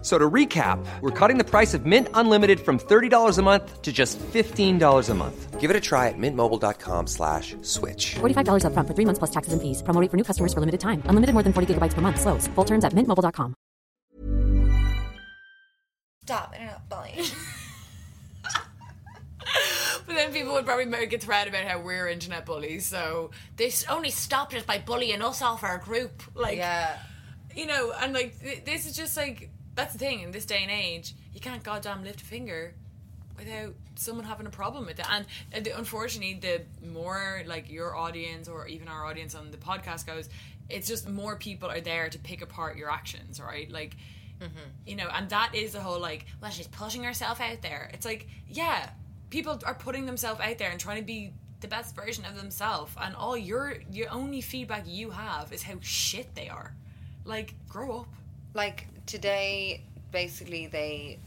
F- 0.00 0.06
So 0.06 0.16
to 0.18 0.30
recap, 0.30 0.78
we're 1.02 1.10
cutting 1.10 1.36
the 1.36 1.44
price 1.44 1.74
of 1.74 1.84
Mint 1.84 2.08
Unlimited 2.14 2.58
from 2.60 2.78
$30 2.78 3.38
a 3.38 3.42
month 3.42 3.82
to 3.82 3.92
just 3.92 4.18
$15 4.32 5.10
a 5.10 5.14
month. 5.14 5.60
Give 5.60 5.68
it 5.70 5.76
a 5.76 5.80
try 5.80 6.08
at 6.08 6.14
mintmobile.com 6.16 7.06
slash 7.06 7.54
switch. 7.60 8.14
$45 8.20 8.64
upfront 8.64 8.86
for 8.88 8.94
three 8.94 9.04
months 9.04 9.18
plus 9.18 9.30
taxes 9.30 9.52
and 9.52 9.60
fees. 9.60 9.82
Promo 9.82 10.00
rate 10.00 10.10
for 10.10 10.16
new 10.16 10.24
customers 10.24 10.54
for 10.54 10.60
limited 10.60 10.80
time. 10.80 11.02
Unlimited 11.04 11.34
more 11.34 11.42
than 11.42 11.52
40 11.52 11.74
gigabytes 11.74 11.92
per 11.92 12.00
month. 12.00 12.18
Slows. 12.18 12.46
Full 12.54 12.64
terms 12.64 12.82
at 12.86 12.94
mintmobile.com. 12.94 13.54
stop 16.22 16.54
internet 16.54 16.88
bullying. 16.88 17.26
But 20.06 20.14
then 20.16 20.32
people 20.32 20.52
would 20.54 20.64
probably 20.64 20.86
make 20.86 21.12
a 21.12 21.18
thread 21.18 21.46
about 21.48 21.64
how 21.64 21.80
we're 21.80 22.08
internet 22.08 22.46
bullies. 22.46 22.86
So 22.86 23.30
they 23.56 23.70
only 23.88 24.10
stopped 24.10 24.54
us 24.54 24.62
by 24.62 24.78
bullying 24.78 25.22
us 25.22 25.42
off 25.42 25.62
our 25.62 25.78
group. 25.78 26.22
Like, 26.34 26.56
yeah, 26.56 26.98
you 27.54 27.66
know, 27.66 27.92
and 28.00 28.12
like 28.12 28.40
th- 28.40 28.64
this 28.64 28.86
is 28.86 28.96
just 28.96 29.16
like 29.16 29.50
that's 29.80 29.92
the 29.94 29.98
thing 29.98 30.20
in 30.20 30.30
this 30.30 30.44
day 30.44 30.60
and 30.62 30.70
age. 30.70 31.14
You 31.34 31.40
can't 31.40 31.62
goddamn 31.62 32.04
lift 32.04 32.20
a 32.22 32.24
finger 32.24 32.74
without 33.36 33.74
someone 33.94 34.24
having 34.26 34.46
a 34.46 34.50
problem 34.50 34.86
with 34.86 34.98
it. 34.98 35.06
And 35.10 35.26
uh, 35.54 35.60
the, 35.60 35.76
unfortunately, 35.76 36.34
the 36.34 36.62
more 36.86 37.42
like 37.46 37.70
your 37.70 37.96
audience 37.96 38.48
or 38.48 38.66
even 38.68 38.88
our 38.88 39.06
audience 39.06 39.34
on 39.34 39.50
the 39.50 39.56
podcast 39.56 40.06
goes, 40.06 40.28
it's 40.68 40.86
just 40.86 41.08
more 41.08 41.36
people 41.36 41.68
are 41.70 41.80
there 41.80 42.08
to 42.10 42.18
pick 42.18 42.42
apart 42.42 42.76
your 42.76 42.90
actions, 42.90 43.40
right? 43.40 43.70
Like. 43.70 43.96
You 44.86 44.96
know, 44.96 45.08
and 45.12 45.28
that 45.30 45.54
is 45.54 45.72
the 45.72 45.80
whole 45.80 46.00
like, 46.00 46.24
well, 46.40 46.50
she's 46.50 46.66
putting 46.68 47.04
herself 47.04 47.42
out 47.42 47.60
there. 47.60 47.90
It's 47.92 48.06
like, 48.06 48.26
yeah, 48.48 48.88
people 49.28 49.60
are 49.66 49.74
putting 49.74 50.06
themselves 50.06 50.40
out 50.40 50.56
there 50.56 50.70
and 50.70 50.80
trying 50.80 50.96
to 50.96 51.04
be 51.04 51.32
the 51.60 51.68
best 51.68 51.94
version 51.94 52.24
of 52.24 52.36
themselves, 52.36 52.90
and 52.98 53.14
all 53.14 53.36
your 53.36 53.74
your 53.92 54.10
only 54.10 54.40
feedback 54.40 54.84
you 54.86 55.10
have 55.10 55.52
is 55.52 55.62
how 55.62 55.74
shit 55.82 56.34
they 56.34 56.48
are. 56.48 56.74
Like, 57.26 57.54
grow 57.68 58.00
up. 58.00 58.08
like 58.54 58.86
today, 59.10 59.82
basically 60.12 60.68
they, 60.68 61.18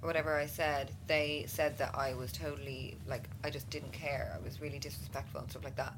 whatever 0.00 0.36
I 0.36 0.46
said, 0.46 0.92
they 1.08 1.44
said 1.48 1.76
that 1.78 1.94
I 1.94 2.14
was 2.14 2.32
totally 2.32 2.96
like 3.08 3.28
I 3.42 3.50
just 3.50 3.68
didn't 3.68 3.92
care. 3.92 4.32
I 4.38 4.42
was 4.44 4.60
really 4.60 4.78
disrespectful 4.78 5.40
and 5.40 5.50
stuff 5.50 5.64
like 5.64 5.76
that. 5.76 5.94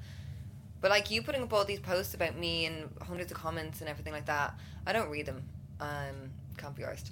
But 0.81 0.91
like 0.91 1.11
you 1.11 1.23
putting 1.23 1.43
up 1.43 1.53
all 1.53 1.65
these 1.65 1.81
posts 1.81 2.15
about 2.15 2.37
me 2.37 2.67
and 2.67 2.91
hundreds 3.03 3.31
of 3.31 3.37
comments 3.39 3.81
and 3.81 3.89
everything 3.89 4.13
like 4.13 4.27
that, 4.27 4.55
I 4.87 4.93
don't 4.93 5.11
read 5.11 5.27
them. 5.27 5.43
Um, 5.81 6.31
can't 6.57 6.75
be 6.75 6.83
arsed. 6.83 7.11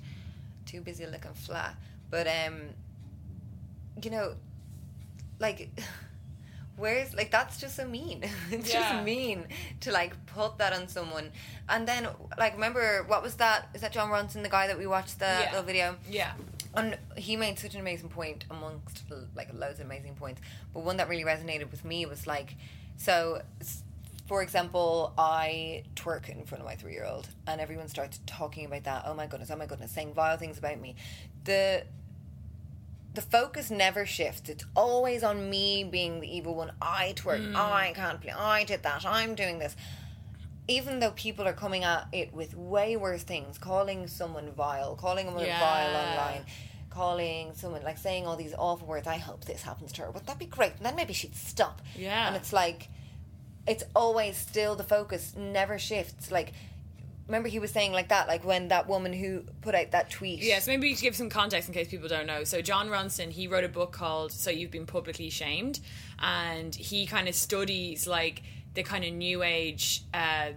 Too 0.66 0.80
busy 0.80 1.06
looking 1.06 1.34
flat. 1.34 1.74
But 2.10 2.26
um, 2.26 2.62
you 4.02 4.10
know, 4.10 4.34
like. 5.38 5.68
Where's 6.76 7.14
like 7.14 7.30
that's 7.30 7.58
just 7.60 7.76
so 7.76 7.86
mean. 7.86 8.22
it's 8.50 8.72
Yeah. 8.72 8.80
just 8.80 9.04
mean 9.04 9.46
to 9.80 9.92
like 9.92 10.14
put 10.26 10.58
that 10.58 10.72
on 10.72 10.88
someone. 10.88 11.30
And 11.68 11.86
then 11.86 12.08
like 12.38 12.54
remember 12.54 13.04
what 13.06 13.22
was 13.22 13.34
that? 13.36 13.68
Is 13.74 13.82
that 13.82 13.92
Jon 13.92 14.10
Ronson, 14.10 14.42
the 14.42 14.48
guy 14.48 14.66
that 14.66 14.78
we 14.78 14.86
watched 14.86 15.18
the 15.18 15.26
Yeah. 15.26 15.48
little 15.50 15.64
video? 15.64 15.96
Yeah. 16.08 16.32
And 16.74 16.96
he 17.16 17.36
made 17.36 17.58
such 17.58 17.74
an 17.74 17.80
amazing 17.80 18.08
point 18.08 18.46
amongst 18.50 19.02
like 19.36 19.52
loads 19.52 19.78
of 19.80 19.86
amazing 19.86 20.14
points. 20.14 20.40
But 20.72 20.80
one 20.84 20.96
that 20.96 21.08
really 21.08 21.24
resonated 21.24 21.70
with 21.70 21.84
me 21.84 22.06
was 22.06 22.26
like, 22.26 22.54
so 22.96 23.42
for 24.28 24.42
example, 24.42 25.12
I 25.18 25.82
twerk 25.94 26.30
in 26.30 26.44
front 26.46 26.62
of 26.62 26.66
my 26.66 26.76
three 26.76 26.92
year 26.94 27.04
old, 27.04 27.28
and 27.46 27.60
everyone 27.60 27.88
starts 27.88 28.20
talking 28.24 28.64
about 28.64 28.84
that. 28.84 29.02
Oh 29.04 29.12
my 29.14 29.26
goodness! 29.26 29.50
Oh 29.50 29.56
my 29.56 29.66
goodness! 29.66 29.90
Saying 29.90 30.14
vile 30.14 30.38
things 30.38 30.56
about 30.58 30.80
me. 30.80 30.94
The 31.44 31.84
the 33.14 33.22
focus 33.22 33.70
never 33.70 34.06
shifts. 34.06 34.48
It's 34.48 34.64
always 34.74 35.22
on 35.22 35.50
me 35.50 35.84
being 35.84 36.20
the 36.20 36.36
evil 36.36 36.54
one. 36.54 36.72
I 36.80 37.12
twerk. 37.16 37.46
Mm. 37.46 37.54
I 37.56 37.92
can't 37.94 38.20
play. 38.20 38.32
I 38.32 38.64
did 38.64 38.82
that. 38.84 39.04
I'm 39.04 39.34
doing 39.34 39.58
this. 39.58 39.76
Even 40.68 41.00
though 41.00 41.10
people 41.10 41.46
are 41.46 41.52
coming 41.52 41.84
at 41.84 42.06
it 42.12 42.32
with 42.32 42.56
way 42.56 42.96
worse 42.96 43.22
things, 43.22 43.58
calling 43.58 44.06
someone 44.06 44.50
vile, 44.52 44.94
calling 44.96 45.26
someone 45.26 45.44
Yeah. 45.44 45.58
vile 45.60 45.96
online, 45.96 46.46
calling 46.88 47.52
someone 47.54 47.82
like 47.82 47.98
saying 47.98 48.26
all 48.26 48.36
these 48.36 48.54
awful 48.56 48.86
words. 48.86 49.06
I 49.06 49.18
hope 49.18 49.44
this 49.44 49.62
happens 49.62 49.92
to 49.92 50.02
her. 50.02 50.10
Would 50.10 50.26
that 50.26 50.38
be 50.38 50.46
great? 50.46 50.72
And 50.76 50.86
then 50.86 50.94
maybe 50.94 51.12
she'd 51.12 51.34
stop. 51.34 51.82
Yeah. 51.96 52.28
And 52.28 52.36
it's 52.36 52.52
like, 52.52 52.88
it's 53.66 53.84
always 53.94 54.36
still 54.36 54.74
the 54.76 54.84
focus 54.84 55.34
never 55.36 55.78
shifts. 55.78 56.30
Like, 56.30 56.52
remember 57.26 57.48
he 57.48 57.58
was 57.58 57.70
saying 57.70 57.92
like 57.92 58.08
that, 58.08 58.28
like 58.28 58.44
when 58.44 58.68
that 58.68 58.88
woman 58.88 59.12
who 59.12 59.42
put 59.60 59.74
out 59.74 59.92
that 59.92 60.10
tweet. 60.10 60.42
Yes, 60.42 60.66
maybe 60.66 60.94
should 60.94 61.02
give 61.02 61.16
some 61.16 61.28
context 61.30 61.68
in 61.68 61.74
case 61.74 61.88
people 61.88 62.08
don't 62.08 62.26
know. 62.26 62.44
So 62.44 62.60
Jon 62.60 62.88
Ronson, 62.88 63.30
he 63.30 63.46
wrote 63.46 63.64
a 63.64 63.68
book 63.68 63.92
called 63.92 64.32
"So 64.32 64.50
You've 64.50 64.70
Been 64.70 64.86
Publicly 64.86 65.30
Shamed," 65.30 65.80
and 66.18 66.74
he 66.74 67.06
kind 67.06 67.28
of 67.28 67.34
studies 67.34 68.06
like 68.06 68.42
the 68.74 68.82
kind 68.82 69.04
of 69.04 69.12
new 69.12 69.42
age, 69.42 70.02
uh, 70.12 70.50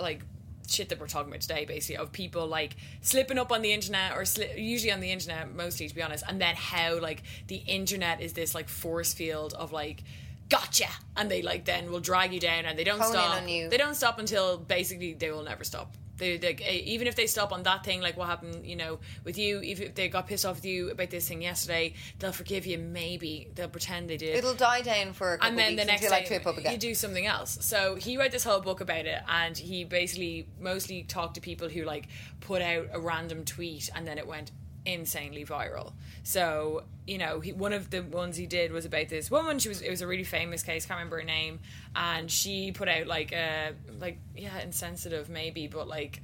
like 0.00 0.22
shit 0.68 0.90
that 0.90 1.00
we're 1.00 1.06
talking 1.06 1.30
about 1.30 1.40
today, 1.40 1.64
basically 1.64 1.96
of 1.96 2.12
people 2.12 2.46
like 2.46 2.76
slipping 3.00 3.38
up 3.38 3.50
on 3.50 3.62
the 3.62 3.72
internet 3.72 4.12
or 4.12 4.22
sli- 4.22 4.58
usually 4.58 4.92
on 4.92 5.00
the 5.00 5.10
internet 5.10 5.54
mostly, 5.54 5.88
to 5.88 5.94
be 5.94 6.02
honest, 6.02 6.24
and 6.28 6.40
then 6.40 6.54
how 6.56 6.98
like 7.00 7.22
the 7.46 7.56
internet 7.66 8.20
is 8.20 8.32
this 8.32 8.54
like 8.54 8.68
force 8.68 9.12
field 9.14 9.54
of 9.54 9.72
like. 9.72 10.02
Gotcha, 10.50 10.88
and 11.14 11.30
they 11.30 11.42
like 11.42 11.66
then 11.66 11.90
will 11.90 12.00
drag 12.00 12.32
you 12.32 12.40
down, 12.40 12.64
and 12.64 12.78
they 12.78 12.82
don't 12.82 13.04
stop. 13.04 13.42
on 13.42 13.48
you. 13.48 13.68
They 13.68 13.76
don't 13.76 13.94
stop 13.94 14.18
until 14.18 14.56
basically 14.56 15.12
they 15.12 15.30
will 15.30 15.42
never 15.42 15.62
stop 15.62 15.94
They 16.18 16.38
like 16.38 16.60
eh, 16.64 16.82
even 16.84 17.06
if 17.06 17.16
they 17.16 17.26
stop 17.26 17.52
on 17.52 17.62
that 17.62 17.84
thing, 17.84 18.00
like 18.00 18.16
what 18.16 18.26
happened, 18.28 18.66
you 18.66 18.76
know, 18.76 18.98
with 19.24 19.38
you. 19.38 19.60
If 19.62 19.80
if 19.80 19.94
they 19.94 20.08
got 20.08 20.26
pissed 20.26 20.44
off 20.44 20.56
with 20.56 20.64
you 20.64 20.90
about 20.90 21.10
this 21.10 21.28
thing 21.28 21.42
yesterday, 21.42 21.94
they'll 22.18 22.32
forgive 22.32 22.66
you. 22.66 22.78
Maybe 22.78 23.48
they'll 23.54 23.68
pretend 23.68 24.10
they 24.10 24.16
did. 24.16 24.36
It'll 24.36 24.54
die 24.54 24.82
down 24.82 25.12
for 25.12 25.34
a 25.34 25.38
couple 25.38 25.50
and 25.50 25.58
then 25.58 25.76
the 25.76 25.84
next 25.84 26.08
day 26.08 26.24
trip 26.24 26.46
up 26.46 26.58
again. 26.58 26.72
you 26.72 26.78
do 26.78 26.94
something 26.94 27.26
else. 27.26 27.58
So 27.60 27.94
he 27.94 28.16
wrote 28.16 28.32
this 28.32 28.44
whole 28.44 28.60
book 28.60 28.80
about 28.80 29.06
it, 29.06 29.22
and 29.28 29.56
he 29.56 29.84
basically 29.84 30.48
mostly 30.60 31.02
talked 31.02 31.36
to 31.36 31.40
people 31.40 31.68
who 31.68 31.84
like 31.84 32.08
put 32.40 32.62
out 32.62 32.88
a 32.92 33.00
random 33.00 33.44
tweet, 33.44 33.88
and 33.94 34.06
then 34.06 34.18
it 34.18 34.26
went 34.26 34.50
insanely 34.84 35.44
viral. 35.44 35.92
So 36.22 36.84
you 37.06 37.16
know, 37.16 37.40
he, 37.40 37.52
one 37.52 37.72
of 37.72 37.88
the 37.88 38.02
ones 38.02 38.36
he 38.36 38.46
did 38.46 38.70
was 38.70 38.84
about 38.84 39.08
this 39.08 39.30
woman. 39.30 39.58
She 39.58 39.68
was 39.68 39.80
it 39.80 39.90
was 39.90 40.02
a 40.02 40.06
really 40.06 40.24
famous 40.24 40.62
case. 40.62 40.84
Can't 40.84 40.98
remember 40.98 41.18
her 41.18 41.24
name, 41.24 41.60
and 41.96 42.30
she 42.30 42.72
put 42.72 42.88
out 42.88 43.06
like 43.06 43.32
a 43.32 43.72
like 43.98 44.18
yeah 44.36 44.60
insensitive 44.60 45.28
maybe, 45.28 45.66
but 45.66 45.88
like 45.88 46.20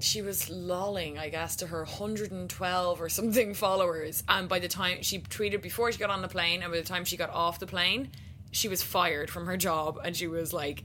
she 0.00 0.22
was 0.22 0.48
lolling, 0.48 1.18
I 1.18 1.28
guess, 1.28 1.56
to 1.56 1.66
her 1.66 1.78
112 1.78 3.00
or 3.00 3.08
something 3.08 3.54
followers. 3.54 4.22
And 4.28 4.48
by 4.48 4.58
the 4.60 4.68
time 4.68 5.02
she 5.02 5.18
tweeted 5.18 5.60
before 5.60 5.90
she 5.90 5.98
got 5.98 6.10
on 6.10 6.22
the 6.22 6.28
plane, 6.28 6.62
and 6.62 6.70
by 6.70 6.78
the 6.78 6.84
time 6.84 7.04
she 7.04 7.16
got 7.16 7.30
off 7.30 7.58
the 7.58 7.66
plane, 7.66 8.10
she 8.50 8.68
was 8.68 8.82
fired 8.82 9.30
from 9.30 9.46
her 9.46 9.56
job, 9.56 9.98
and 10.04 10.16
she 10.16 10.26
was 10.26 10.52
like 10.52 10.84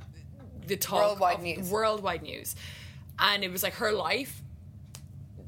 the 0.66 0.78
talk 0.78 1.10
Worldwide 1.20 1.42
news. 1.42 1.70
worldwide 1.70 2.24
news. 2.24 2.56
And 3.20 3.44
it 3.44 3.52
was 3.52 3.64
like 3.64 3.74
her 3.76 3.92
life 3.92 4.42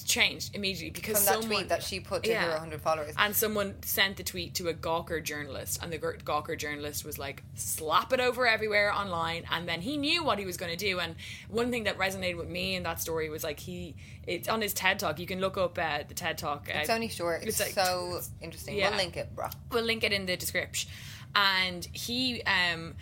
changed 0.04 0.56
immediately 0.56 0.89
because 0.91 1.18
From 1.18 1.26
that 1.26 1.41
someone 1.41 1.58
tweet 1.60 1.70
that 1.70 1.84
she 1.84 2.00
put 2.00 2.24
to 2.24 2.34
her 2.34 2.50
100 2.52 2.82
followers. 2.82 3.14
and 3.18 3.36
someone 3.36 3.76
sent 3.84 4.18
the 4.18 4.24
tweet 4.24 4.54
to 4.56 4.68
a 4.68 4.74
Gawker 4.74 5.24
journalist, 5.24 5.80
and 5.82 5.91
the 5.93 5.98
Gawker- 6.00 6.58
journalist 6.58 7.06
was 7.06 7.18
like, 7.18 7.43
slap 7.54 8.12
it 8.14 8.20
over 8.20 8.46
everywhere 8.48 8.91
online. 8.93 9.43
And 9.52 9.68
then 9.68 9.82
he 9.82 9.98
knew 9.98 10.24
what 10.24 10.39
he 10.39 10.46
was 10.46 10.58
going 10.58 10.72
to 10.76 10.78
do. 10.78 11.00
And 11.00 11.16
one 11.50 11.72
thing 11.72 11.86
that 11.86 11.98
resonated 11.98 12.38
with 12.38 12.50
me 12.50 12.76
in 12.76 12.84
that 12.84 13.00
story 13.00 13.30
was 13.30 13.43
like, 13.43 13.60
he, 13.60 13.96
it's 14.28 14.48
on 14.50 14.62
his 14.62 14.74
TED 14.74 15.00
Talk. 15.00 15.20
You 15.20 15.28
can 15.28 15.39
look 15.39 15.58
up 15.58 15.78
uh, 15.78 16.00
the 16.08 16.14
TED 16.14 16.38
Talk. 16.38 16.70
Uh, 16.74 16.80
It's 16.80 16.89
only 16.89 17.08
short. 17.10 17.43
It's, 17.43 17.60
like- 17.60 17.70
so 17.72 18.20
interesting. 18.41 18.76
Yeah. 18.78 18.89
We'll 18.89 18.98
link 18.98 19.18
it, 19.18 19.36
bro. 19.36 19.48
We'll 19.72 19.84
link 19.84 20.04
it 20.04 20.12
in 20.12 20.26
the 20.26 20.36
description. 20.38 20.89
And 21.36 21.86
he 21.91 22.41
um, 22.43 22.96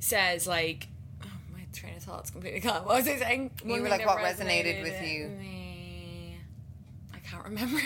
says, 0.00 0.46
like, 0.46 0.88
oh, 1.22 1.26
my 1.52 1.60
train 1.72 1.96
of 1.96 2.02
thought's 2.02 2.30
completely 2.30 2.60
gone. 2.60 2.82
What 2.86 2.96
was 2.96 3.08
I 3.08 3.16
saying? 3.18 3.50
You 3.64 3.70
One 3.72 3.82
were 3.82 3.88
like, 3.88 4.06
what 4.06 4.18
resonated 4.18 4.82
with 4.82 5.02
you? 5.02 5.28
me- 5.28 5.60
can't 7.34 7.44
remember. 7.46 7.80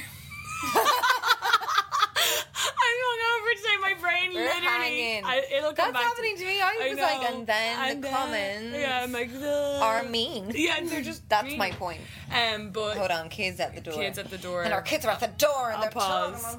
I'm 2.81 2.97
hungover 3.09 3.57
today. 3.57 3.77
My 3.81 3.95
brain 4.01 4.35
We're 4.35 4.45
literally. 4.45 5.23
I, 5.25 5.45
it'll 5.53 5.73
come 5.73 5.93
That's 5.93 5.93
back. 5.93 6.03
happening 6.03 6.37
to 6.37 6.45
me. 6.45 6.61
I 6.61 6.89
was 6.91 6.99
like, 6.99 7.31
and 7.31 7.47
then 7.47 8.01
the 8.01 8.09
comments 8.09 8.77
Yeah, 8.77 9.01
I'm 9.03 9.13
like, 9.13 9.33
the, 9.33 9.81
Are 9.81 10.03
mean. 10.05 10.53
Yeah, 10.55 10.77
and 10.79 10.89
they're 10.89 11.03
just. 11.03 11.29
That's 11.29 11.49
mean. 11.49 11.59
my 11.59 11.71
point. 11.71 12.01
Um, 12.33 12.71
but 12.71 12.97
Hold 12.97 13.11
on, 13.11 13.29
kids 13.29 13.61
at 13.61 13.75
the 13.75 13.81
door. 13.81 13.95
Kids 13.95 14.19
at 14.19 14.31
the 14.31 14.39
door. 14.39 14.63
And 14.63 14.75
our 14.75 14.83
kids 14.83 15.05
are 15.05 15.11
at 15.11 15.21
the 15.21 15.29
door 15.29 15.71
and 15.71 15.77
I'll 15.77 15.83
they're 15.83 15.91
pause. 15.91 16.57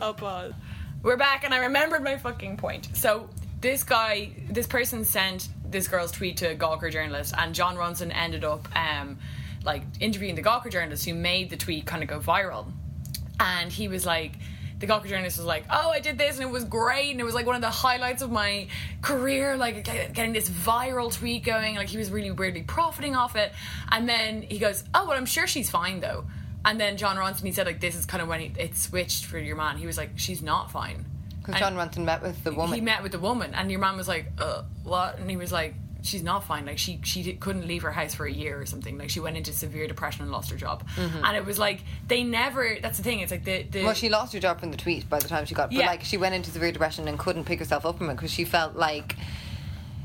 I'll 0.00 0.14
pause. 0.14 0.52
We're 1.02 1.16
back, 1.16 1.44
and 1.44 1.52
I 1.52 1.58
remembered 1.58 2.04
my 2.04 2.16
fucking 2.16 2.58
point. 2.58 2.88
So 2.94 3.28
this 3.60 3.82
guy, 3.82 4.30
this 4.48 4.68
person 4.68 5.04
sent 5.04 5.48
this 5.68 5.88
girl's 5.88 6.12
tweet 6.12 6.36
to 6.38 6.50
a 6.50 6.54
Gawker 6.54 6.92
journalist, 6.92 7.34
and 7.36 7.54
Jon 7.54 7.76
Ronson 7.76 8.12
ended 8.14 8.44
up 8.44 8.68
um, 8.76 9.18
like 9.64 9.82
interviewing 10.00 10.34
the 10.34 10.42
Gawker 10.42 10.70
journalist 10.70 11.04
who 11.04 11.14
made 11.14 11.50
the 11.50 11.56
tweet 11.56 11.86
kind 11.86 12.02
of 12.02 12.08
go 12.08 12.20
viral, 12.20 12.66
and 13.40 13.70
he 13.72 13.88
was 13.88 14.06
like. 14.06 14.32
The 14.78 14.88
Gawker 14.88 15.06
journalist 15.06 15.38
was 15.38 15.46
like, 15.46 15.64
"Oh, 15.70 15.90
I 15.90 16.00
did 16.00 16.18
this 16.18 16.40
and 16.40 16.48
it 16.48 16.50
was 16.50 16.64
great, 16.64 17.12
and 17.12 17.20
it 17.20 17.22
was 17.22 17.36
like 17.36 17.46
one 17.46 17.54
of 17.54 17.60
the 17.60 17.70
highlights 17.70 18.20
of 18.20 18.32
my 18.32 18.66
career, 19.00 19.56
like 19.56 19.84
getting 19.84 20.32
this 20.32 20.50
viral 20.50 21.16
tweet 21.16 21.44
going. 21.44 21.76
Like 21.76 21.86
he 21.86 21.98
was 21.98 22.10
really 22.10 22.32
weirdly 22.32 22.62
profiting 22.64 23.14
off 23.14 23.36
it." 23.36 23.52
And 23.92 24.08
then 24.08 24.42
he 24.42 24.58
goes, 24.58 24.82
"Oh, 24.92 25.06
well, 25.06 25.16
I'm 25.16 25.24
sure 25.24 25.46
she's 25.46 25.70
fine 25.70 26.00
though." 26.00 26.24
And 26.64 26.80
then 26.80 26.96
Jon 26.96 27.16
Ronson, 27.16 27.44
he 27.44 27.52
said, 27.52 27.66
like, 27.66 27.80
this 27.80 27.94
is 27.94 28.06
kind 28.06 28.22
of 28.22 28.28
when 28.28 28.40
it, 28.40 28.58
it 28.58 28.76
switched 28.76 29.24
for 29.24 29.38
your 29.38 29.56
man. 29.56 29.78
He 29.78 29.86
was 29.86 29.96
like, 29.96 30.10
she's 30.16 30.42
not 30.42 30.70
fine. 30.70 31.04
Because 31.38 31.60
Jon 31.60 31.74
Ronson 31.74 32.04
met 32.04 32.22
with 32.22 32.42
the 32.44 32.52
woman. 32.52 32.74
He 32.74 32.80
met 32.80 33.02
with 33.02 33.12
the 33.12 33.18
woman, 33.18 33.52
and 33.54 33.70
your 33.70 33.80
man 33.80 33.96
was 33.96 34.06
like, 34.06 34.26
uh, 34.38 34.62
what? 34.84 35.18
And 35.18 35.28
he 35.28 35.36
was 35.36 35.50
like, 35.50 35.74
she's 36.02 36.22
not 36.22 36.44
fine. 36.44 36.66
Like, 36.66 36.78
she 36.78 37.00
she 37.04 37.32
couldn't 37.34 37.66
leave 37.66 37.82
her 37.82 37.92
house 37.92 38.14
for 38.14 38.26
a 38.26 38.32
year 38.32 38.60
or 38.60 38.66
something. 38.66 38.98
Like, 38.98 39.08
she 39.10 39.20
went 39.20 39.36
into 39.36 39.52
severe 39.52 39.86
depression 39.86 40.22
and 40.22 40.30
lost 40.32 40.50
her 40.50 40.56
job. 40.56 40.84
And 40.96 41.36
it 41.36 41.44
was 41.44 41.58
like, 41.58 41.80
they 42.08 42.22
never, 42.24 42.76
that's 42.82 42.98
the 42.98 43.04
thing, 43.04 43.20
it's 43.20 43.30
like 43.32 43.44
the. 43.44 43.62
the 43.62 43.78
Mm-hmm. 43.78 43.86
well, 43.86 43.94
she 43.94 44.08
lost 44.08 44.32
her 44.32 44.40
job 44.40 44.60
from 44.60 44.70
the 44.70 44.76
tweet 44.76 45.08
by 45.08 45.18
the 45.18 45.28
time 45.28 45.44
she 45.46 45.54
got. 45.54 45.70
But 45.70 45.78
Yeah. 45.78 45.86
like, 45.86 46.02
she 46.04 46.16
went 46.16 46.34
into 46.34 46.50
severe 46.50 46.72
depression 46.72 47.08
and 47.08 47.18
couldn't 47.18 47.44
pick 47.44 47.58
herself 47.60 47.86
up 47.86 47.98
from 47.98 48.10
it 48.10 48.14
because 48.16 48.32
she 48.32 48.44
felt 48.44 48.74
like 48.76 49.16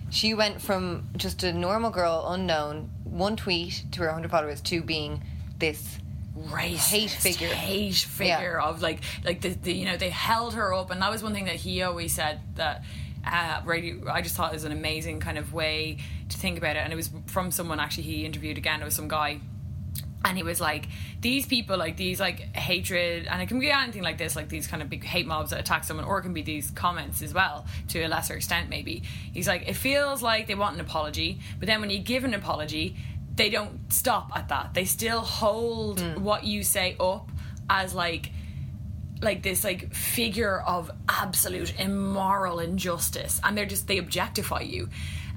she 0.10 0.34
went 0.34 0.62
from 0.62 1.08
just 1.18 1.44
a 1.44 1.52
normal 1.52 1.90
girl, 1.90 2.26
unknown, 2.30 2.90
one 3.04 3.36
tweet 3.36 3.84
to 3.92 4.02
her 4.02 4.08
100 4.08 4.30
followers 4.32 4.62
to 4.62 4.82
being 4.82 5.22
this 5.58 5.98
racist 6.38 6.78
hate 6.90 7.10
figure. 7.10 7.48
hate 7.48 7.96
figure 7.96 8.60
of 8.62 8.80
like 8.84 9.00
like 9.26 9.42
the, 9.42 9.50
the 9.50 9.74
you 9.74 9.86
know 9.86 9.98
they 9.98 10.12
held 10.12 10.54
her 10.54 10.72
up 10.72 10.92
and 10.92 11.02
that 11.02 11.10
was 11.10 11.24
one 11.24 11.34
thing 11.34 11.46
that 11.46 11.56
he 11.56 11.82
always 11.82 12.14
said 12.14 12.40
that 12.56 12.84
uh, 13.32 13.62
radio 13.66 14.10
I 14.12 14.22
just 14.22 14.36
thought 14.36 14.52
it 14.52 14.56
was 14.56 14.64
an 14.64 14.72
amazing 14.72 15.20
kind 15.20 15.38
of 15.38 15.54
way 15.54 15.98
to 16.30 16.38
think 16.38 16.58
about 16.58 16.76
it. 16.76 16.80
And 16.80 16.94
it 16.94 16.96
was 16.96 17.10
from 17.28 17.52
someone 17.52 17.80
actually 17.80 18.04
he 18.04 18.26
interviewed 18.26 18.58
again. 18.58 18.82
It 18.82 18.86
was 18.86 18.96
some 18.96 19.08
guy. 19.08 19.40
And 20.26 20.36
he 20.36 20.44
was 20.44 20.60
like 20.60 20.88
these 21.22 21.46
people 21.46 21.78
like 21.78 21.96
these 21.96 22.20
like 22.20 22.40
hatred 22.56 23.28
and 23.28 23.42
it 23.42 23.48
can 23.48 23.60
be 23.60 23.72
anything 23.72 24.04
like 24.04 24.18
this 24.18 24.36
like 24.36 24.50
these 24.50 24.68
kind 24.68 24.82
of 24.82 24.90
big 24.90 25.04
hate 25.04 25.26
mobs 25.26 25.52
that 25.52 25.60
attack 25.60 25.84
someone 25.84 26.06
or 26.06 26.18
it 26.20 26.24
can 26.24 26.34
be 26.34 26.42
these 26.42 26.72
comments 26.72 27.22
as 27.22 27.34
well 27.34 27.66
to 27.90 28.02
a 28.02 28.08
lesser 28.08 28.36
extent 28.36 28.70
maybe. 28.70 29.04
He's 29.32 29.48
like 29.48 29.68
it 29.70 29.76
feels 29.76 30.22
like 30.22 30.48
they 30.48 30.56
want 30.56 30.76
an 30.76 30.82
apology 30.82 31.40
but 31.60 31.68
then 31.68 31.80
when 31.82 31.90
you 31.90 32.00
give 32.00 32.24
an 32.24 32.34
apology 32.34 32.98
they 33.36 33.50
don't 33.50 33.94
stop 33.94 34.32
at 34.36 34.50
that. 34.50 34.74
They 34.74 34.86
still 34.86 35.22
hold 35.22 36.02
what 36.20 36.44
you 36.44 36.64
say 36.64 36.98
up 37.00 37.30
as 37.70 37.94
like 37.94 38.32
like 39.22 39.44
this 39.44 39.64
like 39.64 39.94
figure 39.94 40.62
of 40.62 40.92
absolute 41.10 41.74
immoral 41.80 42.60
injustice 42.60 43.40
and 43.44 43.58
they're 43.58 43.66
just 43.66 43.88
they 43.88 43.98
objectify 43.98 44.62
you. 44.62 44.90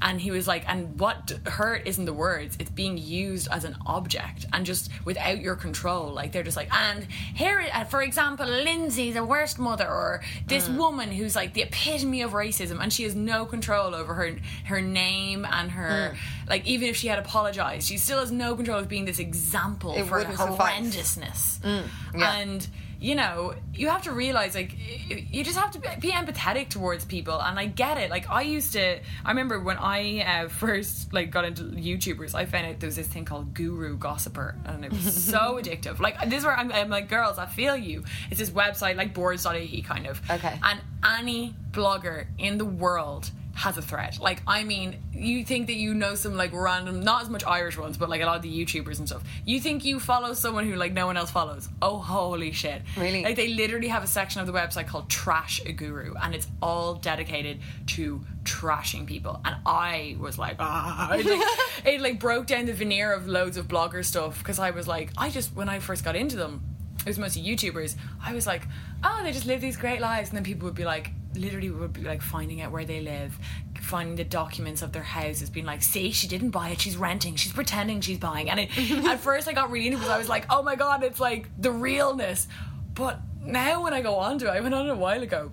And 0.03 0.19
he 0.19 0.31
was 0.31 0.49
like 0.49 0.65
and 0.67 0.99
what 0.99 1.31
hurt 1.45 1.87
isn't 1.87 2.07
the 2.07 2.15
words 2.15 2.57
it's 2.59 2.71
being 2.71 2.97
used 2.97 3.49
as 3.51 3.65
an 3.65 3.77
object 3.85 4.47
and 4.51 4.65
just 4.65 4.91
without 5.05 5.41
your 5.41 5.57
control. 5.57 6.13
Like 6.13 6.33
they're 6.33 6.43
just 6.43 6.57
like 6.57 6.73
and 6.75 7.05
here 7.35 7.67
uh, 7.73 7.85
for 7.85 8.03
example 8.03 8.47
lindsay 8.47 9.13
the 9.13 9.25
worst 9.25 9.59
mother 9.59 9.87
or 9.87 10.23
this 10.47 10.69
mm. 10.69 10.79
woman 10.79 11.11
who's 11.11 11.37
like 11.37 11.53
the 11.53 11.63
epitome 11.63 12.23
of 12.23 12.31
racism 12.33 12.81
and 12.83 12.91
she 12.91 13.03
has 13.03 13.15
no 13.15 13.45
control 13.45 13.95
over 13.95 14.15
her 14.15 14.37
her 14.65 14.81
name 14.81 15.47
and 15.51 15.71
her 15.71 16.15
mm. 16.15 16.49
like 16.49 16.67
even 16.67 16.89
if 16.89 16.97
she 16.97 17.09
had 17.09 17.19
apologized 17.19 17.87
she 17.87 17.99
still 17.99 18.21
has 18.21 18.33
no 18.33 18.57
control 18.57 18.79
of 18.79 18.89
being 18.89 19.05
this 19.05 19.19
example 19.19 19.95
It 19.95 20.07
for 20.07 20.25
horrendousness. 20.25 21.61
Mm, 21.61 21.85
yeah. 22.15 22.37
and 22.39 22.69
you 23.01 23.15
know 23.15 23.55
you 23.75 23.89
have 23.89 24.03
to 24.03 24.13
realize 24.13 24.55
like 24.55 24.77
you 25.09 25.43
just 25.43 25.59
have 25.59 25.71
to 25.71 25.79
be- 25.79 26.11
empathetic 26.11 26.69
towards 26.69 27.05
people 27.05 27.41
and 27.41 27.59
i 27.59 27.65
get 27.65 27.97
it. 27.97 28.11
Like 28.11 28.29
i 28.29 28.43
used 28.43 28.73
to 28.75 28.99
i 29.25 29.29
remember 29.29 29.59
when 29.59 29.79
i 29.79 30.21
uh, 30.21 30.49
first 30.63 31.13
like 31.13 31.31
got 31.31 31.45
into 31.45 31.63
youtubers 31.65 32.35
i 32.35 32.45
found 32.45 32.67
out 32.67 32.81
there 32.81 32.89
was 32.89 32.97
this 32.97 33.07
thing 33.07 33.25
called 33.25 33.55
guru 33.55 33.97
gossiper 33.97 34.55
and 34.67 34.85
it 34.85 34.93
was 34.93 35.25
so 35.33 35.59
addictive. 35.61 35.99
Like 35.99 36.21
this 36.29 36.41
is 36.41 36.45
where 36.45 36.57
I'm, 36.57 36.71
I'm 36.73 36.91
like 36.91 37.09
girls 37.09 37.39
i 37.39 37.47
feel 37.47 37.77
you. 37.77 38.05
It's 38.31 38.39
this 38.39 38.51
website 38.51 38.97
like 38.97 39.15
boards.ie 39.15 39.83
kind 39.83 40.07
of. 40.07 40.21
Okay. 40.31 40.59
and 40.63 40.81
any 41.05 41.55
blogger 41.73 42.27
in 42.39 42.59
the 42.59 42.65
world 42.65 43.31
has 43.55 43.77
a 43.77 43.83
threat. 43.83 44.19
Like, 44.21 44.43
I 44.47 44.65
mean, 44.65 44.97
you 45.13 45.45
think 45.45 45.67
that 45.67 45.75
you 45.75 45.95
know 45.95 46.15
some 46.15 46.37
like 46.37 46.53
random, 46.53 47.01
not 47.01 47.23
as 47.23 47.29
much 47.29 47.45
Irish 47.45 47.77
ones, 47.77 47.97
but 47.97 48.09
like 48.09 48.21
a 48.21 48.27
lot 48.27 48.37
of 48.37 48.43
the 48.43 48.65
YouTubers 48.65 48.99
and 48.99 49.09
stuff. 49.09 49.23
You 49.45 49.61
think 49.61 49.85
you 49.85 50.01
follow 50.01 50.35
someone 50.35 50.69
who 50.69 50.77
like 50.77 50.93
no 50.93 51.07
one 51.07 51.17
else 51.17 51.31
follows. 51.31 51.69
Oh, 51.83 51.99
holy 51.99 52.53
shit! 52.53 52.83
Really? 52.97 53.23
Like, 53.23 53.37
they 53.37 53.49
literally 53.49 53.89
have 53.89 54.03
a 54.03 54.07
section 54.07 54.41
of 54.41 54.47
the 54.47 54.53
website 54.53 54.87
called 54.87 55.09
Trash 55.09 55.61
a 55.67 55.73
Guru, 55.73 56.15
and 56.23 56.35
it's 56.35 56.49
all 56.63 56.95
dedicated 56.95 57.61
to 57.89 58.25
trashing 58.45 59.07
people. 59.07 59.41
And 59.45 59.57
I 59.67 60.17
was 60.19 60.39
like, 60.39 60.57
ah, 60.59 61.13
it 61.15 61.27
like, 61.27 61.87
it 61.87 62.01
like 62.01 62.21
broke 62.21 62.47
down 62.47 62.67
the 62.67 62.73
veneer 62.73 63.13
of 63.13 63.27
loads 63.29 63.57
of 63.57 63.69
blogger 63.69 64.05
stuff 64.05 64.39
because 64.39 64.59
I 64.59 64.71
was 64.71 64.89
like, 64.89 65.11
I 65.19 65.31
just 65.31 65.55
when 65.55 65.69
I 65.69 65.81
first 65.81 66.05
got 66.05 66.17
into 66.17 66.37
them 66.37 66.63
it 67.01 67.07
was 67.07 67.19
mostly 67.19 67.43
YouTubers. 67.43 67.97
I 68.23 68.35
was 68.35 68.47
like, 68.47 68.63
oh, 69.03 69.21
they 69.23 69.33
just 69.33 69.47
live 69.47 69.61
these 69.61 69.77
great 69.77 70.01
lives, 70.01 70.29
and 70.29 70.37
then 70.37 70.45
people 70.45 70.67
would 70.67 70.75
be 70.75 70.85
like, 70.85 71.13
literally 71.35 71.71
would 71.71 71.93
be 71.93 72.03
like 72.03 72.23
finding 72.23 72.61
out 72.61 72.73
where 72.73 72.85
they 72.85 73.01
live, 73.01 73.39
finding 73.81 74.17
the 74.17 74.25
documents 74.25 74.83
of 74.83 74.93
their 74.93 75.03
houses, 75.03 75.51
being 75.51 75.67
like, 75.67 75.83
see, 75.83 76.11
she 76.11 76.27
didn't 76.27 76.51
buy 76.51 76.71
it, 76.71 76.81
she's 76.81 76.97
renting, 76.97 77.37
she's 77.37 77.53
pretending 77.53 78.01
she's 78.01 78.19
buying, 78.19 78.51
and 78.51 78.61
it, 78.61 78.71
at 79.07 79.21
first 79.21 79.49
I 79.49 79.53
got 79.53 79.71
really 79.71 79.87
into 79.87 79.99
it 79.99 80.01
because 80.01 80.15
I 80.15 80.19
was 80.19 80.29
like, 80.29 80.47
oh 80.51 80.63
my 80.63 80.77
god, 80.77 81.03
it's 81.03 81.21
like 81.21 81.49
the 81.59 81.71
realness, 81.71 82.49
but 82.95 83.21
now 83.45 83.83
when 83.83 83.95
I 83.95 84.03
go 84.03 84.17
on 84.17 84.39
to 84.41 84.47
it, 84.47 84.51
I 84.51 84.61
went 84.61 84.75
on 84.75 84.87
it 84.87 84.91
a 84.91 84.97
while 84.97 85.23
ago, 85.23 85.51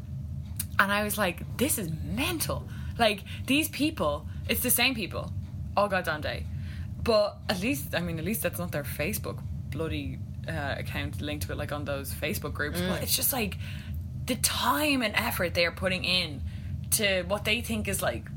and 0.79 0.91
I 0.91 1.03
was 1.03 1.17
like, 1.17 1.57
this 1.57 1.77
is 1.77 1.89
mental. 2.03 2.67
Like 2.97 3.23
these 3.45 3.69
people, 3.69 4.27
it's 4.49 4.61
the 4.61 4.69
same 4.69 4.95
people, 4.95 5.31
all 5.75 5.87
goddamn 5.87 6.21
day. 6.21 6.45
But 7.03 7.37
at 7.47 7.61
least, 7.61 7.95
I 7.95 8.01
mean, 8.01 8.19
at 8.19 8.25
least 8.25 8.41
that's 8.41 8.59
not 8.59 8.71
their 8.71 8.83
Facebook 8.83 9.39
bloody 9.71 10.19
uh, 10.47 10.75
account 10.77 11.21
linked 11.21 11.45
to 11.47 11.53
it, 11.53 11.57
like 11.57 11.71
on 11.71 11.85
those 11.85 12.11
Facebook 12.13 12.53
groups. 12.53 12.81
But 12.81 13.03
it's 13.03 13.15
just 13.15 13.31
like 13.31 13.57
the 14.27 14.35
time 14.35 15.01
and 15.01 15.15
effort 15.15 15.53
they 15.53 15.65
are 15.65 15.71
putting 15.71 16.03
in 16.03 16.41
to 16.91 17.23
what 17.23 17.43
they 17.45 17.61
think 17.61 17.87
is 17.87 18.01
like 18.01 18.27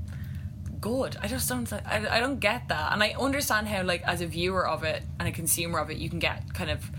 good. 0.81 1.17
I 1.21 1.29
just 1.29 1.49
don't. 1.49 1.71
I, 1.73 2.07
I 2.11 2.21
don't 2.21 2.41
get 2.41 2.69
that, 2.69 2.93
and 2.93 3.03
I 3.03 3.15
understand 3.19 3.69
how, 3.69 3.83
like, 3.83 4.03
as 4.03 4.21
a 4.21 4.27
viewer 4.27 4.67
of 4.67 4.83
it 4.83 5.03
and 5.19 5.29
a 5.29 5.33
consumer 5.33 5.79
of 5.79 5.91
it, 5.91 5.99
you 5.99 6.09
can 6.09 6.19
get 6.19 6.55
kind 6.55 6.71
of 6.71 6.91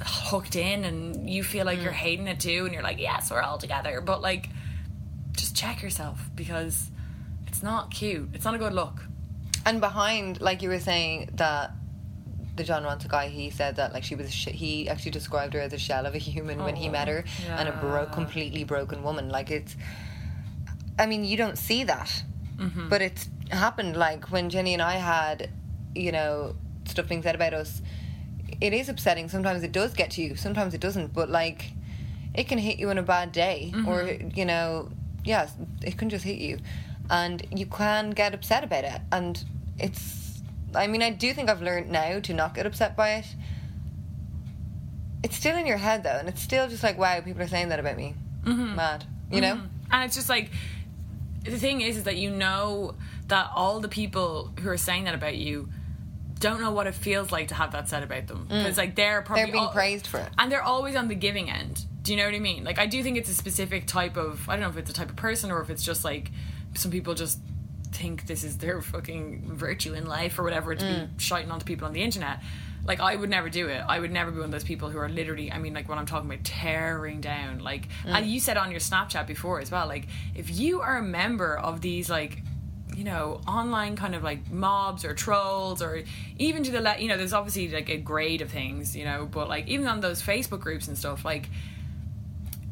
hooked 0.00 0.56
in, 0.56 0.84
and 0.84 1.28
you 1.28 1.42
feel 1.42 1.66
like 1.66 1.82
you're 1.82 1.92
mm. 1.92 1.96
hating 1.96 2.28
it 2.28 2.40
too, 2.40 2.64
and 2.64 2.72
you're 2.72 2.82
like, 2.82 3.00
yes, 3.00 3.30
we're 3.30 3.42
all 3.42 3.58
together. 3.58 4.00
But 4.00 4.22
like, 4.22 4.48
just 5.32 5.56
check 5.56 5.82
yourself 5.82 6.20
because 6.36 6.90
it's 7.46 7.62
not 7.62 7.90
cute. 7.90 8.28
It's 8.34 8.44
not 8.44 8.54
a 8.54 8.58
good 8.58 8.72
look. 8.72 9.04
And 9.66 9.80
behind, 9.80 10.40
like 10.40 10.62
you 10.62 10.68
were 10.68 10.78
saying, 10.78 11.30
that 11.34 11.72
the 12.58 12.64
Jon 12.64 12.82
Ronson 12.82 13.08
guy, 13.08 13.28
he 13.28 13.48
said 13.48 13.76
that 13.76 13.94
like 13.94 14.04
she 14.04 14.14
was, 14.14 14.32
sh- 14.32 14.48
he 14.48 14.88
actually 14.88 15.12
described 15.12 15.54
her 15.54 15.60
as 15.60 15.72
a 15.72 15.78
shell 15.78 16.04
of 16.04 16.14
a 16.14 16.18
human 16.18 16.62
when 16.62 16.76
he 16.76 16.88
oh, 16.88 16.92
met 16.92 17.08
her, 17.08 17.24
and 17.48 17.68
a 17.68 17.72
bro- 17.72 18.06
completely 18.06 18.64
broken 18.64 19.02
woman. 19.02 19.30
Like 19.30 19.50
it's, 19.50 19.76
I 20.98 21.06
mean, 21.06 21.24
you 21.24 21.36
don't 21.38 21.56
see 21.56 21.84
that, 21.84 22.22
mm-hmm. 22.58 22.90
but 22.90 23.00
it's 23.00 23.28
happened. 23.50 23.96
Like 23.96 24.30
when 24.30 24.50
Jenny 24.50 24.74
and 24.74 24.82
I 24.82 24.96
had, 24.96 25.48
you 25.94 26.12
know, 26.12 26.54
stuff 26.84 27.08
being 27.08 27.22
said 27.22 27.34
about 27.34 27.54
us. 27.54 27.82
It 28.60 28.72
is 28.72 28.88
upsetting. 28.88 29.28
Sometimes 29.28 29.62
it 29.62 29.72
does 29.72 29.94
get 29.94 30.10
to 30.12 30.22
you. 30.22 30.34
Sometimes 30.34 30.74
it 30.74 30.80
doesn't. 30.80 31.12
But 31.12 31.30
like, 31.30 31.72
it 32.34 32.48
can 32.48 32.58
hit 32.58 32.78
you 32.78 32.90
on 32.90 32.98
a 32.98 33.02
bad 33.02 33.32
day, 33.32 33.70
mm-hmm. 33.72 33.88
or 33.88 34.10
you 34.34 34.44
know, 34.44 34.90
yes, 35.24 35.52
it 35.82 35.96
can 35.96 36.08
just 36.08 36.24
hit 36.24 36.38
you, 36.38 36.58
and 37.10 37.46
you 37.50 37.66
can 37.66 38.10
get 38.10 38.34
upset 38.34 38.64
about 38.64 38.84
it. 38.84 39.00
And 39.12 39.44
it's, 39.78 40.27
I 40.74 40.86
mean, 40.86 41.02
I 41.02 41.10
do 41.10 41.32
think 41.32 41.48
I've 41.48 41.62
learned 41.62 41.90
now 41.90 42.20
to 42.20 42.34
not 42.34 42.54
get 42.54 42.66
upset 42.66 42.96
by 42.96 43.14
it. 43.14 43.26
It's 45.22 45.36
still 45.36 45.56
in 45.56 45.66
your 45.66 45.78
head 45.78 46.02
though, 46.02 46.16
and 46.18 46.28
it's 46.28 46.42
still 46.42 46.68
just 46.68 46.82
like, 46.82 46.98
wow, 46.98 47.20
people 47.20 47.42
are 47.42 47.48
saying 47.48 47.70
that 47.70 47.80
about 47.80 47.96
me. 47.96 48.14
Mm-hmm. 48.44 48.76
Mad, 48.76 49.04
you 49.30 49.40
know? 49.40 49.54
Mm-hmm. 49.54 49.66
And 49.90 50.04
it's 50.04 50.14
just 50.14 50.28
like 50.28 50.50
the 51.44 51.58
thing 51.58 51.80
is, 51.80 51.96
is 51.96 52.04
that 52.04 52.16
you 52.16 52.30
know 52.30 52.94
that 53.28 53.50
all 53.54 53.80
the 53.80 53.88
people 53.88 54.52
who 54.60 54.68
are 54.68 54.76
saying 54.76 55.04
that 55.04 55.14
about 55.14 55.36
you 55.36 55.68
don't 56.38 56.60
know 56.60 56.70
what 56.70 56.86
it 56.86 56.94
feels 56.94 57.32
like 57.32 57.48
to 57.48 57.54
have 57.54 57.72
that 57.72 57.88
said 57.88 58.02
about 58.02 58.26
them 58.28 58.46
mm. 58.48 58.62
because 58.62 58.78
like 58.78 58.94
they're 58.94 59.22
probably 59.22 59.44
They're 59.44 59.52
being 59.52 59.64
al- 59.64 59.72
praised 59.72 60.06
for 60.06 60.20
it. 60.20 60.28
and 60.38 60.52
they're 60.52 60.62
always 60.62 60.94
on 60.94 61.08
the 61.08 61.14
giving 61.14 61.50
end. 61.50 61.84
Do 62.02 62.12
you 62.12 62.18
know 62.18 62.26
what 62.26 62.34
I 62.34 62.38
mean? 62.38 62.64
Like 62.64 62.78
I 62.78 62.86
do 62.86 63.02
think 63.02 63.16
it's 63.16 63.28
a 63.28 63.34
specific 63.34 63.86
type 63.86 64.16
of 64.16 64.48
I 64.48 64.52
don't 64.52 64.62
know 64.62 64.68
if 64.68 64.76
it's 64.76 64.90
a 64.90 64.94
type 64.94 65.10
of 65.10 65.16
person 65.16 65.50
or 65.50 65.60
if 65.60 65.68
it's 65.70 65.82
just 65.82 66.04
like 66.04 66.30
some 66.74 66.90
people 66.90 67.14
just 67.14 67.40
think 67.92 68.26
this 68.26 68.44
is 68.44 68.58
their 68.58 68.80
fucking 68.80 69.42
virtue 69.56 69.94
in 69.94 70.06
life 70.06 70.38
or 70.38 70.42
whatever 70.42 70.74
to 70.74 70.84
Mm. 70.84 71.16
be 71.16 71.22
shouting 71.22 71.50
onto 71.50 71.64
people 71.64 71.86
on 71.86 71.92
the 71.92 72.02
internet. 72.02 72.40
Like 72.86 73.00
I 73.00 73.16
would 73.16 73.28
never 73.30 73.48
do 73.50 73.68
it. 73.68 73.82
I 73.86 73.98
would 73.98 74.10
never 74.12 74.30
be 74.30 74.38
one 74.38 74.46
of 74.46 74.50
those 74.52 74.64
people 74.64 74.88
who 74.90 74.98
are 74.98 75.08
literally 75.08 75.50
I 75.52 75.58
mean 75.58 75.74
like 75.74 75.88
when 75.88 75.98
I'm 75.98 76.06
talking 76.06 76.30
about 76.30 76.44
tearing 76.44 77.20
down 77.20 77.58
like 77.58 77.88
Mm. 78.04 78.14
and 78.16 78.26
you 78.26 78.40
said 78.40 78.56
on 78.56 78.70
your 78.70 78.80
Snapchat 78.80 79.26
before 79.26 79.60
as 79.60 79.70
well 79.70 79.86
like 79.86 80.06
if 80.34 80.50
you 80.58 80.80
are 80.80 80.96
a 80.98 81.02
member 81.02 81.56
of 81.58 81.80
these 81.80 82.08
like 82.08 82.42
you 82.96 83.04
know, 83.04 83.40
online 83.46 83.94
kind 83.94 84.14
of 84.16 84.24
like 84.24 84.50
mobs 84.50 85.04
or 85.04 85.14
trolls 85.14 85.80
or 85.82 86.02
even 86.38 86.64
to 86.64 86.72
the 86.72 86.80
le- 86.80 86.98
you 86.98 87.06
know, 87.06 87.16
there's 87.16 87.32
obviously 87.32 87.68
like 87.68 87.88
a 87.88 87.96
grade 87.96 88.40
of 88.40 88.50
things, 88.50 88.96
you 88.96 89.04
know, 89.04 89.24
but 89.30 89.48
like 89.48 89.68
even 89.68 89.86
on 89.86 90.00
those 90.00 90.20
Facebook 90.20 90.58
groups 90.58 90.88
and 90.88 90.98
stuff, 90.98 91.24
like 91.24 91.48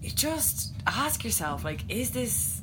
you 0.02 0.10
just 0.10 0.72
ask 0.86 1.24
yourself, 1.24 1.64
like, 1.64 1.80
is 1.88 2.10
this 2.10 2.55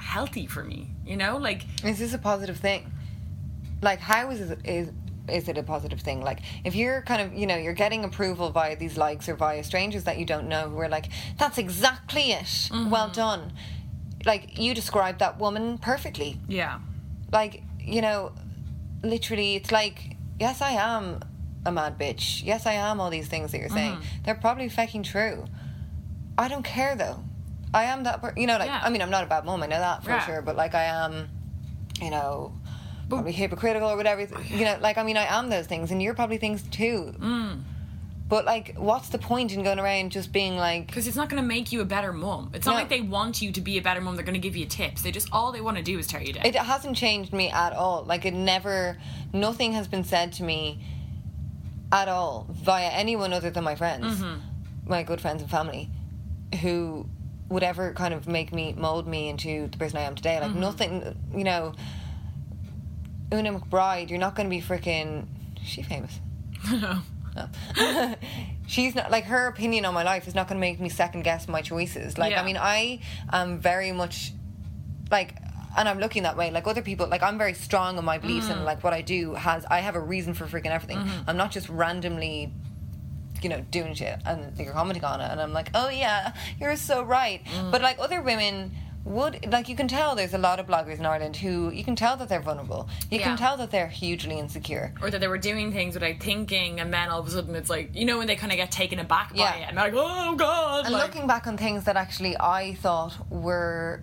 healthy 0.00 0.46
for 0.46 0.64
me? 0.64 0.90
You 1.06 1.16
know, 1.16 1.36
like 1.36 1.64
Is 1.84 1.98
this 1.98 2.14
a 2.14 2.18
positive 2.18 2.56
thing? 2.58 2.92
Like, 3.82 4.00
how 4.00 4.30
is 4.30 4.50
it, 4.50 4.58
is 4.64 4.90
is 5.28 5.46
it 5.48 5.58
a 5.58 5.62
positive 5.62 6.00
thing? 6.00 6.22
Like, 6.22 6.40
if 6.64 6.74
you're 6.74 7.02
kind 7.02 7.20
of, 7.20 7.34
you 7.34 7.46
know, 7.46 7.56
you're 7.56 7.74
getting 7.74 8.02
approval 8.04 8.50
via 8.50 8.76
these 8.76 8.96
likes 8.96 9.28
or 9.28 9.34
via 9.34 9.62
strangers 9.62 10.04
that 10.04 10.18
you 10.18 10.24
don't 10.24 10.48
know 10.48 10.70
who 10.70 10.78
are 10.78 10.88
like, 10.88 11.06
that's 11.38 11.58
exactly 11.58 12.32
it. 12.32 12.44
Mm-hmm. 12.44 12.88
Well 12.90 13.10
done. 13.10 13.52
Like, 14.24 14.58
you 14.58 14.74
described 14.74 15.18
that 15.18 15.38
woman 15.38 15.78
perfectly. 15.78 16.40
yeah. 16.48 16.80
Like, 17.30 17.62
you 17.78 18.00
know, 18.00 18.32
literally, 19.02 19.54
it's 19.56 19.70
like, 19.70 20.16
yes, 20.40 20.62
I 20.62 20.70
am 20.72 21.20
a 21.66 21.70
mad 21.70 21.98
bitch. 21.98 22.42
Yes, 22.42 22.64
I 22.64 22.72
am 22.72 22.98
all 23.00 23.10
these 23.10 23.28
things 23.28 23.52
that 23.52 23.58
you're 23.58 23.68
saying. 23.68 23.96
Mm-hmm. 23.96 24.22
They're 24.24 24.34
probably 24.34 24.70
fucking 24.70 25.02
true. 25.02 25.44
I 26.38 26.48
don't 26.48 26.64
care 26.64 26.96
though. 26.96 27.22
I 27.74 27.84
am 27.84 28.04
that, 28.04 28.20
per- 28.22 28.34
you 28.36 28.46
know, 28.46 28.56
like, 28.58 28.68
Yeah. 28.68 28.80
I 28.82 28.90
mean, 28.90 29.02
I'm 29.02 29.10
not 29.10 29.24
a 29.24 29.26
bad 29.26 29.44
mom, 29.44 29.62
I 29.62 29.66
know 29.66 29.78
that 29.78 30.02
for 30.04 30.10
Yeah. 30.10 30.24
sure, 30.26 30.42
but 30.42 30.56
like, 30.56 30.74
I 30.74 30.84
am, 30.84 31.28
you 32.00 32.10
know, 32.10 32.52
probably 33.08 33.32
hypocritical 33.32 33.88
or 33.90 33.96
whatever. 33.96 34.22
You 34.48 34.64
know, 34.64 34.78
like, 34.80 34.98
I 34.98 35.02
mean, 35.02 35.16
I 35.16 35.24
am 35.38 35.48
those 35.50 35.66
things, 35.66 35.90
and 35.90 36.00
you're 36.02 36.14
probably 36.14 36.38
things 36.38 36.62
too. 36.62 37.14
Mm. 37.18 37.62
But 38.28 38.44
like, 38.44 38.74
what's 38.76 39.08
the 39.08 39.16
point 39.18 39.52
in 39.54 39.62
going 39.62 39.78
around 39.78 40.12
just 40.12 40.32
being 40.34 40.56
like, 40.58 40.86
Because 40.86 41.06
it's 41.06 41.16
not 41.16 41.30
going 41.30 41.42
to 41.42 41.46
make 41.48 41.72
you 41.72 41.80
a 41.80 41.86
better 41.86 42.12
mom. 42.12 42.50
It's 42.52 42.66
not 42.66 42.72
No. 42.72 42.78
like 42.80 42.90
they 42.90 43.00
want 43.00 43.40
you 43.40 43.50
to 43.52 43.60
be 43.62 43.78
a 43.78 43.80
better 43.82 44.02
mom. 44.02 44.16
They're 44.16 44.24
going 44.24 44.34
to 44.34 44.38
give 44.38 44.54
you 44.54 44.66
tips. 44.66 45.00
They 45.00 45.10
just 45.10 45.28
all 45.32 45.50
they 45.50 45.62
want 45.62 45.78
to 45.78 45.82
do 45.82 45.98
is 45.98 46.06
tear 46.06 46.20
you 46.22 46.34
down. 46.34 46.44
it 46.44 46.54
hasn't 46.54 46.94
changed 46.94 47.32
me 47.32 47.48
at 47.50 47.72
all. 47.72 48.04
Like 48.04 48.26
it 48.26 48.34
never, 48.34 48.98
nothing 49.32 49.72
has 49.72 49.88
been 49.88 50.04
said 50.04 50.34
to 50.34 50.42
me 50.42 50.78
at 51.90 52.08
all 52.08 52.46
via 52.50 52.88
anyone 52.90 53.32
other 53.32 53.48
than 53.48 53.64
my 53.64 53.74
friends, 53.74 54.22
my 54.86 55.02
good 55.02 55.22
friends 55.22 55.40
and 55.40 55.50
family, 55.50 55.88
who 56.60 57.08
would 57.48 57.62
ever 57.62 57.92
kind 57.94 58.12
of 58.12 58.26
make 58.26 58.52
me 58.52 58.74
mold 58.76 59.06
me 59.06 59.28
into 59.28 59.68
the 59.68 59.78
person 59.78 59.98
I 59.98 60.02
am 60.02 60.14
today. 60.14 60.40
Like 60.40 60.50
mm-hmm. 60.50 60.60
nothing, 60.60 61.16
you 61.34 61.44
know. 61.44 61.74
Una 63.32 63.52
McBride, 63.52 64.08
you're 64.10 64.18
not 64.18 64.34
going 64.34 64.48
to 64.48 64.54
be 64.54 64.62
freaking. 64.62 65.26
She 65.62 65.82
famous? 65.82 66.20
No. 66.70 67.00
She's 68.66 68.96
not 68.96 69.12
like 69.12 69.24
her 69.24 69.46
opinion 69.46 69.84
on 69.84 69.94
my 69.94 70.02
life 70.02 70.26
is 70.26 70.34
not 70.34 70.48
going 70.48 70.56
to 70.56 70.60
make 70.60 70.80
me 70.80 70.88
second 70.88 71.22
guess 71.22 71.46
my 71.46 71.62
choices. 71.62 72.18
Like 72.18 72.32
Yeah. 72.32 72.42
I 72.42 72.44
mean, 72.44 72.56
I 72.56 72.98
am 73.32 73.60
very 73.60 73.92
much 73.92 74.32
like 75.08 75.36
and 75.76 75.88
I'm 75.88 75.98
looking 76.00 76.24
that 76.24 76.36
way 76.36 76.50
like 76.50 76.66
other 76.66 76.82
people 76.82 77.06
like 77.06 77.22
I'm 77.22 77.38
very 77.38 77.54
strong 77.54 77.98
in 77.98 78.04
my 78.04 78.18
beliefs 78.18 78.46
and 78.46 78.56
mm-hmm. 78.56 78.64
like 78.64 78.82
what 78.82 78.92
I 78.92 79.02
do 79.02 79.34
has 79.34 79.64
I 79.66 79.80
have 79.80 79.94
a 79.94 80.00
reason 80.00 80.34
for 80.34 80.46
freaking 80.46 80.72
everything 80.72 80.98
mm-hmm. 80.98 81.30
I'm 81.30 81.36
not 81.36 81.52
just 81.52 81.68
randomly 81.68 82.52
you 83.42 83.50
know 83.50 83.60
doing 83.70 83.94
shit 83.94 84.18
and 84.26 84.56
you're 84.58 84.72
commenting 84.72 85.04
on 85.04 85.20
it 85.20 85.30
and 85.30 85.40
I'm 85.40 85.52
like 85.52 85.70
oh 85.74 85.88
yeah 85.88 86.32
you're 86.60 86.76
so 86.76 87.02
right 87.02 87.44
mm. 87.44 87.70
but 87.70 87.80
like 87.82 87.98
other 87.98 88.20
women 88.20 88.72
would 89.04 89.50
like 89.50 89.68
you 89.70 89.76
can 89.76 89.88
tell 89.88 90.14
there's 90.14 90.34
a 90.34 90.38
lot 90.38 90.60
of 90.60 90.66
bloggers 90.66 90.98
in 90.98 91.06
Ireland 91.06 91.36
who 91.36 91.70
you 91.70 91.82
can 91.82 91.96
tell 91.96 92.16
that 92.18 92.28
they're 92.28 92.42
vulnerable 92.42 92.88
you 93.10 93.18
Yeah. 93.18 93.28
can 93.28 93.36
tell 93.38 93.56
that 93.56 93.70
they're 93.70 93.88
hugely 93.88 94.38
insecure 94.38 94.92
or 95.00 95.10
that 95.10 95.20
they 95.20 95.28
were 95.28 95.38
doing 95.38 95.72
things 95.72 95.94
without 95.94 96.20
thinking, 96.20 96.78
and 96.80 96.92
then 96.92 97.08
all 97.08 97.20
of 97.20 97.26
a 97.26 97.30
sudden 97.30 97.54
it's 97.54 97.70
like 97.70 97.94
you 97.94 98.04
know 98.04 98.18
when 98.18 98.26
they 98.26 98.36
kind 98.36 98.52
of 98.52 98.56
get 98.58 98.70
taken 98.70 98.98
aback 98.98 99.30
by 99.30 99.38
Yeah. 99.38 99.54
it, 99.54 99.68
and 99.68 99.78
they're 99.78 99.84
like, 99.86 99.94
"Oh 99.96 100.34
God!" 100.36 100.84
and 100.84 100.92
like, 100.92 101.04
looking 101.04 101.26
back 101.26 101.46
on 101.46 101.56
things 101.56 101.84
that 101.84 101.96
actually 101.96 102.36
I 102.38 102.74
thought 102.74 103.14
were 103.30 104.02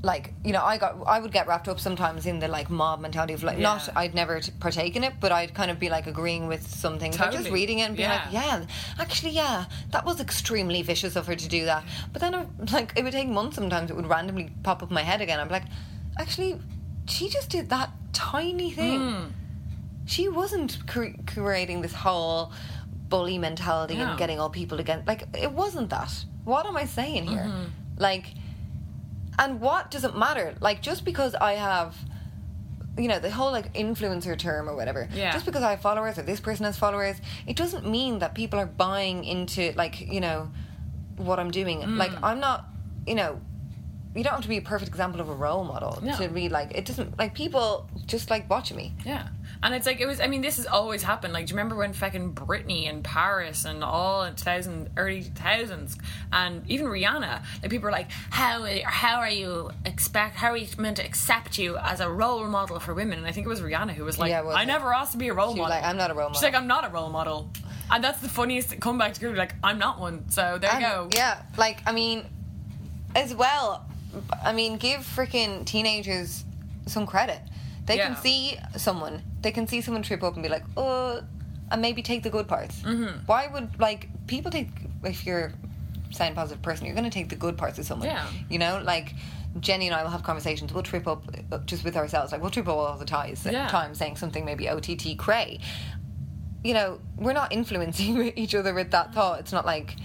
like 0.00 0.32
you 0.44 0.52
know 0.52 0.62
I 0.62 0.78
got 0.78 0.96
I 1.06 1.18
would 1.18 1.32
get 1.32 1.48
wrapped 1.48 1.66
up 1.66 1.80
sometimes 1.80 2.24
in 2.24 2.38
the 2.38 2.46
like 2.46 2.70
mob 2.70 3.00
mentality 3.00 3.32
of 3.34 3.42
like 3.42 3.58
not 3.58 3.88
I'd 3.96 4.14
never 4.14 4.38
t- 4.40 4.52
partake 4.60 4.94
in 4.94 5.02
it 5.02 5.14
but 5.18 5.32
I'd 5.32 5.54
kind 5.54 5.70
of 5.72 5.80
be 5.80 5.90
like 5.90 6.06
agreeing 6.06 6.46
with 6.46 6.64
some 6.68 7.00
things 7.00 7.18
like 7.18 7.32
just 7.32 7.50
reading 7.50 7.80
it 7.80 7.88
and 7.88 7.96
being 7.96 8.08
Yeah. 8.08 8.22
like 8.24 8.32
yeah 8.32 8.64
actually 9.00 9.32
yeah 9.32 9.64
that 9.90 10.04
was 10.04 10.20
extremely 10.20 10.82
vicious 10.82 11.16
of 11.16 11.26
her 11.26 11.34
to 11.34 11.48
do 11.48 11.64
that 11.64 11.82
but 12.12 12.20
then 12.22 12.32
I'm, 12.36 12.48
like 12.72 12.92
it 12.96 13.02
would 13.02 13.12
take 13.12 13.28
months 13.28 13.56
sometimes 13.56 13.90
it 13.90 13.96
would 13.96 14.06
randomly 14.06 14.52
pop 14.62 14.84
up 14.84 14.90
my 14.92 15.02
head 15.02 15.20
again 15.20 15.40
I'm 15.40 15.48
like 15.48 15.64
actually 16.16 16.60
she 17.08 17.28
just 17.28 17.50
did 17.50 17.68
that 17.70 17.90
tiny 18.12 18.70
thing 18.70 19.00
Hmm. 19.00 19.24
she 20.06 20.28
wasn't 20.28 20.78
cre- 20.86 21.16
creating 21.26 21.80
this 21.80 21.92
whole 21.94 22.52
bully 23.08 23.36
mentality 23.38 23.96
No. 23.96 24.10
and 24.10 24.18
getting 24.18 24.38
all 24.38 24.50
people 24.50 24.78
against 24.78 25.08
like 25.08 25.24
it 25.36 25.50
wasn't 25.50 25.90
that 25.90 26.12
what 26.44 26.66
am 26.66 26.76
i 26.76 26.84
saying 26.84 27.26
here 27.26 27.46
Mm-hmm. 27.48 27.64
like 27.98 28.26
and 29.38 29.60
what 29.60 29.90
does 29.90 30.04
it 30.04 30.16
matter 30.16 30.54
like 30.60 30.82
just 30.82 31.04
because 31.04 31.34
i 31.36 31.52
have 31.54 31.96
you 32.98 33.06
know 33.08 33.18
the 33.20 33.30
whole 33.30 33.52
like 33.52 33.72
influencer 33.74 34.36
term 34.36 34.68
or 34.68 34.74
whatever 34.74 35.08
Yeah. 35.14 35.32
just 35.32 35.46
because 35.46 35.62
i 35.62 35.70
have 35.70 35.80
followers 35.80 36.18
or 36.18 36.22
this 36.22 36.40
person 36.40 36.64
has 36.64 36.76
followers 36.76 37.16
it 37.46 37.56
doesn't 37.56 37.86
mean 37.88 38.18
that 38.20 38.34
people 38.34 38.58
are 38.58 38.66
buying 38.66 39.24
into 39.24 39.72
like 39.76 40.00
you 40.00 40.20
know 40.20 40.50
what 41.16 41.38
i'm 41.38 41.50
doing 41.50 41.80
Mm. 41.80 41.96
like 41.96 42.12
i'm 42.22 42.40
not 42.40 42.64
you 43.06 43.14
know 43.14 43.40
you 44.16 44.24
don't 44.24 44.32
have 44.34 44.42
to 44.42 44.48
be 44.48 44.56
a 44.56 44.62
perfect 44.62 44.88
example 44.88 45.20
of 45.20 45.28
a 45.28 45.34
role 45.34 45.62
model 45.64 45.98
No. 46.02 46.16
to 46.16 46.28
be 46.28 46.48
like 46.48 46.72
it 46.76 46.84
doesn't 46.84 47.18
like 47.18 47.34
people 47.34 47.88
just 48.06 48.30
like 48.30 48.48
watching 48.50 48.76
me 48.76 48.94
Yeah. 49.04 49.28
And 49.62 49.74
it's 49.74 49.86
like 49.86 50.00
it 50.00 50.06
was 50.06 50.20
I 50.20 50.26
mean, 50.28 50.40
this 50.40 50.56
has 50.56 50.66
always 50.66 51.02
happened. 51.02 51.32
Like, 51.32 51.46
do 51.46 51.50
you 51.50 51.56
remember 51.56 51.74
when 51.76 51.92
fucking 51.92 52.34
Britney 52.34 52.88
and 52.88 53.02
Paris 53.02 53.64
and 53.64 53.82
all 53.82 54.22
in 54.24 54.34
thousand 54.34 54.90
early 54.96 55.22
thousands 55.22 55.98
and 56.32 56.62
even 56.70 56.86
Rihanna, 56.86 57.42
like 57.62 57.70
people 57.70 57.86
were 57.86 57.90
like, 57.92 58.10
How 58.30 58.64
how 58.84 59.16
are 59.18 59.30
you 59.30 59.70
expect 59.84 60.36
how 60.36 60.48
are 60.48 60.56
you 60.56 60.68
meant 60.78 60.98
to 60.98 61.04
accept 61.04 61.58
you 61.58 61.76
as 61.76 62.00
a 62.00 62.08
role 62.08 62.44
model 62.46 62.78
for 62.78 62.94
women? 62.94 63.18
And 63.18 63.26
I 63.26 63.32
think 63.32 63.46
it 63.46 63.48
was 63.48 63.60
Rihanna 63.60 63.92
who 63.92 64.04
was 64.04 64.18
like, 64.18 64.30
Yeah, 64.30 64.42
was. 64.42 64.54
I 64.56 64.64
never 64.64 64.92
asked 64.94 65.12
to 65.12 65.18
be 65.18 65.28
a 65.28 65.34
role 65.34 65.52
She 65.52 65.58
model. 65.58 65.76
like, 65.76 65.84
"I'm 65.84 65.96
not 65.96 66.10
a 66.10 66.14
role 66.14 66.28
model. 66.28 66.34
She's 66.34 66.42
like, 66.44 66.54
I'm 66.54 66.66
not 66.68 66.84
a 66.86 66.90
role 66.90 67.10
model. 67.10 67.50
And 67.90 68.04
that's 68.04 68.20
the 68.20 68.28
funniest 68.28 68.78
comeback 68.80 69.14
to 69.14 69.20
go 69.20 69.30
like, 69.30 69.54
I'm 69.64 69.78
not 69.78 69.98
one. 69.98 70.28
So 70.30 70.58
there 70.60 70.72
you 70.74 70.80
go. 70.86 71.08
Yeah, 71.14 71.42
like 71.56 71.80
I 71.86 71.92
mean, 71.92 72.24
as 73.16 73.34
well. 73.34 73.84
I 74.44 74.52
mean, 74.52 74.76
give 74.76 75.00
freaking 75.00 75.64
teenagers 75.64 76.44
some 76.86 77.06
credit. 77.06 77.40
They 77.88 77.96
Yeah. 77.96 78.06
can 78.14 78.16
see 78.22 78.56
someone. 78.76 79.22
They 79.42 79.50
can 79.50 79.66
see 79.66 79.80
someone 79.80 80.02
trip 80.04 80.22
up 80.22 80.34
and 80.34 80.42
be 80.42 80.48
like, 80.48 80.64
"Oh," 80.76 81.22
and 81.70 81.82
maybe 81.82 82.02
take 82.02 82.22
the 82.22 82.30
good 82.30 82.46
parts. 82.46 82.76
Mm-hmm. 82.82 83.24
Why 83.26 83.48
would 83.48 83.80
like 83.80 84.08
people 84.26 84.50
take 84.50 84.68
if 85.04 85.26
you're 85.26 85.52
a 86.10 86.14
sound 86.14 86.34
positive 86.36 86.62
person, 86.62 86.86
you're 86.86 86.94
going 86.94 87.10
to 87.10 87.18
take 87.18 87.28
the 87.28 87.36
good 87.36 87.56
parts 87.58 87.78
of 87.78 87.84
someone. 87.86 88.08
Yeah. 88.08 88.26
You 88.48 88.58
know, 88.58 88.80
like 88.84 89.14
Jenny 89.60 89.86
and 89.86 89.94
I 89.94 90.02
will 90.02 90.10
have 90.10 90.22
conversations. 90.22 90.72
We'll 90.72 90.82
trip 90.82 91.06
up 91.08 91.24
uh, 91.52 91.58
just 91.66 91.82
with 91.84 91.96
ourselves. 91.96 92.30
Like 92.32 92.40
we'll 92.42 92.50
trip 92.50 92.68
up 92.68 92.76
all 92.76 92.96
the 92.96 93.04
ties, 93.04 93.46
Yeah. 93.50 93.68
time 93.68 93.94
saying 93.94 94.16
something 94.16 94.44
maybe 94.44 94.68
OTT 94.68 95.16
cray. 95.18 95.60
You 96.64 96.74
know, 96.74 97.00
we're 97.16 97.32
not 97.34 97.52
influencing 97.52 98.32
each 98.36 98.54
other 98.54 98.74
with 98.74 98.90
that 98.90 99.14
thought. 99.14 99.40
It's 99.40 99.52
not 99.52 99.64
like, 99.66 99.96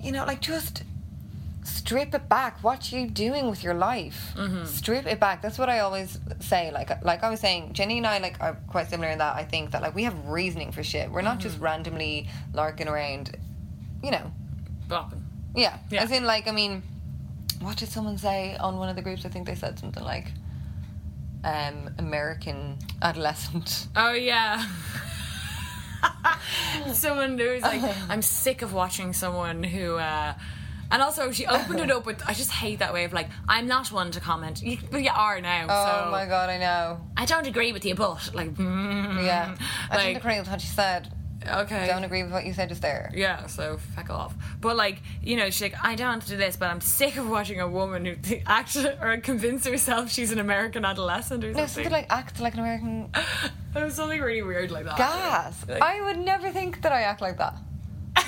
you 0.00 0.12
know, 0.12 0.24
like 0.24 0.40
just 0.40 0.82
strip 1.64 2.14
it 2.14 2.28
back. 2.28 2.62
What 2.62 2.92
are 2.92 2.98
you 2.98 3.08
doing 3.08 3.48
with 3.50 3.64
your 3.64 3.74
life? 3.74 4.32
Mm-hmm. 4.36 4.64
Strip 4.66 5.06
it 5.06 5.18
back. 5.18 5.42
That's 5.42 5.58
what 5.58 5.68
I 5.68 5.80
always 5.80 6.18
say. 6.40 6.70
Like, 6.70 7.02
like 7.04 7.24
I 7.24 7.30
was 7.30 7.40
saying, 7.40 7.72
Jenny 7.72 7.98
and 7.98 8.06
I 8.06 8.18
like 8.18 8.36
are 8.40 8.56
quite 8.68 8.88
similar 8.88 9.08
in 9.10 9.18
that. 9.18 9.34
I 9.34 9.44
think 9.44 9.72
that 9.72 9.82
like 9.82 9.94
we 9.94 10.04
have 10.04 10.28
reasoning 10.28 10.70
for 10.72 10.82
shit. 10.84 11.10
We're 11.10 11.22
not 11.22 11.38
Mm-hmm. 11.38 11.48
just 11.48 11.58
randomly 11.60 12.28
larking 12.52 12.86
around. 12.86 13.36
You 14.02 14.10
know, 14.12 14.30
Bopping. 14.88 15.22
yeah. 15.56 15.78
Yeah. 15.90 16.02
As 16.04 16.10
in, 16.12 16.24
like, 16.24 16.46
I 16.46 16.52
mean, 16.52 16.82
what 17.60 17.76
did 17.78 17.88
someone 17.88 18.18
say 18.18 18.54
on 18.56 18.76
one 18.76 18.88
of 18.90 18.96
the 18.96 19.02
groups? 19.02 19.24
I 19.24 19.30
think 19.30 19.46
they 19.46 19.54
said 19.54 19.78
something 19.78 20.04
like, 20.04 20.30
um, 21.42 21.94
American 21.98 22.76
adolescent. 23.02 23.88
Oh 23.96 24.12
yeah. 24.12 24.62
someone 26.92 27.38
who 27.38 27.48
was 27.50 27.62
like, 27.62 27.80
I'm 28.10 28.22
sick 28.22 28.62
of 28.62 28.72
watching 28.74 29.12
someone 29.12 29.62
who. 29.62 29.96
uh 29.96 30.34
and 30.94 31.02
also, 31.02 31.30
she 31.32 31.44
opened 31.46 31.80
it 31.80 31.90
up 31.90 32.06
with. 32.06 32.22
I 32.26 32.32
just 32.32 32.50
hate 32.52 32.78
that 32.78 32.94
way 32.94 33.04
of 33.04 33.12
like, 33.12 33.28
I'm 33.48 33.66
not 33.66 33.90
one 33.92 34.10
to 34.12 34.20
comment. 34.20 34.62
You, 34.62 34.78
but 34.90 35.02
you 35.02 35.10
are 35.14 35.40
now. 35.40 35.66
Oh 35.68 36.04
so 36.06 36.10
my 36.10 36.24
god, 36.26 36.48
I 36.50 36.58
know. 36.58 37.00
I 37.16 37.24
don't 37.26 37.46
agree 37.46 37.72
with 37.72 37.84
you, 37.84 37.94
but 37.94 38.30
like, 38.34 38.54
mm, 38.54 39.24
Yeah. 39.26 39.56
I 39.90 39.96
like, 39.96 40.04
didn't 40.06 40.16
agree 40.18 40.38
with 40.38 40.48
what 40.48 40.62
you 40.62 40.68
said. 40.70 41.10
okay, 41.46 41.86
Don't 41.88 42.04
agree 42.04 42.22
with 42.22 42.32
what 42.32 42.46
you 42.46 42.54
said 42.54 42.68
just 42.70 42.80
there. 42.80 43.10
Yeah, 43.14 43.46
so 43.48 43.76
feck 43.94 44.08
off. 44.08 44.34
But 44.62 44.76
like, 44.76 45.02
you 45.22 45.36
know, 45.36 45.46
she's 45.50 45.60
like, 45.62 45.74
I 45.82 45.94
don't 45.94 46.08
want 46.08 46.22
to 46.22 46.28
do 46.30 46.36
this, 46.38 46.56
but 46.56 46.70
I'm 46.70 46.80
sick 46.80 47.16
of 47.16 47.28
watching 47.28 47.60
a 47.60 47.68
woman 47.68 48.04
who 48.06 48.14
th- 48.28 48.42
actually 48.46 48.92
or 49.02 49.18
convince 49.18 49.66
herself 49.66 50.10
she's 50.10 50.30
an 50.32 50.38
American 50.38 50.84
adolescent 50.86 51.44
or 51.44 51.48
No, 51.48 51.66
something. 51.66 51.68
something 51.84 51.92
like 51.92 52.06
act 52.10 52.40
like 52.40 52.54
an 52.54 52.60
American 52.60 53.10
it 53.76 53.82
was 53.84 53.94
something 53.94 54.20
really 54.20 54.42
weird 54.42 54.70
like 54.70 54.84
that. 54.86 54.96
gas. 54.96 55.68
Like- 55.68 55.82
I 55.82 56.00
would 56.02 56.18
never 56.18 56.50
think 56.50 56.80
that 56.82 56.92
I 56.92 57.02
act 57.02 57.20
like 57.20 57.36
that. 57.38 57.56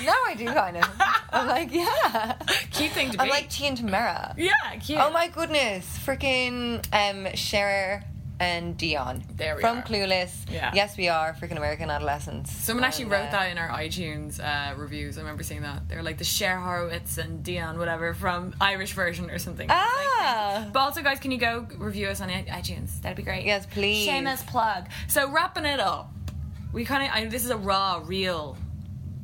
Now 0.05 0.15
I 0.25 0.35
do 0.37 0.45
kind 0.45 0.77
of. 0.77 0.83
I'm 1.31 1.47
like, 1.47 1.71
yeah. 1.73 2.33
Cute 2.71 2.91
thing 2.91 3.11
to 3.11 3.17
be. 3.17 3.19
I'm 3.23 3.29
like 3.29 3.49
T 3.49 3.65
and 3.67 3.77
Tamara. 3.77 4.33
yeah, 4.37 4.51
cute. 4.81 4.99
Oh 5.01 5.11
my 5.11 5.27
goodness, 5.27 5.85
freaking 6.05 6.85
um, 6.93 7.33
Cher 7.35 8.03
and 8.39 8.77
Dion 8.77 9.23
There 9.35 9.55
we 9.55 9.61
from 9.61 9.79
are. 9.79 9.81
Clueless. 9.81 10.31
Yeah. 10.51 10.71
Yes, 10.75 10.95
we 10.95 11.09
are 11.09 11.33
freaking 11.33 11.57
American 11.57 11.89
adolescents. 11.89 12.51
Someone 12.51 12.83
actually 12.83 13.03
And, 13.05 13.11
wrote 13.13 13.27
uh, 13.29 13.31
that 13.31 13.51
in 13.51 13.57
our 13.57 13.69
iTunes 13.69 14.39
uh, 14.39 14.75
reviews. 14.77 15.17
I 15.17 15.21
remember 15.21 15.41
seeing 15.41 15.63
that. 15.63 15.89
They're 15.89 16.03
like 16.03 16.19
the 16.19 16.23
Cher 16.23 16.59
Horowitz 16.59 17.17
and 17.17 17.43
Dion, 17.43 17.79
whatever, 17.79 18.13
from 18.13 18.53
Irish 18.61 18.93
version 18.93 19.31
or 19.31 19.39
something. 19.39 19.67
Was 19.67 19.75
like, 19.75 19.87
Ah. 20.19 20.67
But 20.71 20.79
also, 20.79 21.01
guys, 21.01 21.17
can 21.19 21.31
you 21.31 21.39
go 21.39 21.67
review 21.77 22.09
us 22.09 22.21
on 22.21 22.29
iTunes? 22.29 23.01
That'd 23.01 23.17
be 23.17 23.23
great. 23.23 23.43
Yes, 23.43 23.65
please. 23.65 24.05
Shameless 24.05 24.43
plug. 24.43 24.87
So 25.07 25.31
wrapping 25.31 25.65
it 25.65 25.79
up, 25.79 26.11
we 26.71 26.85
kind 26.85 27.25
of. 27.25 27.31
This 27.31 27.43
is 27.43 27.49
a 27.49 27.57
raw, 27.57 28.03
real 28.05 28.55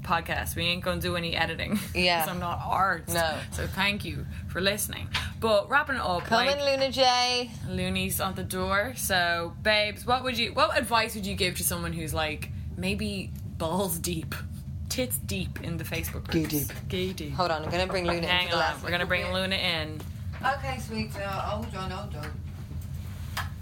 podcast. 0.04 0.56
We 0.56 0.64
ain't 0.64 0.84
gonna 0.84 1.02
do 1.02 1.16
any 1.16 1.36
editing. 1.36 1.80
Yeah, 1.96 2.26
I'm 2.28 2.40
not 2.40 2.60
art. 2.66 3.08
No. 3.10 3.38
So 3.52 3.68
thank 3.68 4.04
you 4.06 4.26
for 4.50 4.62
listening. 4.62 5.08
But 5.40 5.70
wrapping 5.70 5.96
it 5.96 6.02
up, 6.02 6.24
Come 6.26 6.46
like, 6.46 6.58
Luna 6.60 6.92
J. 6.92 7.50
Looney's 7.70 8.20
on 8.22 8.36
the 8.36 8.44
door. 8.44 8.94
So, 8.96 9.54
babes, 9.62 10.06
what 10.06 10.24
would 10.24 10.38
you? 10.38 10.54
What 10.54 10.78
advice 10.78 11.16
would 11.16 11.26
you 11.26 11.36
give 11.36 11.58
to 11.58 11.64
someone 11.64 11.94
who's 11.94 12.14
like 12.14 12.50
maybe 12.78 13.32
balls 13.58 14.00
deep, 14.00 14.34
tits 14.90 15.18
deep 15.20 15.62
in 15.62 15.78
the 15.78 15.84
Facebook 15.84 16.28
groups? 16.28 16.34
Gay 16.34 16.46
deep. 16.46 16.72
Gay 16.90 17.14
deep. 17.14 17.34
Hold 17.34 17.52
on, 17.52 17.64
I'm 17.64 17.70
gonna 17.72 17.88
bring 17.88 18.06
Luna 18.06 18.28
Hang 18.28 18.50
the 18.50 18.58
on, 18.58 18.82
we're 18.84 18.92
gonna 18.92 19.06
bring. 19.06 19.32
Luna 19.34 19.56
in. 19.56 20.02
Okay, 20.46 20.80
sweet. 20.80 21.12
Uh, 21.16 21.28
hold 21.30 21.74
on, 21.76 21.92
hold 21.92 22.16
on. 22.16 22.32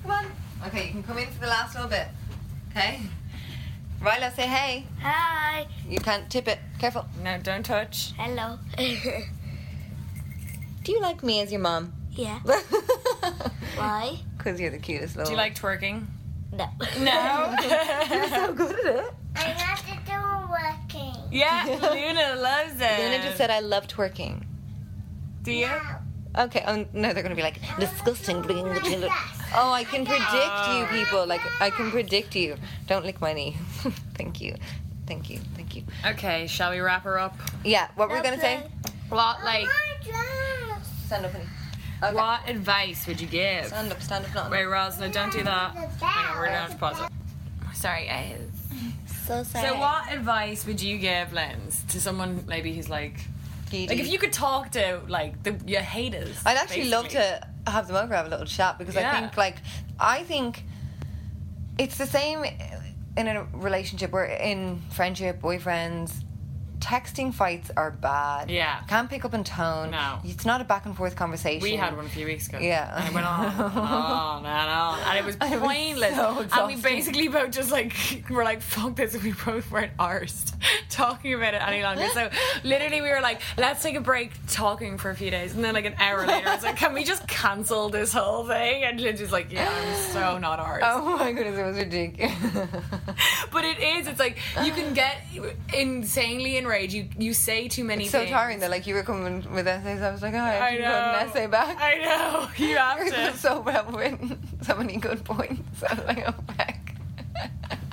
Come 0.03 0.11
on. 0.11 0.25
Okay, 0.67 0.85
you 0.87 0.91
can 0.91 1.03
come 1.03 1.17
in 1.17 1.27
for 1.27 1.39
the 1.41 1.47
last 1.47 1.75
little 1.75 1.89
bit. 1.89 2.07
Okay. 2.71 3.01
Ryla, 4.01 4.35
say 4.35 4.47
hey. 4.47 4.85
Hi. 5.01 5.67
You 5.87 5.99
can't 5.99 6.29
tip 6.29 6.47
it. 6.47 6.57
Careful. 6.79 7.05
No, 7.23 7.37
don't 7.37 7.63
touch. 7.63 8.13
Hello. 8.17 8.57
Do 10.83 10.91
you 10.91 10.99
like 10.99 11.21
me 11.21 11.41
as 11.41 11.51
your 11.51 11.61
mom? 11.61 11.93
yeah. 12.11 12.39
Why? 13.75 14.17
Because 14.37 14.59
you're 14.59 14.71
the 14.71 14.79
cutest 14.79 15.15
little. 15.15 15.29
Do 15.29 15.31
you 15.33 15.37
like 15.37 15.53
twerking? 15.55 16.05
No. 16.51 16.65
No. 16.99 17.55
You're 18.11 18.27
so 18.27 18.53
good 18.53 18.77
at 18.85 18.95
it. 18.95 19.13
I 19.37 19.53
got 19.53 19.77
to 19.77 19.95
do 20.05 20.51
working. 20.51 21.15
yeah, 21.31 21.63
Luna 21.65 22.35
loves 22.41 22.73
it. 22.81 22.99
Luna 22.99 23.23
just 23.23 23.37
said 23.37 23.49
I 23.49 23.61
love 23.61 23.87
twerking. 23.87 24.43
Do 25.43 25.53
you? 25.53 25.69
Okay. 26.37 26.63
Oh 26.67 26.85
no, 26.91 27.13
they're 27.13 27.23
gonna 27.23 27.35
be 27.35 27.41
like 27.41 27.59
disgusting 27.79 28.41
bringing 28.41 28.67
the 28.67 28.81
children. 28.81 29.09
Oh, 29.53 29.71
I 29.71 29.83
can 29.83 30.05
predict 30.05 30.93
you, 30.93 31.03
people. 31.03 31.25
Like 31.25 31.41
I 31.61 31.69
can 31.69 31.91
predict 31.91 32.35
you. 32.35 32.55
Don't 32.87 33.05
lick 33.05 33.19
my 33.19 33.33
knee. 33.33 33.57
Thank 34.15 34.39
you. 34.41 34.55
Thank 35.07 35.29
you. 35.29 35.39
Thank 35.55 35.75
you. 35.75 35.83
Okay, 36.05 36.47
shall 36.47 36.71
we 36.71 36.79
wrap 36.79 37.03
her 37.03 37.19
up? 37.19 37.35
Yeah. 37.65 37.89
What 37.95 38.09
were 38.09 38.15
we 38.15 38.21
gonna 38.21 38.39
say? 38.39 38.63
What 39.09 39.43
like? 39.43 39.67
Stand 41.05 41.25
up, 41.25 41.33
honey. 41.33 41.45
Okay. 42.03 42.15
What 42.15 42.49
advice 42.49 43.05
would 43.07 43.19
you 43.19 43.27
give? 43.27 43.65
Stand 43.67 43.91
up. 43.91 44.01
Stand 44.01 44.25
up. 44.25 44.33
Not. 44.33 44.51
Wait, 44.51 44.65
Roz, 44.65 44.99
no, 44.99 45.09
don't 45.09 45.31
do 45.31 45.43
that. 45.43 45.75
Hang 45.75 46.31
on, 46.31 46.37
we're 46.37 46.45
gonna 46.45 46.57
have 46.57 46.71
to 46.71 46.77
pause 46.77 46.99
it. 47.01 47.75
Sorry, 47.75 48.05
guys. 48.05 48.39
So 49.25 49.43
sorry. 49.43 49.67
So, 49.67 49.77
what 49.77 50.11
advice 50.11 50.65
would 50.65 50.81
you 50.81 50.97
give, 50.97 51.33
Lens, 51.33 51.83
to 51.89 51.99
someone 52.01 52.43
maybe 52.47 52.73
who's 52.73 52.89
like, 52.89 53.19
Giddy. 53.69 53.87
like 53.87 53.99
if 53.99 54.11
you 54.11 54.17
could 54.17 54.33
talk 54.33 54.71
to 54.71 55.01
like 55.07 55.43
the 55.43 55.59
your 55.65 55.81
haters? 55.81 56.41
I'd 56.45 56.57
actually 56.57 56.89
love 56.89 57.09
to 57.09 57.45
have 57.67 57.87
them 57.87 57.95
over, 57.95 58.15
have 58.15 58.27
a 58.27 58.29
little 58.29 58.45
chat 58.45 58.77
because 58.77 58.95
I 58.97 59.01
think, 59.19 59.37
like, 59.37 59.57
I 59.99 60.23
think 60.23 60.63
it's 61.77 61.97
the 61.97 62.07
same 62.07 62.45
in 63.17 63.27
a 63.27 63.43
relationship 63.53 64.13
or 64.13 64.25
in 64.25 64.81
friendship, 64.91 65.41
boyfriends. 65.41 66.23
Texting 66.81 67.33
fights 67.33 67.71
are 67.77 67.91
bad. 67.91 68.49
Yeah. 68.49 68.81
Can't 68.87 69.09
pick 69.09 69.23
up 69.23 69.33
in 69.33 69.43
tone. 69.43 69.91
No. 69.91 70.19
It's 70.23 70.45
not 70.45 70.59
a 70.61 70.63
back 70.63 70.85
and 70.85 70.97
forth 70.97 71.15
conversation. 71.15 71.61
We 71.61 71.75
had 71.75 71.95
one 71.95 72.05
a 72.05 72.09
few 72.09 72.25
weeks 72.25 72.49
ago. 72.49 72.57
Yeah. 72.59 72.93
And 72.97 73.07
it 73.07 73.13
went 73.13 73.25
on 73.25 73.45
and 73.45 73.61
on 73.61 74.45
and 74.45 74.69
on. 74.69 74.99
And 74.99 75.17
it 75.19 75.23
was 75.25 75.37
I 75.41 75.55
was 75.55 75.59
pointless. 75.61 76.15
so 76.15 76.45
and 76.51 76.67
we 76.67 76.75
basically 76.81 77.27
both 77.27 77.51
just 77.51 77.71
like, 77.71 77.93
we 78.27 78.35
were 78.35 78.43
like, 78.43 78.61
fuck 78.61 78.95
this. 78.95 79.13
And 79.13 79.23
we 79.23 79.31
both 79.31 79.71
weren't 79.71 79.95
arsed 79.97 80.53
talking 80.89 81.33
about 81.33 81.53
it 81.53 81.61
any 81.61 81.83
longer. 81.83 82.07
So 82.13 82.29
literally, 82.63 83.01
we 83.01 83.09
were 83.09 83.21
like, 83.21 83.41
let's 83.57 83.81
take 83.83 83.95
a 83.95 84.01
break 84.01 84.31
talking 84.47 84.97
for 84.97 85.11
a 85.11 85.15
few 85.15 85.31
days. 85.31 85.53
And 85.55 85.63
then, 85.63 85.73
like, 85.73 85.85
an 85.85 85.95
hour 85.99 86.25
later, 86.25 86.49
I 86.49 86.55
was 86.55 86.63
like, 86.63 86.77
can 86.77 86.93
we 86.93 87.03
just 87.03 87.27
cancel 87.27 87.89
this 87.89 88.11
whole 88.11 88.45
thing? 88.47 88.83
And 88.83 88.99
Lindsay's 88.99 89.31
like, 89.31 89.51
yeah, 89.51 89.69
I'm 89.69 90.11
so 90.11 90.37
not 90.39 90.59
arsed. 90.59 90.79
Oh 90.83 91.17
my 91.17 91.31
goodness, 91.31 91.57
it 91.57 91.63
was 91.63 91.77
ridiculous. 91.77 92.33
But 93.51 93.65
it 93.65 93.79
is. 93.79 94.07
It's 94.07 94.19
like 94.19 94.37
you 94.63 94.71
can 94.71 94.93
get 94.93 95.17
insanely 95.73 96.57
You 96.79 97.07
you 97.17 97.33
say 97.33 97.67
too 97.67 97.83
many 97.83 98.03
it's 98.03 98.11
so 98.11 98.19
things. 98.19 98.31
tiring 98.31 98.59
that 98.59 98.69
like 98.71 98.87
you 98.87 98.95
were 98.95 99.03
coming 99.03 99.53
with 99.53 99.67
essays. 99.67 100.01
I 100.01 100.11
was 100.11 100.21
like, 100.21 100.33
oh, 100.33 100.37
I 100.37 100.69
I 100.69 100.77
know. 100.77 100.85
an 100.85 101.27
essay 101.29 101.47
back. 101.47 101.77
I 101.79 101.95
know. 101.97 102.47
You 102.57 102.77
have 102.77 103.05
to. 103.33 103.37
so 103.37 103.59
well 103.61 103.85
written, 103.91 104.39
so 104.61 104.75
many 104.75 104.97
good 104.97 105.23
points. 105.23 105.83
I 105.83 105.93
was 105.93 106.05
like, 106.05 106.23
oh 106.27 106.53
heck. 106.57 106.77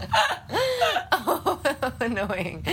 oh, 1.12 1.60
annoying. 2.00 2.62
I 2.66 2.70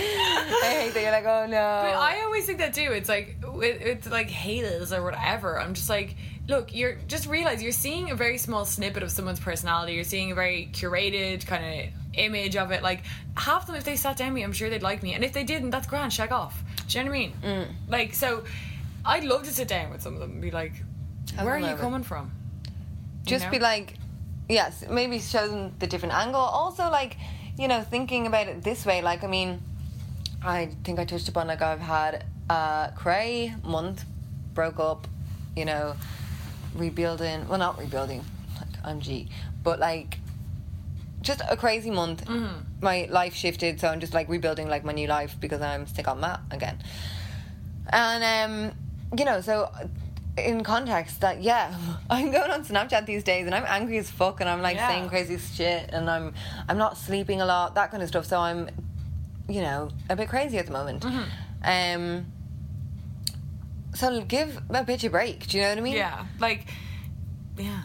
hate 0.80 0.94
that 0.94 1.02
you're 1.02 1.10
like, 1.10 1.24
oh 1.24 1.46
no. 1.46 1.80
But 1.82 1.96
I 1.96 2.22
always 2.24 2.46
think 2.46 2.58
that 2.58 2.74
too. 2.74 2.92
It's 2.92 3.08
like 3.08 3.36
with 3.46 4.06
like 4.10 4.30
haters 4.30 4.92
or 4.92 5.02
whatever. 5.02 5.58
I'm 5.60 5.74
just 5.74 5.88
like, 5.88 6.16
look, 6.48 6.74
you're 6.74 6.96
just 7.08 7.26
realize 7.26 7.62
you're 7.62 7.72
seeing 7.72 8.10
a 8.10 8.14
very 8.14 8.38
small 8.38 8.64
snippet 8.64 9.02
of 9.02 9.10
someone's 9.10 9.40
personality. 9.40 9.94
You're 9.94 10.04
seeing 10.04 10.32
a 10.32 10.34
very 10.34 10.68
curated 10.72 11.46
kind 11.46 11.64
of 11.64 11.92
image 12.14 12.56
of 12.56 12.70
it. 12.70 12.82
Like 12.82 13.02
half 13.36 13.66
them, 13.66 13.76
if 13.76 13.84
they 13.84 13.96
sat 13.96 14.16
down 14.16 14.28
with 14.28 14.36
me, 14.36 14.42
I'm 14.42 14.52
sure 14.52 14.70
they'd 14.70 14.82
like 14.82 15.02
me, 15.02 15.14
and 15.14 15.24
if 15.24 15.32
they 15.32 15.44
didn't, 15.44 15.70
that's 15.70 15.86
grand. 15.86 16.12
Check 16.12 16.32
off. 16.32 16.62
Do 16.88 16.98
you 16.98 17.04
know 17.04 17.10
what 17.10 17.16
I 17.16 17.18
mean? 17.18 17.32
Mm. 17.42 17.66
Like 17.88 18.14
so, 18.14 18.44
I'd 19.04 19.24
love 19.24 19.44
to 19.44 19.52
sit 19.52 19.68
down 19.68 19.90
with 19.90 20.02
some 20.02 20.14
of 20.14 20.20
them 20.20 20.32
and 20.32 20.42
be 20.42 20.50
like, 20.50 20.72
where 21.36 21.54
are 21.54 21.58
you 21.58 21.66
over. 21.66 21.82
coming 21.82 22.02
from? 22.02 22.32
You 23.24 23.30
just 23.30 23.46
know? 23.46 23.50
be 23.52 23.58
like 23.58 23.94
yes 24.48 24.84
maybe 24.88 25.18
show 25.18 25.48
them 25.48 25.74
the 25.78 25.86
different 25.86 26.14
angle 26.14 26.40
also 26.40 26.88
like 26.90 27.16
you 27.58 27.68
know 27.68 27.82
thinking 27.82 28.26
about 28.26 28.46
it 28.46 28.62
this 28.62 28.86
way 28.86 29.02
like 29.02 29.24
i 29.24 29.26
mean 29.26 29.60
i 30.42 30.66
think 30.84 30.98
i 30.98 31.04
touched 31.04 31.28
upon 31.28 31.46
like 31.46 31.62
i've 31.62 31.80
had 31.80 32.24
a 32.48 32.92
cray 32.94 33.54
month 33.64 34.04
broke 34.54 34.78
up 34.78 35.08
you 35.56 35.64
know 35.64 35.96
rebuilding 36.78 37.46
well 37.48 37.58
not 37.58 37.78
rebuilding 37.78 38.24
like 38.58 38.68
i'm 38.84 39.00
g 39.00 39.28
but 39.62 39.78
like 39.78 40.18
just 41.22 41.40
a 41.50 41.56
crazy 41.56 41.90
month 41.90 42.28
my 42.80 43.06
life 43.10 43.34
shifted 43.34 43.80
so 43.80 43.88
i'm 43.88 44.00
just 44.00 44.14
like 44.14 44.28
rebuilding 44.28 44.68
like 44.68 44.84
my 44.84 44.92
new 44.92 45.08
life 45.08 45.34
because 45.40 45.60
i'm 45.60 45.86
sick 45.86 46.06
on 46.08 46.20
mat 46.20 46.40
again 46.50 46.78
and 47.88 48.72
um, 48.72 48.76
you 49.16 49.24
know, 49.24 49.40
so 49.40 49.70
in 50.36 50.64
context 50.64 51.20
that 51.20 51.40
yeah, 51.40 51.72
I'm 52.10 52.32
going 52.32 52.50
on 52.50 52.64
Snapchat 52.64 53.06
these 53.06 53.22
days 53.22 53.46
and 53.46 53.54
I'm 53.54 53.64
angry 53.66 53.98
as 53.98 54.10
fuck 54.10 54.40
and 54.40 54.50
I'm 54.50 54.60
like 54.60 54.74
Yeah. 54.76 54.88
saying 54.88 55.08
crazy 55.08 55.38
shit 55.38 55.90
and 55.92 56.10
I'm 56.10 56.34
I'm 56.68 56.78
not 56.78 56.98
sleeping 56.98 57.40
a 57.40 57.46
lot, 57.46 57.76
that 57.76 57.92
kind 57.92 58.02
of 58.02 58.08
stuff. 58.08 58.26
So 58.26 58.40
I'm, 58.40 58.68
you 59.48 59.60
know, 59.60 59.88
a 60.10 60.16
bit 60.16 60.28
crazy 60.28 60.58
at 60.58 60.66
the 60.66 60.72
moment. 60.72 61.04
Um 61.64 62.26
So 63.96 64.20
give 64.22 64.56
a 64.70 64.84
bitch 64.84 65.04
a 65.04 65.10
break. 65.10 65.46
Do 65.48 65.56
you 65.56 65.62
know 65.64 65.70
what 65.70 65.78
I 65.78 65.80
mean? 65.80 65.94
Yeah, 65.96 66.26
like, 66.38 66.66
yeah. 67.56 67.82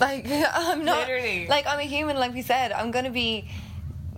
Like 0.00 0.26
I'm 0.30 0.84
not 0.84 1.00
Literally. 1.08 1.46
like 1.46 1.66
I'm 1.66 1.78
a 1.78 1.82
human. 1.84 2.16
Like 2.16 2.32
we 2.34 2.42
said, 2.42 2.72
I'm 2.72 2.90
gonna 2.90 3.10
be, 3.10 3.48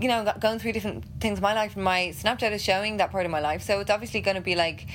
you 0.00 0.08
know, 0.08 0.32
going 0.40 0.58
through 0.58 0.72
different 0.72 1.04
things 1.20 1.38
in 1.38 1.42
my 1.42 1.54
life. 1.54 1.76
My 1.76 2.12
Snapchat 2.14 2.52
is 2.52 2.62
showing 2.62 2.98
that 2.98 3.10
part 3.10 3.24
of 3.24 3.30
my 3.32 3.40
life, 3.40 3.62
so 3.62 3.80
it's 3.80 3.90
obviously 3.90 4.20
gonna 4.20 4.40
be 4.40 4.54
like, 4.54 4.86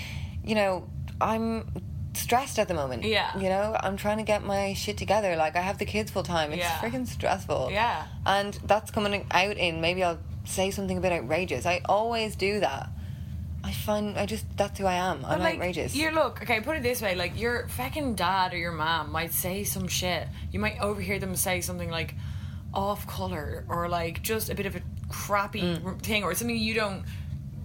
you 0.44 0.56
know, 0.56 0.88
I'm 1.20 1.68
stressed 2.14 2.58
at 2.58 2.68
the 2.68 2.74
moment. 2.74 3.04
Yeah. 3.04 3.38
You 3.38 3.50
know, 3.50 3.76
I'm 3.80 3.96
trying 3.96 4.18
to 4.18 4.24
get 4.24 4.44
my 4.44 4.74
shit 4.74 4.98
together. 4.98 5.36
Like 5.36 5.56
I 5.56 5.62
have 5.62 5.78
the 5.78 5.86
kids 5.86 6.10
full 6.12 6.24
time. 6.24 6.52
It's 6.52 6.60
Yeah. 6.60 6.80
freaking 6.80 7.08
stressful. 7.08 7.70
Yeah. 7.72 8.06
And 8.26 8.54
that's 8.66 8.90
coming 8.92 9.26
out 9.32 9.58
in 9.58 9.82
maybe 9.82 10.04
I'll 10.04 10.20
say 10.46 10.72
something 10.72 10.98
a 10.98 11.02
bit 11.02 11.12
outrageous. 11.12 11.66
I 11.66 11.82
always 11.86 12.36
do 12.36 12.60
that. 12.62 12.90
I 13.68 13.72
find 13.74 14.18
I 14.18 14.26
just 14.26 14.46
that's 14.58 14.80
who 14.80 14.86
I 14.86 14.94
am. 14.94 15.26
I'm 15.26 15.40
like, 15.40 15.56
outrageous. 15.56 15.96
You're 15.96 16.14
look 16.14 16.42
okay. 16.42 16.62
Put 16.62 16.78
it 16.78 16.84
this 16.84 17.02
way: 17.02 17.16
like 17.16 17.40
your 17.40 17.68
fucking 17.68 18.16
dad 18.16 18.54
or 18.54 18.58
your 18.58 18.72
mom 18.72 19.12
might 19.12 19.34
say 19.34 19.64
some 19.66 19.88
shit. 19.88 20.28
You 20.52 20.60
might 20.60 20.80
overhear 20.80 21.20
them 21.20 21.36
say 21.36 21.60
something 21.62 21.90
like 21.90 22.16
off 22.74 23.06
color 23.08 23.66
or 23.70 23.90
like 23.90 24.22
just 24.22 24.50
a 24.50 24.56
bit 24.56 24.66
of 24.66 24.76
a 24.76 24.82
crappy 25.10 25.62
Mm. 25.62 26.02
thing 26.02 26.24
or 26.24 26.34
something 26.36 26.56
you 26.58 26.74
don't 26.74 27.04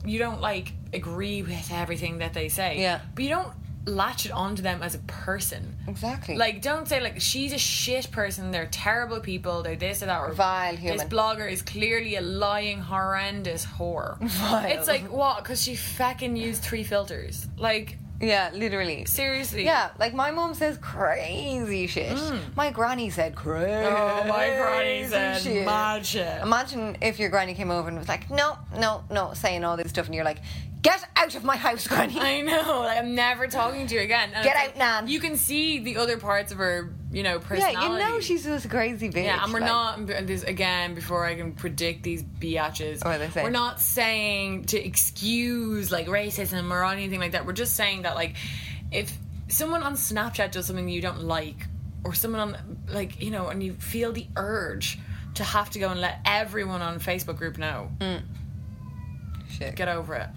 you 0.05 0.19
don't 0.19 0.41
like 0.41 0.73
agree 0.93 1.43
with 1.43 1.71
everything 1.73 2.19
that 2.19 2.35
they 2.35 2.49
say. 2.49 2.81
Yeah. 2.81 3.01
but 3.15 3.23
you 3.25 3.31
don't 3.31 3.53
latch 3.87 4.27
it 4.27 4.33
onto 4.33 4.63
them 4.63 4.83
as 4.83 4.95
a 4.95 4.99
person. 5.01 5.77
Exactly. 5.89 6.37
Like, 6.37 6.63
don't 6.63 6.89
say 6.89 7.01
like 7.01 7.21
she's 7.21 7.53
a 7.53 7.59
shit 7.59 8.11
person. 8.11 8.51
They're 8.51 8.69
terrible 8.71 9.21
people. 9.21 9.63
They're 9.63 9.77
this 9.77 10.03
or 10.03 10.07
that. 10.07 10.21
Or 10.21 10.33
Vile 10.33 10.77
This 10.77 11.05
blogger 11.05 11.51
is 11.51 11.63
clearly 11.63 12.17
a 12.17 12.21
lying, 12.21 12.81
horrendous 12.81 13.67
whore. 13.67 14.19
Vile. 14.21 14.71
It's 14.71 14.89
like 14.89 15.11
what? 15.11 15.43
Because 15.43 15.63
she 15.63 15.75
fucking 15.75 16.37
used 16.37 16.63
three 16.63 16.85
filters. 16.85 17.47
Like 17.57 17.99
yeah, 18.23 18.51
literally. 18.55 19.05
seriously. 19.05 19.65
Yeah, 19.65 19.91
like 19.99 20.15
my 20.15 20.31
mom 20.31 20.55
says 20.55 20.79
crazy 20.79 21.89
shit. 21.89 22.17
My 22.55 22.71
granny 22.71 23.11
said 23.11 23.35
crazy. 23.35 23.67
Mm. 23.67 24.23
Oh, 24.25 24.29
my 24.29 24.47
granny 24.51 25.09
said 25.09 25.43
shit. 25.43 25.67
mad 25.67 26.07
shit. 26.07 26.41
Imagine 26.41 26.97
if 27.03 27.19
your 27.19 27.31
granny 27.31 27.55
came 27.55 27.73
over 27.73 27.89
and 27.89 27.99
was 27.99 28.09
like, 28.09 28.31
"No, 28.31 28.59
no, 28.79 29.03
no," 29.11 29.35
saying 29.35 29.65
all 29.65 29.77
this 29.77 29.91
stuff, 29.91 30.07
and 30.07 30.15
you're 30.15 30.25
like, 30.25 30.39
"Get 30.83 31.05
out 31.17 31.35
of 31.35 31.45
my 31.45 31.57
house, 31.57 31.87
granny." 31.87 32.19
I 32.21 32.41
know. 32.41 32.81
Like, 32.81 32.99
I'm 32.99 33.15
never 33.15 33.47
talking 33.47 33.87
to 33.87 33.95
you 33.95 34.01
again. 34.01 34.31
And 34.35 34.45
Get 34.45 34.57
out, 34.57 34.67
like, 34.67 34.77
Nan. 34.77 35.09
You 35.09 35.21
can 35.21 35.37
see 35.37 35.79
the 35.79 35.97
other 35.97 36.19
parts 36.19 36.53
of 36.53 36.59
her, 36.59 36.93
you 37.11 37.23
know, 37.23 37.35
yeah, 37.35 37.49
personality. 37.49 38.05
you 38.05 38.11
know 38.11 38.21
she's 38.21 38.47
a 38.47 38.69
crazy 38.69 39.09
bitch. 39.09 39.25
Yeah, 39.25 39.43
and 39.43 39.53
we're 39.53 39.61
like- 39.61 39.69
not. 39.69 40.27
This 40.27 40.43
again 40.43 40.95
before 40.95 41.25
I 41.25 41.35
can 41.35 41.53
predict 41.53 42.03
these 42.03 42.23
biatches. 42.23 43.05
Are 43.05 43.19
they 43.19 43.31
saying? 43.31 43.45
We're 43.45 43.51
not 43.51 43.81
saying 43.81 44.65
to 44.67 44.79
excuse 44.85 45.91
like 45.91 46.07
racism 46.07 46.71
or 46.71 46.85
anything 46.85 47.21
like 47.21 47.33
that. 47.33 47.47
We're 47.47 47.53
just 47.53 47.77
saying 47.77 48.03
that 48.03 48.15
like 48.15 48.37
if 48.91 49.17
someone 49.49 49.83
on 49.83 49.95
Snapchat 49.95 50.53
does 50.53 50.67
something 50.67 50.89
you 50.89 51.01
don't 51.01 51.25
like, 51.25 51.67
or 52.05 52.15
someone 52.15 52.41
on 52.41 52.79
like 52.89 53.23
you 53.23 53.31
know, 53.31 53.49
and 53.49 53.63
you 53.63 53.75
feel 53.75 54.13
the 54.13 54.27
urge 54.37 54.99
to 55.35 55.45
have 55.45 55.71
to 55.71 55.79
go 55.79 55.89
and 55.89 56.01
let 56.01 56.21
everyone 56.25 56.83
on 56.83 57.01
Facebook 57.01 57.37
group 57.39 57.57
know, 57.59 57.91
mm. 58.01 58.21
Shit. 59.49 59.75
get 59.77 59.89
over 59.89 60.15
it. 60.15 60.29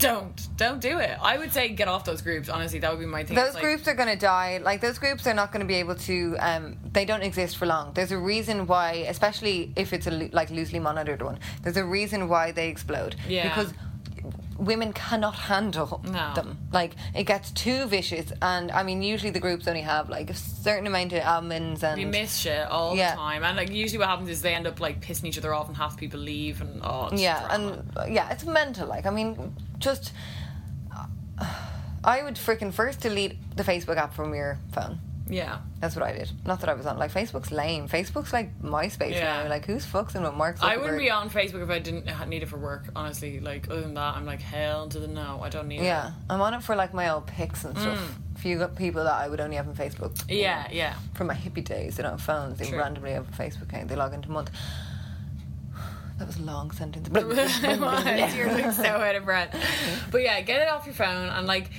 Don't 0.00 0.56
don't 0.56 0.80
do 0.80 0.98
it. 0.98 1.16
I 1.20 1.38
would 1.38 1.52
say 1.52 1.68
get 1.68 1.88
off 1.88 2.04
those 2.04 2.22
groups. 2.22 2.48
Honestly, 2.48 2.78
that 2.80 2.90
would 2.90 3.00
be 3.00 3.06
my 3.06 3.24
thing. 3.24 3.36
Those 3.36 3.54
like- 3.54 3.62
groups 3.62 3.86
are 3.88 3.94
going 3.94 4.08
to 4.08 4.16
die. 4.16 4.58
Like 4.62 4.80
those 4.80 4.98
groups 4.98 5.26
are 5.26 5.34
not 5.34 5.52
going 5.52 5.60
to 5.60 5.66
be 5.66 5.74
able 5.76 5.94
to. 5.96 6.36
Um, 6.40 6.78
they 6.92 7.04
don't 7.04 7.22
exist 7.22 7.56
for 7.56 7.66
long. 7.66 7.92
There's 7.94 8.12
a 8.12 8.18
reason 8.18 8.66
why, 8.66 9.04
especially 9.08 9.72
if 9.76 9.92
it's 9.92 10.06
a 10.06 10.10
like 10.32 10.50
loosely 10.50 10.78
monitored 10.78 11.22
one. 11.22 11.38
There's 11.62 11.76
a 11.76 11.84
reason 11.84 12.28
why 12.28 12.52
they 12.52 12.68
explode. 12.68 13.16
Yeah. 13.28 13.48
Because 13.48 13.72
women 14.58 14.92
cannot 14.92 15.34
handle 15.34 16.02
No. 16.04 16.34
them. 16.34 16.58
Like 16.70 16.92
it 17.14 17.24
gets 17.24 17.50
too 17.50 17.86
vicious, 17.86 18.30
and 18.42 18.70
I 18.70 18.82
mean, 18.82 19.00
usually 19.02 19.30
the 19.30 19.40
groups 19.40 19.66
only 19.66 19.80
have 19.80 20.10
like 20.10 20.28
a 20.28 20.34
certain 20.34 20.86
amount 20.86 21.14
of 21.14 21.22
admins 21.22 21.82
and 21.82 21.98
You 21.98 22.06
miss 22.06 22.36
shit 22.36 22.66
all 22.68 22.94
Yeah. 22.94 23.12
the 23.12 23.16
time, 23.16 23.42
and 23.42 23.56
like 23.56 23.70
usually 23.70 23.98
what 23.98 24.08
happens 24.08 24.28
is 24.28 24.42
they 24.42 24.54
end 24.54 24.66
up 24.66 24.78
like 24.78 25.00
pissing 25.00 25.24
each 25.24 25.38
other 25.38 25.54
off, 25.54 25.68
and 25.68 25.76
half 25.78 25.92
the 25.92 25.98
people 25.98 26.20
leave, 26.20 26.60
and 26.60 26.80
oh, 26.84 27.08
yeah, 27.14 27.46
drama. 27.48 27.84
and 28.04 28.14
yeah, 28.14 28.30
it's 28.30 28.44
mental. 28.44 28.86
Like, 28.86 29.06
I 29.06 29.10
mean, 29.10 29.54
just 29.80 30.12
I 32.04 32.22
would 32.22 32.34
freaking 32.36 32.72
first 32.72 33.00
delete 33.00 33.36
the 33.56 33.62
Facebook 33.62 33.96
app 33.96 34.14
from 34.14 34.34
your 34.34 34.58
phone. 34.72 35.00
yeah, 35.28 35.58
That's 35.80 35.94
what 35.94 36.04
I 36.04 36.12
did. 36.12 36.30
Not 36.46 36.60
that 36.60 36.68
I 36.70 36.74
was 36.74 36.86
on. 36.86 36.98
Like 36.98 37.12
Facebook's 37.12 37.52
lame. 37.52 37.88
Facebook's 37.88 38.32
like 38.32 38.60
MySpace 38.62 39.12
Yeah. 39.12 39.42
now. 39.44 39.48
Like 39.50 39.66
who's 39.66 39.84
fucking 39.84 40.22
with 40.22 40.34
Mark 40.34 40.58
Zuckerberg? 40.58 40.62
I 40.64 40.76
wouldn't 40.78 40.98
be 40.98 41.10
on 41.10 41.28
Facebook 41.30 41.62
if 41.62 41.70
I 41.70 41.78
didn't 41.78 42.06
need 42.28 42.42
it 42.42 42.46
for 42.48 42.56
work. 42.56 42.86
Honestly, 42.96 43.38
like 43.40 43.68
other 43.70 43.82
than 43.82 43.94
that, 43.94 44.16
I'm 44.16 44.24
like 44.24 44.40
hell 44.40 44.88
to 44.88 44.98
the 44.98 45.08
no. 45.08 45.40
I 45.42 45.50
don't 45.50 45.68
need 45.68 45.76
Yeah, 45.76 45.80
it. 45.82 45.84
Yeah, 45.84 46.10
I'm 46.30 46.40
on 46.40 46.54
it 46.54 46.62
for 46.62 46.74
like 46.74 46.94
my 46.94 47.10
old 47.10 47.26
pics 47.26 47.64
and 47.64 47.76
stuff. 47.78 47.98
Mm. 47.98 48.38
Few 48.40 48.58
got 48.58 48.74
people 48.76 49.04
that 49.04 49.14
I 49.14 49.28
would 49.28 49.40
only 49.40 49.56
have 49.56 49.68
on 49.68 49.74
Facebook. 49.76 50.24
Yeah, 50.28 50.66
yeah. 50.72 50.94
From 51.14 51.26
my 51.26 51.34
hippie 51.34 51.64
days, 51.64 51.96
they 51.96 52.02
don't 52.02 52.12
have 52.12 52.22
phones. 52.22 52.58
They 52.58 52.66
True. 52.68 52.78
randomly 52.78 53.12
have 53.12 53.28
a 53.28 53.32
Facebook 53.42 53.64
account. 53.64 53.88
They 53.88 53.96
log 53.96 54.14
into 54.14 54.30
a 54.30 54.32
month. 54.32 54.50
That 56.20 56.26
was 56.26 56.36
a 56.36 56.42
long 56.42 56.70
sentence. 56.70 57.08
It 57.14 57.26
was. 57.80 58.34
You're 58.36 58.52
like 58.52 58.72
so 58.74 58.84
out 58.84 59.16
of 59.16 59.24
breath. 59.24 59.56
But 60.10 60.22
yeah, 60.22 60.38
get 60.42 60.60
it 60.60 60.68
off 60.68 60.84
your 60.84 60.94
phone 60.94 61.30
and 61.30 61.46
like 61.46 61.70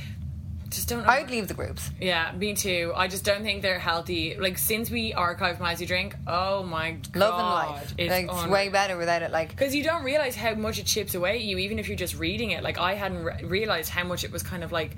just 0.70 0.90
don't. 0.90 1.06
I'd 1.06 1.30
leave 1.30 1.48
the 1.48 1.54
groups. 1.54 1.92
Yeah, 2.02 2.32
me 2.36 2.56
too. 2.56 2.92
I 2.96 3.08
just 3.08 3.24
don't 3.24 3.44
think 3.44 3.62
they're 3.62 3.78
healthy. 3.78 4.36
Like 4.40 4.58
since 4.58 4.90
we 4.90 5.14
archived 5.14 5.60
Mighty 5.60 5.86
Drink, 5.86 6.16
oh 6.26 6.64
my 6.64 6.94
god, 7.12 7.16
Love 7.16 7.40
and 7.40 7.48
life. 7.48 7.94
it's, 8.00 8.10
like, 8.10 8.26
it's 8.32 8.48
way 8.48 8.70
better 8.70 8.98
without 8.98 9.22
it. 9.22 9.30
Like 9.32 9.50
because 9.50 9.76
you 9.76 9.84
don't 9.84 10.04
realize 10.04 10.36
how 10.36 10.56
much 10.56 10.80
it 10.80 10.88
chips 10.88 11.14
away 11.14 11.36
at 11.36 11.42
you, 11.44 11.60
even 11.60 11.78
if 11.78 11.88
you're 11.88 11.96
just 11.98 12.18
reading 12.18 12.50
it. 12.50 12.64
Like 12.64 12.80
I 12.80 12.96
hadn't 12.96 13.24
re- 13.24 13.44
realized 13.44 13.90
how 13.90 14.06
much 14.06 14.24
it 14.24 14.32
was 14.32 14.42
kind 14.42 14.64
of 14.64 14.72
like 14.72 14.98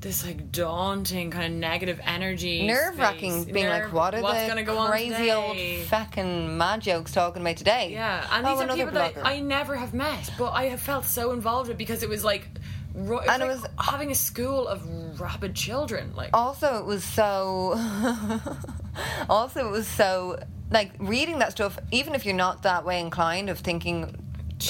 this 0.00 0.24
like 0.24 0.52
daunting 0.52 1.30
kind 1.30 1.52
of 1.52 1.58
negative 1.58 2.00
energy, 2.04 2.66
nerve 2.66 2.98
wracking, 2.98 3.44
being 3.44 3.66
Nerve- 3.66 3.86
like, 3.86 3.92
what 3.92 4.14
are 4.14 4.22
what's 4.22 4.42
the 4.42 4.48
gonna 4.48 4.62
go 4.62 4.78
on 4.78 4.90
crazy 4.90 5.10
today? 5.14 5.78
old 5.80 5.86
fucking 5.88 6.56
mad 6.56 6.80
jokes 6.82 7.12
talking 7.12 7.42
about 7.42 7.56
today? 7.56 7.90
Yeah, 7.92 8.24
and 8.32 8.46
Oh, 8.46 8.50
these 8.50 8.60
are 8.60 8.62
another 8.64 8.78
people 8.86 8.92
that. 8.94 9.26
I 9.26 9.40
never 9.40 9.74
have 9.76 9.94
met, 9.94 10.30
but 10.38 10.52
I 10.52 10.66
have 10.66 10.80
felt 10.80 11.04
so 11.04 11.32
involved 11.32 11.68
with 11.68 11.78
because 11.78 12.02
it 12.04 12.08
was 12.08 12.22
like, 12.24 12.46
ro- 12.94 13.18
it 13.18 13.28
And 13.28 13.42
it 13.42 13.46
like 13.46 13.62
was- 13.62 13.66
having 13.80 14.10
a 14.12 14.14
school 14.14 14.68
of 14.68 15.20
rabid 15.20 15.54
children. 15.56 16.14
Like, 16.14 16.30
also 16.32 16.78
it 16.78 16.84
was 16.84 17.02
so 17.02 17.74
also 19.28 19.66
it 19.68 19.70
was 19.70 19.86
so 19.86 20.38
like 20.70 20.92
reading 20.98 21.38
that 21.38 21.52
stuff 21.52 21.78
even 21.90 22.14
if 22.14 22.26
you're 22.26 22.34
not 22.34 22.62
that 22.62 22.84
way 22.84 23.00
inclined 23.00 23.48
of 23.50 23.58
thinking 23.58 24.14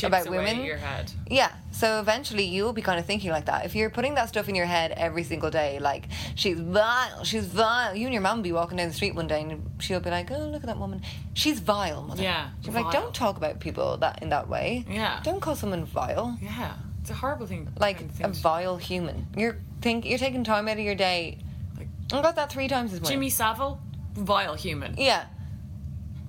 about 0.03 0.28
women 0.28 0.62
your 0.64 0.76
head. 0.76 1.11
yeah 1.28 1.51
so 1.72 1.99
eventually 2.01 2.45
you'll 2.45 2.72
be 2.72 2.82
kind 2.82 2.99
of 3.01 3.07
thinking 3.07 3.30
like 3.30 3.47
that 3.47 3.64
if 3.64 3.74
you're 3.74 3.89
putting 3.91 4.14
that 4.14 4.28
stuff 4.28 4.49
in 4.49 4.55
your 4.55 4.66
head 4.66 4.91
every 4.93 5.22
single 5.24 5.51
day 5.51 5.78
like 5.80 6.05
she's 6.34 6.59
vile 6.61 7.24
she's 7.24 7.45
vile 7.47 7.95
you 7.95 8.05
and 8.07 8.12
your 8.12 8.20
mum 8.22 8.39
will 8.39 8.43
be 8.45 8.53
walking 8.53 8.76
down 8.76 8.89
the 8.89 8.95
street 8.95 9.14
one 9.14 9.26
day 9.26 9.41
and 9.43 9.62
she'll 9.80 10.01
be 10.01 10.11
like 10.11 10.30
oh 10.30 10.39
look 10.49 10.62
at 10.62 10.66
that 10.66 10.78
woman 10.78 11.01
she's 11.34 11.59
vile 11.61 12.03
mother 12.03 12.22
Yeah, 12.22 12.51
she'll 12.62 12.72
be 12.74 12.80
like 12.82 12.93
don't 12.93 13.14
talk 13.14 13.36
about 13.36 13.61
people 13.61 13.97
that 13.99 14.22
in 14.22 14.28
that 14.30 14.49
way 14.49 14.84
Yeah. 14.89 15.20
don't 15.24 15.41
call 15.41 15.57
someone 15.57 15.84
vile 15.84 16.36
Yeah, 16.43 16.74
it's 17.01 17.11
a 17.11 17.14
horrible 17.14 17.47
thing. 17.47 17.68
like 17.78 17.99
kind 17.99 18.11
of 18.11 18.16
a 18.16 18.18
thing 18.24 18.32
to- 18.32 18.41
vile 18.41 18.76
human 18.76 19.26
you're 19.36 19.57
think 19.80 20.05
you're 20.05 20.18
taking 20.18 20.45
time 20.45 20.68
out 20.68 20.78
of 20.78 20.84
your 20.84 20.95
day 20.97 21.39
Like- 21.78 21.89
I 22.12 22.20
got 22.22 22.36
that 22.36 22.51
three 22.53 22.68
times 22.68 22.93
as 22.93 23.01
much 23.01 23.11
Jimmy 23.11 23.30
Savile, 23.30 23.80
vile 24.14 24.55
human. 24.55 24.95
Yeah. 24.99 25.24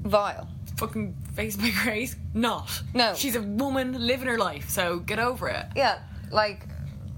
Vile. 0.02 0.48
Fucking 0.78 1.14
Facebook 1.40 1.84
grace, 1.84 2.16
not. 2.34 2.70
No. 2.94 3.14
she's 3.16 3.36
a 3.36 3.42
woman 3.42 4.06
living 4.06 4.28
her 4.28 4.38
life. 4.38 4.70
So 4.70 5.00
get 5.00 5.20
over 5.20 5.48
it. 5.50 5.66
Yeah. 5.76 6.00
Like, 6.32 6.66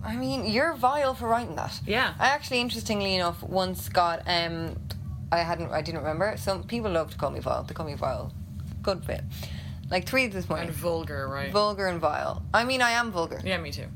I 0.03 0.15
mean, 0.15 0.45
you're 0.45 0.73
vile 0.73 1.13
for 1.13 1.27
writing 1.27 1.55
that. 1.55 1.79
Yeah. 1.85 2.13
I 2.19 2.27
actually, 2.27 2.61
interestingly 2.61 3.15
enough, 3.15 3.41
once 3.41 3.89
got, 3.89 4.21
um, 4.27 4.77
I 5.31 5.39
hadn't, 5.39 5.71
I 5.71 5.81
didn't 5.81 6.01
remember. 6.01 6.35
Some 6.37 6.63
people 6.63 6.91
love 6.91 7.11
to 7.11 7.17
call 7.17 7.31
me 7.31 7.39
vile. 7.39 7.63
They 7.63 7.73
call 7.73 7.85
me 7.85 7.95
vile. 7.95 8.31
Good 8.83 9.05
bit. 9.05 9.21
Like 9.89 10.05
three 10.07 10.27
this 10.27 10.47
morning. 10.47 10.67
And 10.67 10.75
vulgar, 10.75 11.27
right? 11.27 11.51
vulgar 11.51 11.87
and 11.87 11.99
vile. 11.99 12.43
I 12.53 12.63
mean, 12.63 12.81
I 12.81 12.91
am 12.91 13.11
vulgar. 13.11 13.41
yeah, 13.43 13.57
me 13.57 13.71
too. 13.71 13.87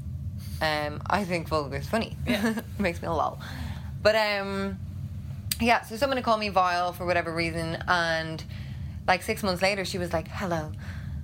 Um, 0.61 1.01
I 1.07 1.23
think 1.23 1.47
vulgar 1.47 1.78
is 1.78 1.88
funny. 1.88 2.17
Yeah. 2.28 2.61
Makes 2.80 3.01
me 3.01 3.07
lol. 3.07 3.39
But 4.01 4.15
um, 4.15 4.78
yeah. 5.61 5.84
So 5.84 5.95
someone 5.95 6.17
had 6.17 6.26
called 6.26 6.39
me 6.39 6.49
vile 6.49 6.93
for 6.93 7.05
whatever 7.05 7.34
reason, 7.34 7.78
and 7.88 8.43
like 9.07 9.21
six 9.23 9.43
months 9.43 9.61
later, 9.61 9.85
she 9.85 9.97
was 9.97 10.11
like, 10.13 10.27
"Hello," 10.27 10.71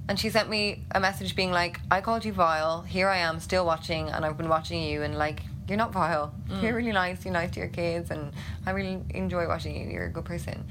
and 0.08 0.20
she 0.20 0.30
sent 0.30 0.50
me 0.50 0.84
a 0.92 1.00
message 1.00 1.36
being 1.36 1.52
like, 1.52 1.80
"I 1.90 2.02
called 2.02 2.26
you 2.26 2.34
vile. 2.34 2.82
Here 2.84 3.08
I 3.08 3.18
am, 3.18 3.40
still 3.40 3.66
watching, 3.66 4.10
and 4.10 4.24
I've 4.26 4.38
been 4.38 4.50
watching 4.50 4.82
you, 4.82 5.02
and 5.04 5.18
like." 5.18 5.42
You're 5.68 5.78
not 5.78 5.94
vile. 5.94 6.34
You're 6.62 6.76
really 6.76 6.92
nice. 6.92 7.24
You're 7.24 7.34
nice 7.34 7.52
to 7.52 7.60
your 7.62 7.70
kids, 7.70 8.12
and 8.12 8.34
I 8.66 8.72
really 8.72 9.00
enjoy 9.12 9.48
watching 9.48 9.74
you. 9.80 9.88
You're 9.90 10.06
a 10.08 10.10
good 10.10 10.26
person. 10.26 10.66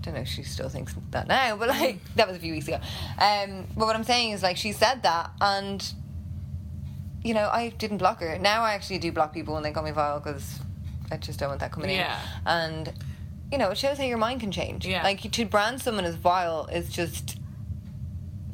Don't 0.00 0.14
know 0.14 0.22
if 0.22 0.26
she 0.28 0.42
still 0.42 0.68
thinks 0.68 0.96
that 1.12 1.28
now, 1.28 1.54
but 1.54 1.68
like 1.68 2.00
that 2.16 2.26
was 2.26 2.36
a 2.36 2.40
few 2.40 2.52
weeks 2.52 2.66
ago. 2.66 2.80
Um, 3.20 3.66
but 3.76 3.86
what 3.86 3.94
I'm 3.94 4.02
saying 4.02 4.32
is 4.32 4.42
like 4.42 4.56
she 4.56 4.72
said 4.72 5.04
that, 5.04 5.30
and 5.40 5.80
you 7.22 7.34
know, 7.34 7.48
I 7.52 7.68
didn't 7.68 7.98
block 7.98 8.18
her. 8.20 8.36
Now 8.38 8.62
I 8.62 8.72
actually 8.72 8.98
do 8.98 9.12
block 9.12 9.32
people 9.32 9.54
when 9.54 9.62
they 9.62 9.70
call 9.70 9.84
me 9.84 9.92
vile 9.92 10.18
because 10.18 10.58
I 11.12 11.16
just 11.18 11.38
don't 11.38 11.50
want 11.50 11.60
that 11.60 11.70
coming 11.70 11.90
Yeah. 11.90 12.18
in. 12.18 12.46
And 12.46 12.92
you 13.50 13.58
know, 13.58 13.70
it 13.70 13.78
shows 13.78 13.98
how 13.98 14.04
your 14.04 14.18
mind 14.18 14.40
can 14.40 14.52
change. 14.52 14.86
Yeah. 14.86 15.02
Like 15.02 15.20
to 15.30 15.44
brand 15.44 15.80
someone 15.80 16.04
as 16.04 16.14
vile 16.14 16.68
is 16.72 16.88
just, 16.88 17.38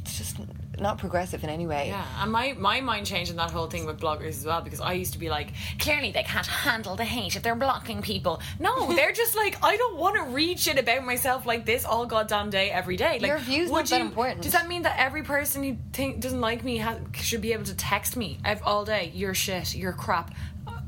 it's 0.01 0.19
just 0.19 0.37
not 0.81 0.99
progressive 0.99 1.43
in 1.43 1.51
any 1.51 1.67
way. 1.67 1.89
Yeah, 1.89 2.05
and 2.23 2.31
my, 2.31 2.55
my 2.59 2.81
mind 2.81 3.07
changed 3.07 3.31
in 3.31 3.37
that 3.37 3.51
whole 3.51 3.67
thing 3.67 3.87
with 3.87 3.99
bloggers 3.99 4.29
as 4.29 4.45
well 4.45 4.61
because 4.61 4.81
I 4.81 4.93
used 4.93 5.13
to 5.15 5.19
be 5.19 5.29
like, 5.29 5.53
clearly 5.79 6.13
they 6.13 6.23
can't 6.23 6.47
handle 6.47 6.97
the 6.97 7.05
hate 7.05 7.37
if 7.37 7.43
they're 7.43 7.55
blocking 7.55 8.03
people. 8.03 8.41
No, 8.61 8.93
they're 8.95 9.13
just 9.13 9.37
like, 9.37 9.63
I 9.65 9.77
don't 9.77 9.97
want 9.97 10.17
to 10.17 10.23
read 10.23 10.59
shit 10.59 10.79
about 10.79 11.05
myself 11.05 11.47
like 11.47 11.65
this 11.65 11.85
all 11.85 12.07
goddamn 12.07 12.51
day 12.51 12.71
every 12.71 12.97
day. 12.97 13.19
Like, 13.19 13.29
Your 13.29 13.39
view's 13.39 13.71
would 13.71 13.79
not 13.79 13.89
that 13.91 14.01
important. 14.01 14.43
Does 14.43 14.53
that 14.53 14.69
mean 14.69 14.83
that 14.83 14.99
every 14.99 15.23
person 15.23 15.63
who 15.63 15.77
think, 15.93 16.21
doesn't 16.21 16.41
like 16.41 16.65
me 16.65 16.79
has, 16.79 16.99
should 17.15 17.41
be 17.41 17.53
able 17.53 17.65
to 17.65 17.75
text 17.75 18.17
me 18.17 18.39
all 18.65 18.85
day? 18.85 19.11
You're 19.15 19.35
shit. 19.35 19.75
You're 19.75 19.93
crap. 19.93 20.35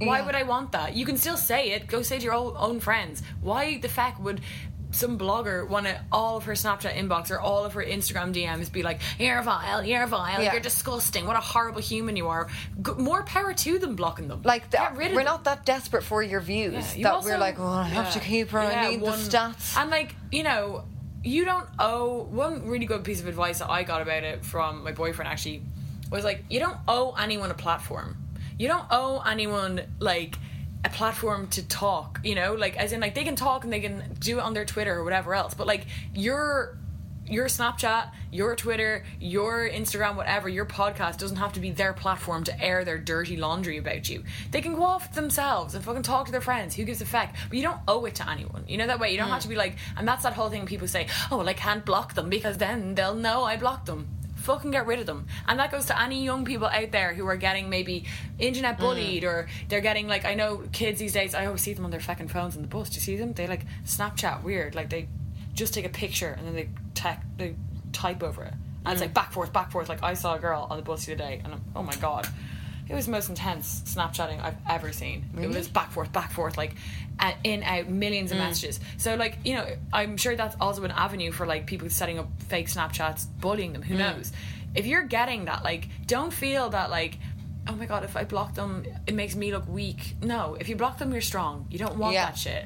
Why 0.00 0.18
Yeah. 0.18 0.26
would 0.26 0.34
I 0.34 0.42
want 0.44 0.72
that? 0.72 0.94
You 0.94 1.04
can 1.04 1.16
still 1.16 1.36
say 1.36 1.70
it. 1.72 1.86
Go 1.88 2.02
say 2.02 2.18
to 2.18 2.24
your 2.24 2.34
own, 2.34 2.54
own 2.56 2.80
friends. 2.80 3.22
Why 3.40 3.78
the 3.78 3.88
fuck 3.88 4.18
would 4.20 4.40
some 4.90 5.18
blogger 5.18 5.68
want 5.68 5.84
to 5.84 6.00
all 6.10 6.38
of 6.38 6.44
her 6.44 6.54
Snapchat 6.54 6.96
inbox 6.96 7.30
or 7.30 7.38
all 7.38 7.64
of 7.66 7.74
her 7.74 7.82
Instagram 7.84 8.32
DMs 8.32 8.72
be 8.72 8.82
like, 8.82 9.00
"You're 9.18 9.42
vile, 9.42 9.84
you're 9.84 10.06
vile, 10.06 10.40
Yeah. 10.42 10.52
you're 10.52 10.62
disgusting. 10.62 11.26
What 11.26 11.36
a 11.36 11.40
horrible 11.40 11.82
human 11.82 12.16
you 12.16 12.28
are." 12.28 12.48
G- 12.80 12.92
more 12.96 13.22
power 13.24 13.52
to 13.52 13.78
them 13.78 13.96
blocking 13.96 14.28
them. 14.28 14.40
Like 14.44 14.70
Get 14.70 14.80
that, 14.80 14.96
rid 14.96 15.08
of 15.08 15.12
we're 15.12 15.18
them. 15.24 15.26
not 15.26 15.44
that 15.44 15.66
desperate 15.66 16.04
for 16.04 16.22
your 16.22 16.40
views 16.40 16.72
Yeah, 16.72 16.94
you 16.96 17.04
that 17.04 17.12
also- 17.12 17.28
we're 17.28 17.38
like, 17.38 17.58
oh, 17.60 17.66
I 17.66 17.84
have 17.84 18.14
to 18.14 18.20
keep 18.20 18.50
her. 18.52 18.60
I 18.60 18.88
need 18.90 19.02
one- 19.02 19.12
the 19.12 19.18
stats. 19.30 19.76
And 19.76 19.90
like 19.90 20.14
you 20.32 20.42
know, 20.42 20.84
you 21.22 21.44
don't 21.44 21.68
owe. 21.78 22.22
One 22.30 22.66
really 22.66 22.86
good 22.86 23.04
piece 23.04 23.20
of 23.20 23.26
advice 23.26 23.58
that 23.58 23.68
I 23.70 23.82
got 23.82 24.00
about 24.00 24.22
it 24.22 24.42
from 24.44 24.84
my 24.84 24.92
boyfriend 24.92 25.30
actually 25.30 25.64
was 26.10 26.24
like, 26.24 26.44
you 26.48 26.60
don't 26.60 26.78
owe 26.88 27.12
anyone 27.18 27.50
a 27.50 27.54
platform. 27.54 28.16
You 28.58 28.68
don't 28.68 28.86
owe 28.90 29.22
anyone 29.24 29.82
like 29.98 30.36
a 30.84 30.88
platform 30.88 31.48
to 31.48 31.66
talk. 31.66 32.20
You 32.24 32.34
know, 32.34 32.54
like 32.54 32.76
as 32.76 32.92
in 32.92 33.00
like 33.00 33.14
they 33.14 33.24
can 33.24 33.36
talk 33.36 33.64
and 33.64 33.72
they 33.72 33.80
can 33.80 34.16
do 34.18 34.38
it 34.38 34.42
on 34.42 34.54
their 34.54 34.64
Twitter 34.64 34.94
or 34.94 35.04
whatever 35.04 35.34
else. 35.34 35.54
But 35.54 35.66
like 35.66 35.86
your 36.14 36.78
your 37.30 37.46
Snapchat, 37.46 38.10
your 38.32 38.56
Twitter, 38.56 39.04
your 39.20 39.68
Instagram, 39.68 40.16
whatever, 40.16 40.48
your 40.48 40.64
podcast 40.64 41.18
doesn't 41.18 41.36
have 41.36 41.52
to 41.52 41.60
be 41.60 41.70
their 41.70 41.92
platform 41.92 42.44
to 42.44 42.62
air 42.62 42.84
their 42.84 42.98
dirty 42.98 43.36
laundry 43.36 43.76
about 43.76 44.08
you. 44.08 44.24
They 44.50 44.60
can 44.60 44.74
go 44.74 44.82
off 44.82 45.14
themselves 45.14 45.74
and 45.74 45.84
fucking 45.84 46.02
talk 46.02 46.26
to 46.26 46.32
their 46.32 46.40
friends. 46.40 46.74
Who 46.74 46.84
gives 46.84 47.00
a 47.00 47.06
fuck? 47.06 47.30
But 47.48 47.56
you 47.56 47.62
don't 47.62 47.80
owe 47.86 48.04
it 48.06 48.14
to 48.16 48.28
anyone. 48.28 48.64
You 48.66 48.78
know 48.78 48.86
that 48.86 48.98
way. 48.98 49.10
You 49.10 49.18
don't 49.18 49.26
hmm. 49.26 49.34
have 49.34 49.42
to 49.42 49.48
be 49.48 49.56
like, 49.56 49.76
and 49.96 50.08
that's 50.08 50.22
that 50.22 50.32
whole 50.32 50.50
thing 50.50 50.66
people 50.66 50.88
say, 50.88 51.06
oh, 51.30 51.38
well, 51.38 51.48
I 51.48 51.54
can't 51.54 51.84
block 51.84 52.14
them 52.14 52.30
because 52.30 52.58
then 52.58 52.94
they'll 52.94 53.14
know 53.14 53.44
I 53.44 53.56
blocked 53.56 53.86
them. 53.86 54.08
Fucking 54.48 54.70
get 54.70 54.86
rid 54.86 54.98
of 54.98 55.06
them. 55.06 55.26
And 55.46 55.60
that 55.60 55.70
goes 55.70 55.86
to 55.86 56.00
any 56.00 56.24
young 56.24 56.44
people 56.44 56.66
out 56.66 56.90
there 56.90 57.14
who 57.14 57.26
are 57.26 57.36
getting 57.36 57.68
maybe 57.68 58.06
internet 58.38 58.76
mm. 58.76 58.80
bullied 58.80 59.24
or 59.24 59.46
they're 59.68 59.80
getting 59.80 60.08
like, 60.08 60.24
I 60.24 60.34
know 60.34 60.62
kids 60.72 60.98
these 60.98 61.12
days, 61.12 61.34
I 61.34 61.46
always 61.46 61.60
see 61.60 61.74
them 61.74 61.84
on 61.84 61.90
their 61.90 62.00
fucking 62.00 62.28
phones 62.28 62.56
in 62.56 62.62
the 62.62 62.68
bus. 62.68 62.88
Do 62.90 62.94
you 62.96 63.00
see 63.00 63.16
them? 63.16 63.32
They 63.34 63.46
like 63.46 63.64
Snapchat 63.84 64.42
weird. 64.42 64.74
Like 64.74 64.90
they 64.90 65.08
just 65.58 65.74
take 65.74 65.84
a 65.84 65.90
picture 65.90 66.34
and 66.38 66.46
then 66.46 66.54
they 66.54 66.68
tech 66.94 67.24
they 67.36 67.54
type 67.92 68.22
over 68.22 68.44
it 68.44 68.54
and 68.84 68.92
it's 68.92 69.00
mm. 69.00 69.06
like 69.06 69.14
back 69.14 69.32
forth 69.32 69.52
back 69.52 69.70
forth 69.70 69.88
like 69.88 70.02
I 70.02 70.14
saw 70.14 70.36
a 70.36 70.38
girl 70.38 70.66
on 70.70 70.76
the 70.76 70.82
bus 70.82 71.04
the 71.04 71.12
other 71.12 71.24
day 71.24 71.40
and 71.44 71.52
I'm, 71.54 71.64
oh 71.74 71.82
my 71.82 71.94
god 71.96 72.28
it 72.88 72.94
was 72.94 73.06
the 73.06 73.12
most 73.12 73.28
intense 73.28 73.82
Snapchatting 73.86 74.42
I've 74.42 74.56
ever 74.68 74.92
seen. 74.92 75.24
It 75.40 75.48
was 75.48 75.68
back 75.68 75.90
forth 75.90 76.12
back 76.12 76.30
forth 76.32 76.56
like 76.56 76.74
in 77.44 77.62
out 77.62 77.88
millions 77.88 78.30
of 78.30 78.38
mm. 78.38 78.40
messages. 78.40 78.80
So 78.96 79.14
like 79.14 79.38
you 79.44 79.54
know 79.54 79.66
I'm 79.92 80.16
sure 80.16 80.36
that's 80.36 80.56
also 80.60 80.84
an 80.84 80.90
avenue 80.90 81.32
for 81.32 81.46
like 81.46 81.66
people 81.66 81.90
setting 81.90 82.18
up 82.18 82.28
fake 82.48 82.68
Snapchats 82.68 83.26
bullying 83.40 83.72
them 83.72 83.82
who 83.82 83.94
mm. 83.94 83.98
knows? 83.98 84.32
If 84.74 84.86
you're 84.86 85.04
getting 85.04 85.46
that 85.46 85.64
like 85.64 85.88
don't 86.06 86.32
feel 86.32 86.70
that 86.70 86.90
like 86.90 87.18
oh 87.68 87.74
my 87.74 87.86
god 87.86 88.04
if 88.04 88.16
I 88.16 88.24
block 88.24 88.54
them 88.54 88.84
it 89.06 89.14
makes 89.14 89.34
me 89.34 89.52
look 89.52 89.68
weak. 89.68 90.16
No 90.22 90.56
if 90.58 90.68
you 90.68 90.76
block 90.76 90.98
them 90.98 91.12
you're 91.12 91.20
strong. 91.20 91.66
You 91.70 91.78
don't 91.78 91.98
want 91.98 92.14
Yeah. 92.14 92.26
that 92.26 92.38
shit 92.38 92.64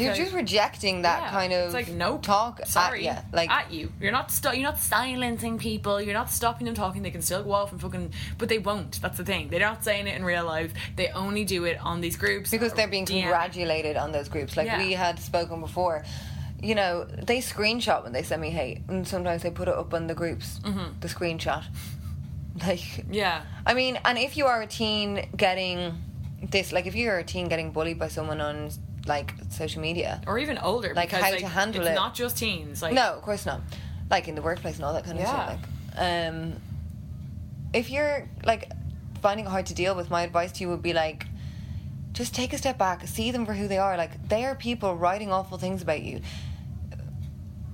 You're 0.00 0.14
just 0.14 0.32
rejecting 0.34 1.02
that 1.02 1.22
yeah, 1.22 1.30
kind 1.30 1.52
of 1.52 1.64
it's 1.66 1.74
like 1.74 1.88
no 1.88 2.18
talk 2.18 2.60
sorry 2.66 3.08
at 3.08 3.24
you. 3.24 3.30
Like 3.32 3.50
at 3.50 3.72
you 3.72 3.92
you're 4.00 4.12
not 4.12 4.30
sto- 4.30 4.52
you're 4.52 4.62
not 4.70 4.78
silencing 4.78 5.58
people 5.58 6.00
you're 6.00 6.14
not 6.14 6.30
stopping 6.30 6.66
them 6.66 6.74
talking 6.74 7.02
they 7.02 7.10
can 7.10 7.22
still 7.22 7.42
go 7.42 7.52
off 7.52 7.72
and 7.72 7.80
fucking 7.80 8.12
but 8.38 8.48
they 8.48 8.58
won't 8.58 9.00
that's 9.00 9.18
the 9.18 9.24
thing 9.24 9.48
they're 9.48 9.60
not 9.60 9.84
saying 9.84 10.06
it 10.06 10.16
in 10.16 10.24
real 10.24 10.44
life 10.44 10.72
they 10.96 11.08
only 11.08 11.44
do 11.44 11.64
it 11.64 11.78
on 11.80 12.00
these 12.00 12.16
groups 12.16 12.50
because 12.50 12.72
they're 12.74 12.88
being 12.88 13.06
DM. 13.06 13.22
congratulated 13.22 13.96
on 13.96 14.12
those 14.12 14.28
groups. 14.28 14.56
Like 14.56 14.66
Yeah. 14.66 14.78
we 14.78 14.92
had 14.92 15.18
spoken 15.18 15.60
before. 15.60 16.04
You 16.62 16.74
know, 16.74 17.04
they 17.04 17.38
screenshot 17.38 18.04
when 18.04 18.12
they 18.12 18.22
send 18.22 18.40
me 18.40 18.48
hate, 18.48 18.80
and 18.88 19.06
sometimes 19.06 19.42
they 19.42 19.50
put 19.50 19.68
it 19.68 19.74
up 19.74 19.92
on 19.92 20.06
the 20.06 20.14
groups. 20.14 20.60
Mm-hmm. 20.64 21.00
The 21.00 21.08
screenshot. 21.08 21.64
Like, 22.64 23.04
yeah 23.10 23.42
I 23.66 23.74
mean, 23.74 23.98
and 24.04 24.16
if 24.16 24.36
you 24.36 24.46
are 24.46 24.62
a 24.62 24.66
teen 24.66 25.28
getting 25.36 26.00
this, 26.40 26.72
like, 26.72 26.86
if 26.86 26.94
you're 26.94 27.18
a 27.18 27.24
teen 27.24 27.48
getting 27.48 27.72
bullied 27.72 27.98
by 27.98 28.06
someone 28.08 28.40
on 28.40 28.70
like 29.06 29.34
social 29.50 29.80
media, 29.82 30.20
or 30.26 30.38
even 30.38 30.58
older 30.58 30.92
Like, 30.94 31.10
because 31.10 31.22
how 31.24 31.30
like, 31.30 31.40
to 31.40 31.48
handle 31.48 31.82
it's 31.82 31.90
it. 31.90 31.94
not 31.94 32.14
just 32.14 32.38
teens 32.38 32.82
like 32.82 32.94
no, 32.94 33.14
of 33.14 33.22
course 33.22 33.46
not. 33.46 33.60
Like 34.10 34.28
in 34.28 34.34
the 34.34 34.42
workplace 34.42 34.76
and 34.76 34.84
all 34.84 34.92
that 34.94 35.04
kind 35.04 35.18
of 35.18 35.26
stuff. 35.26 35.58
Like, 35.96 36.28
um, 36.28 36.54
if 37.72 37.90
you're 37.90 38.28
like 38.44 38.70
finding 39.22 39.46
it 39.46 39.48
hard 39.48 39.66
to 39.66 39.74
deal 39.74 39.94
with, 39.94 40.10
my 40.10 40.22
advice 40.22 40.52
to 40.52 40.60
you 40.62 40.68
would 40.68 40.82
be 40.82 40.92
like, 40.92 41.26
just 42.12 42.34
take 42.34 42.52
a 42.52 42.58
step 42.58 42.78
back, 42.78 43.06
see 43.06 43.30
them 43.30 43.46
for 43.46 43.54
who 43.54 43.66
they 43.68 43.78
are. 43.78 43.96
Like 43.96 44.28
they 44.28 44.44
are 44.44 44.54
people 44.54 44.94
writing 44.94 45.32
awful 45.32 45.58
things 45.58 45.82
about 45.82 46.02
you. 46.02 46.20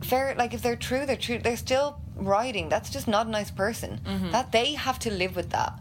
Fair, 0.01 0.35
like 0.37 0.55
if 0.55 0.63
they're 0.63 0.77
true, 0.77 1.05
they're 1.07 1.17
true. 1.17 1.39
They're 1.39 1.57
still 1.57 2.01
writing. 2.17 2.69
That's 2.69 2.91
just 2.91 3.07
not 3.07 3.27
a 3.27 3.31
nice 3.31 3.51
person. 3.51 4.01
Mm-hmm. 4.05 4.31
That 4.31 4.53
they 4.53 4.75
have 4.75 4.99
to 5.01 5.11
live 5.11 5.37
with 5.37 5.51
that. 5.51 5.79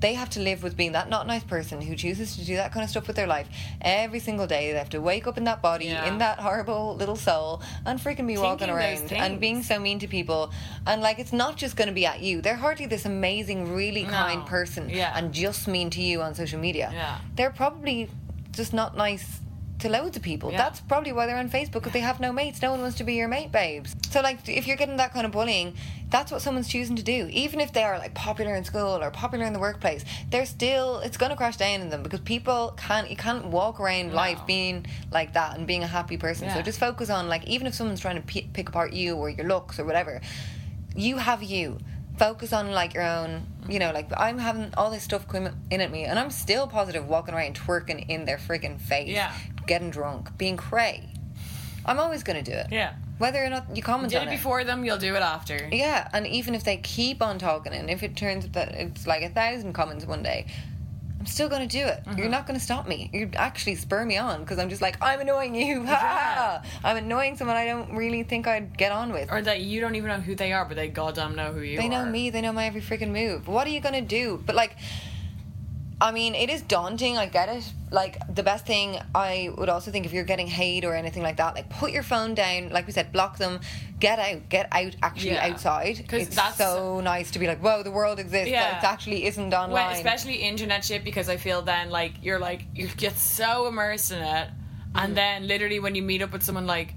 They 0.00 0.14
have 0.14 0.30
to 0.30 0.40
live 0.40 0.62
with 0.62 0.76
being 0.76 0.92
that 0.92 1.08
not 1.08 1.26
nice 1.26 1.42
person 1.44 1.80
who 1.80 1.96
chooses 1.96 2.36
to 2.36 2.44
do 2.44 2.56
that 2.56 2.72
kind 2.72 2.84
of 2.84 2.90
stuff 2.90 3.06
with 3.06 3.16
their 3.16 3.26
life 3.26 3.48
every 3.80 4.20
single 4.20 4.46
day. 4.46 4.72
They 4.72 4.78
have 4.78 4.90
to 4.90 5.00
wake 5.00 5.26
up 5.26 5.36
in 5.36 5.44
that 5.44 5.60
body, 5.60 5.86
Yeah. 5.86 6.06
in 6.06 6.18
that 6.18 6.38
horrible 6.38 6.94
little 6.96 7.16
soul, 7.16 7.62
and 7.84 7.98
freaking 7.98 8.26
be 8.26 8.38
walking 8.38 8.68
Thinking 8.68 8.76
those 9.00 9.10
around 9.12 9.22
and 9.32 9.40
being 9.40 9.62
so 9.62 9.78
mean 9.78 9.98
to 9.98 10.06
people. 10.08 10.52
And 10.86 11.02
like, 11.02 11.18
it's 11.18 11.32
not 11.32 11.56
just 11.56 11.76
going 11.76 11.88
to 11.88 11.94
be 11.94 12.06
at 12.06 12.20
you. 12.20 12.40
They're 12.40 12.56
hardly 12.56 12.86
this 12.86 13.04
amazing, 13.06 13.74
really 13.74 14.04
No. 14.04 14.10
kind 14.10 14.46
person 14.46 14.88
Yeah. 14.88 15.12
and 15.16 15.32
just 15.32 15.66
mean 15.66 15.90
to 15.90 16.00
you 16.02 16.22
on 16.22 16.34
social 16.34 16.60
media. 16.60 16.90
Yeah. 16.92 17.18
They're 17.34 17.50
probably 17.50 18.08
just 18.52 18.72
not 18.72 18.96
nice 18.96 19.40
to 19.80 19.88
loads 19.88 20.16
of 20.16 20.22
people. 20.22 20.50
Yeah. 20.50 20.58
That's 20.58 20.80
probably 20.80 21.12
why 21.12 21.26
they're 21.26 21.36
on 21.36 21.50
Facebook 21.50 21.74
because 21.74 21.92
they 21.92 22.00
have 22.00 22.20
no 22.20 22.32
mates. 22.32 22.60
No 22.60 22.70
one 22.72 22.80
wants 22.80 22.96
to 22.98 23.04
be 23.04 23.14
your 23.14 23.28
mate, 23.28 23.52
babes. 23.52 23.94
So 24.10 24.20
like, 24.20 24.48
if 24.48 24.66
you're 24.66 24.76
getting 24.76 24.96
that 24.96 25.12
kind 25.12 25.24
of 25.24 25.32
bullying, 25.32 25.74
that's 26.10 26.32
what 26.32 26.42
someone's 26.42 26.68
choosing 26.68 26.96
to 26.96 27.02
do. 27.02 27.28
Even 27.30 27.60
if 27.60 27.72
they 27.72 27.84
are 27.84 27.98
like 27.98 28.14
popular 28.14 28.54
in 28.54 28.64
school 28.64 29.02
or 29.02 29.10
popular 29.10 29.44
in 29.44 29.52
the 29.52 29.58
workplace, 29.58 30.04
they're 30.30 30.46
still 30.46 30.98
it's 31.00 31.16
going 31.16 31.30
to 31.30 31.36
crash 31.36 31.56
down 31.56 31.80
in 31.80 31.90
them 31.90 32.02
because 32.02 32.20
people 32.20 32.74
can't 32.76 33.10
you 33.10 33.16
can't 33.16 33.46
walk 33.46 33.78
around 33.78 34.12
life 34.12 34.40
being 34.46 34.86
like 35.12 35.34
that 35.34 35.56
and 35.56 35.66
being 35.66 35.82
a 35.82 35.86
happy 35.86 36.16
person. 36.16 36.50
So 36.50 36.62
just 36.62 36.80
focus 36.80 37.10
on 37.10 37.28
like 37.28 37.46
even 37.46 37.66
if 37.66 37.74
someone's 37.74 38.00
trying 38.00 38.16
to 38.16 38.22
p- 38.22 38.48
pick 38.52 38.68
apart 38.68 38.92
you 38.92 39.16
or 39.16 39.28
your 39.28 39.46
looks 39.46 39.78
or 39.78 39.84
whatever, 39.84 40.20
you 40.96 41.18
have 41.18 41.42
you. 41.42 41.78
Focus 42.18 42.52
on 42.52 42.72
like 42.72 42.94
your 42.94 43.04
own, 43.04 43.46
you 43.68 43.78
know, 43.78 43.92
like 43.92 44.10
I'm 44.16 44.38
having 44.38 44.72
all 44.76 44.90
this 44.90 45.02
stuff 45.02 45.28
coming 45.28 45.52
in 45.70 45.80
at 45.80 45.90
me, 45.90 46.04
and 46.04 46.18
I'm 46.18 46.30
still 46.30 46.66
positive 46.66 47.06
walking 47.06 47.34
around 47.34 47.54
twerking 47.58 48.08
in 48.08 48.24
their 48.24 48.38
freaking 48.38 48.80
face, 48.80 49.08
Yeah. 49.08 49.32
getting 49.66 49.90
drunk, 49.90 50.36
being 50.38 50.56
cray. 50.56 51.08
I'm 51.84 51.98
always 51.98 52.22
going 52.22 52.42
to 52.42 52.50
do 52.50 52.56
it. 52.56 52.66
Yeah. 52.70 52.94
Whether 53.18 53.44
or 53.44 53.48
not 53.50 53.74
you 53.76 53.82
comment 53.82 54.12
did 54.12 54.22
on 54.22 54.28
it 54.28 54.30
before 54.30 54.62
them 54.62 54.84
you'll 54.84 54.98
do 54.98 55.14
it 55.16 55.22
after 55.22 55.68
Yeah, 55.72 56.08
and 56.12 56.26
even 56.26 56.54
if 56.54 56.62
they 56.64 56.76
keep 56.76 57.20
on 57.22 57.38
talking, 57.38 57.72
and 57.72 57.90
if 57.90 58.02
it 58.02 58.14
turns 58.16 58.48
that 58.50 58.72
it's 58.72 59.06
like 59.06 59.22
a 59.22 59.28
thousand 59.28 59.72
comments 59.72 60.06
one 60.06 60.22
day, 60.22 60.46
still 61.30 61.48
going 61.48 61.66
to 61.66 61.78
do 61.78 61.84
it. 61.86 62.02
Mm-hmm. 62.04 62.18
You're 62.18 62.28
not 62.28 62.46
going 62.46 62.58
to 62.58 62.64
stop 62.64 62.86
me. 62.88 63.10
You 63.12 63.30
actually 63.34 63.76
spur 63.76 64.04
me 64.04 64.16
on 64.16 64.40
because 64.40 64.58
I'm 64.58 64.68
just 64.68 64.82
like, 64.82 64.96
I'm 65.02 65.20
annoying 65.20 65.54
you. 65.54 65.86
Ha. 65.98 66.62
I'm 66.84 66.96
annoying 66.96 67.36
someone 67.36 67.56
I 67.56 67.66
don't 67.66 67.94
really 67.96 68.22
think 68.22 68.46
I'd 68.46 68.76
get 68.76 68.92
on 68.92 69.12
with. 69.12 69.30
or 69.32 69.42
that 69.42 69.60
you 69.60 69.80
don't 69.80 69.94
even 69.94 70.08
know 70.08 70.20
who 70.20 70.34
they 70.34 70.52
are 70.52 70.64
but 70.64 70.76
they 70.76 70.88
goddamn 70.88 71.34
know 71.34 71.52
who 71.52 71.60
you 71.60 71.76
They 71.76 71.86
are 71.86 71.88
They 71.88 71.88
know 71.88 72.04
me. 72.04 72.30
They 72.30 72.40
know 72.40 72.52
my 72.52 72.66
every 72.66 72.80
freaking 72.80 73.10
move. 73.10 73.48
What 73.48 73.66
are 73.66 73.70
you 73.70 73.80
gonna 73.80 74.02
do? 74.02 74.42
But 74.44 74.54
like, 74.54 74.76
I 76.00 76.12
mean, 76.12 76.36
it 76.36 76.48
is 76.48 76.62
daunting. 76.62 77.18
I 77.18 77.26
get 77.26 77.48
it. 77.48 77.64
Like 77.90 78.18
the 78.32 78.44
best 78.44 78.66
thing 78.66 79.00
I 79.16 79.50
would 79.58 79.68
also 79.68 79.90
think 79.90 80.06
if 80.06 80.12
you're 80.12 80.22
getting 80.24 80.46
hate 80.46 80.84
or 80.84 80.94
anything 80.94 81.24
like 81.24 81.38
that, 81.38 81.56
like 81.56 81.68
put 81.70 81.90
your 81.90 82.04
phone 82.04 82.34
down. 82.34 82.68
Like 82.70 82.86
we 82.86 82.92
said, 82.92 83.10
block 83.10 83.36
them. 83.38 83.58
Get 83.98 84.20
out. 84.20 84.48
Get 84.48 84.68
out. 84.70 84.94
Actually 85.02 85.32
Yeah. 85.32 85.46
outside. 85.48 86.04
'Cause 86.06 86.22
It's 86.22 86.36
that's- 86.36 86.56
so 86.56 87.00
nice 87.00 87.32
to 87.32 87.40
be 87.40 87.48
like, 87.48 87.58
whoa, 87.60 87.82
the 87.82 87.90
world 87.90 88.20
exists. 88.20 88.48
Yeah. 88.48 88.74
But 88.74 88.84
it 88.86 88.92
actually 88.92 89.24
isn't 89.26 89.52
online. 89.52 89.72
Well, 89.72 89.90
especially 89.90 90.34
internet 90.36 90.84
shit 90.84 91.02
because 91.02 91.28
I 91.28 91.36
feel 91.36 91.62
then 91.62 91.90
like 91.90 92.12
you're 92.22 92.38
like 92.38 92.66
you 92.76 92.86
get 92.96 93.16
so 93.16 93.66
immersed 93.66 94.12
in 94.12 94.18
it, 94.18 94.48
Mm. 94.94 95.04
and 95.04 95.16
then 95.16 95.48
literally 95.48 95.80
when 95.80 95.94
you 95.96 96.02
meet 96.02 96.22
up 96.22 96.32
with 96.32 96.44
someone 96.44 96.66
like, 96.68 96.94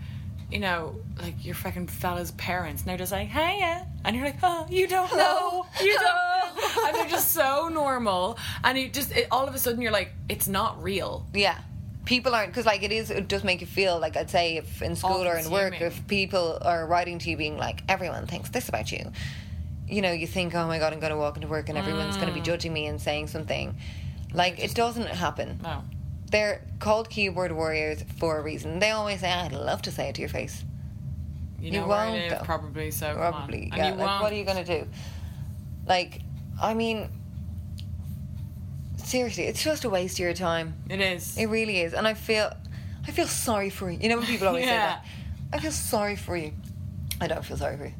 you 0.51 0.59
know, 0.59 0.95
like 1.21 1.45
your 1.45 1.55
fucking 1.55 1.87
fella's 1.87 2.31
parents, 2.31 2.81
and 2.81 2.89
they're 2.89 2.97
just 2.97 3.11
like, 3.11 3.29
"Hiya," 3.29 3.87
and 4.03 4.15
you're 4.15 4.25
like, 4.25 4.39
"Oh, 4.43 4.67
you 4.69 4.87
don't 4.87 5.15
know, 5.15 5.65
you 5.81 5.93
don't 5.93 6.03
know," 6.03 6.87
and 6.87 6.95
they're 6.95 7.09
just 7.09 7.31
so 7.31 7.69
normal, 7.69 8.37
and 8.63 8.77
you 8.77 8.89
just 8.89 9.15
it, 9.15 9.27
all 9.31 9.47
of 9.47 9.55
a 9.55 9.59
sudden 9.59 9.81
you're 9.81 9.91
like, 9.91 10.13
it's 10.29 10.47
not 10.47 10.81
real. 10.83 11.25
Yeah. 11.33 11.57
People 12.03 12.33
aren't 12.33 12.49
because 12.49 12.65
like 12.65 12.83
it 12.83 12.91
is. 12.91 13.11
It 13.11 13.27
does 13.27 13.43
make 13.43 13.61
you 13.61 13.67
feel 13.67 13.99
like 13.99 14.17
I'd 14.17 14.29
say 14.29 14.57
if 14.57 14.81
in 14.81 14.95
school 14.95 15.23
or 15.23 15.37
in 15.37 15.49
work, 15.51 15.79
if 15.79 16.07
people 16.07 16.57
are 16.61 16.85
writing 16.85 17.19
to 17.19 17.29
you 17.29 17.37
being 17.37 17.57
like 17.57 17.83
everyone 17.87 18.25
thinks 18.25 18.49
this 18.49 18.67
about 18.67 18.91
you, 18.91 19.11
you 19.87 20.01
know, 20.01 20.11
you 20.11 20.25
think 20.25 20.55
oh 20.55 20.67
my 20.67 20.79
god, 20.79 20.93
I'm 20.93 20.99
going 20.99 21.11
to 21.11 21.17
walk 21.17 21.35
into 21.35 21.47
work 21.47 21.69
and 21.69 21.77
everyone's 21.77 22.15
going 22.15 22.27
to 22.27 22.33
be 22.33 22.41
mm. 22.41 22.45
judging 22.45 22.73
me 22.73 22.87
and 22.87 22.99
saying 22.99 23.27
something. 23.27 23.77
Like 24.33 24.59
it 24.59 24.73
doesn't 24.73 25.07
happen. 25.07 25.59
No. 25.61 25.83
They're 26.31 26.61
called 26.79 27.09
keyboard 27.09 27.51
warriors 27.51 28.03
for 28.17 28.37
a 28.37 28.41
reason. 28.41 28.79
They 28.79 28.89
always 28.91 29.19
say, 29.19 29.31
"I'd 29.31 29.51
love 29.53 29.81
to 29.83 29.91
say 29.91 30.09
it 30.09 30.15
to 30.15 30.21
your 30.21 30.29
face." 30.29 30.63
You 31.59 31.71
know 31.71 31.87
won't, 31.87 32.13
live, 32.13 32.31
though. 32.31 32.43
probably. 32.45 32.89
So. 32.89 33.13
Probably, 33.13 33.63
And 33.71 33.75
yeah. 33.77 33.89
you 33.91 33.95
Like, 33.95 34.07
won't. 34.07 34.23
what 34.23 34.31
are 34.33 34.35
you 34.35 34.45
going 34.45 34.63
to 34.65 34.79
do? 34.79 34.87
Like, 35.85 36.21
I 36.59 36.73
mean, 36.73 37.07
seriously, 38.97 39.43
it's 39.45 39.63
just 39.63 39.83
a 39.83 39.89
waste 39.89 40.15
of 40.15 40.19
your 40.19 40.33
time. 40.33 40.73
It 40.89 41.01
is. 41.01 41.37
It 41.37 41.45
really 41.47 41.81
is, 41.81 41.93
and 41.93 42.07
I 42.07 42.13
feel, 42.13 42.51
I 43.07 43.11
feel 43.11 43.27
sorry 43.27 43.69
for 43.69 43.91
you. 43.91 43.99
You 44.01 44.09
know 44.09 44.17
when 44.17 44.25
people 44.25 44.47
always 44.47 44.65
say 44.65 44.71
that. 44.71 45.05
I 45.53 45.59
feel 45.59 45.71
sorry 45.71 46.15
for 46.15 46.35
you. 46.37 46.53
I 47.19 47.27
don't 47.27 47.43
feel 47.45 47.57
sorry 47.57 47.77
for 47.77 47.85
you. 47.85 47.93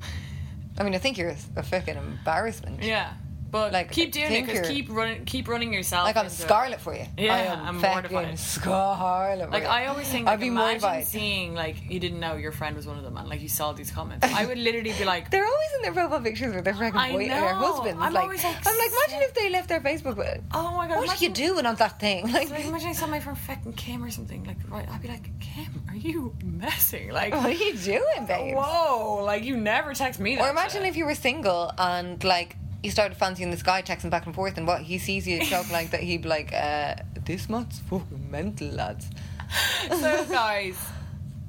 I 0.78 0.82
mean, 0.82 0.94
I 0.94 0.98
think 0.98 1.18
you're 1.18 1.30
a, 1.30 1.36
a 1.56 1.62
fucking 1.62 1.96
embarrassment. 1.96 2.82
yeah. 2.82 3.12
But 3.50 3.72
Like, 3.72 3.90
keep 3.90 4.12
doing 4.12 4.30
it 4.32 4.46
because 4.46 4.68
keep 4.68 4.90
running, 4.90 5.24
keep 5.24 5.48
running 5.48 5.72
yourself. 5.72 6.04
Like 6.04 6.16
I'm 6.16 6.28
scarlet 6.28 6.80
for 6.80 6.94
you. 6.94 7.06
Yeah, 7.16 7.34
I 7.34 7.38
am 7.40 7.66
I'm 7.66 7.80
fucking 7.80 8.12
mortified. 8.12 8.38
Scarlet. 8.38 9.46
for 9.46 9.50
Like 9.52 9.62
you. 9.62 9.68
I 9.68 9.86
always 9.86 10.08
think, 10.08 10.28
I'd 10.28 10.40
be 10.40 10.48
imagine 10.48 10.80
mortified. 10.82 11.06
seeing 11.06 11.54
like 11.54 11.76
you 11.90 11.98
didn't 11.98 12.20
know 12.20 12.36
your 12.36 12.52
friend 12.52 12.76
was 12.76 12.86
one 12.86 12.98
of 12.98 13.04
them, 13.04 13.16
and 13.16 13.28
like 13.28 13.40
you 13.40 13.48
saw 13.48 13.72
these 13.72 13.90
comments. 13.90 14.26
I 14.40 14.44
would 14.44 14.58
literally 14.58 14.92
be 14.92 15.04
like, 15.04 15.30
They're 15.30 15.46
always 15.46 15.68
in 15.76 15.82
their 15.82 15.92
profile 15.92 16.20
pictures 16.20 16.54
with 16.54 16.64
their 16.64 16.74
freaking 16.74 17.12
boy, 17.12 17.28
their 17.28 17.54
husband. 17.54 17.98
I'm 18.00 18.12
like, 18.12 18.24
always 18.24 18.44
like, 18.44 18.56
I'm 18.66 18.76
like, 18.76 18.90
imagine 18.90 19.22
if 19.28 19.34
they 19.34 19.48
left 19.50 19.68
their 19.68 19.80
Facebook. 19.80 20.16
With, 20.16 20.42
"Oh 20.52 20.76
my 20.76 20.86
god, 20.88 20.98
what 20.98 21.08
are 21.10 21.24
you 21.24 21.30
doing 21.30 21.64
on 21.66 21.74
that 21.76 21.98
thing? 22.00 22.30
Like, 22.32 22.50
Like, 22.50 22.66
imagine 22.66 22.88
I 22.88 22.92
saw 22.92 23.06
my 23.06 23.20
friend 23.20 23.38
fucking 23.38 23.72
Kim 23.74 24.02
or 24.04 24.10
something. 24.10 24.44
Like, 24.44 24.56
right, 24.68 24.88
I'd 24.90 25.00
be 25.02 25.08
like, 25.08 25.26
Kim, 25.40 25.82
are 25.88 25.96
you 25.96 26.34
messing? 26.44 27.10
Like, 27.10 27.32
what 27.34 27.46
are 27.46 27.50
you 27.52 27.74
doing, 27.76 28.26
babe? 28.26 28.54
whoa, 28.56 29.22
like 29.24 29.42
you 29.44 29.56
never 29.56 29.94
text 29.94 30.20
me 30.20 30.36
that. 30.36 30.44
Or 30.44 30.50
imagine 30.50 30.82
shit. 30.82 30.88
if 30.90 30.96
you 30.96 31.04
were 31.06 31.14
single 31.14 31.72
and 31.78 32.22
like 32.24 32.56
you 32.82 32.90
started 32.90 33.16
fancying 33.16 33.50
this 33.50 33.62
guy, 33.62 33.82
texting 33.82 34.10
back 34.10 34.26
and 34.26 34.34
forth, 34.34 34.56
and 34.56 34.66
what 34.66 34.82
he 34.82 34.98
sees 34.98 35.26
you 35.26 35.44
talk 35.44 35.70
like 35.72 35.90
that, 35.90 36.00
he'd 36.00 36.22
be 36.22 36.28
like, 36.28 36.52
uh, 36.52 36.94
"This 37.24 37.48
month's 37.48 37.78
fucking 37.80 38.30
mental, 38.30 38.68
lads." 38.68 39.10
so, 39.88 40.24
guys, 40.30 40.76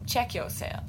check 0.08 0.34
yourself. 0.34 0.84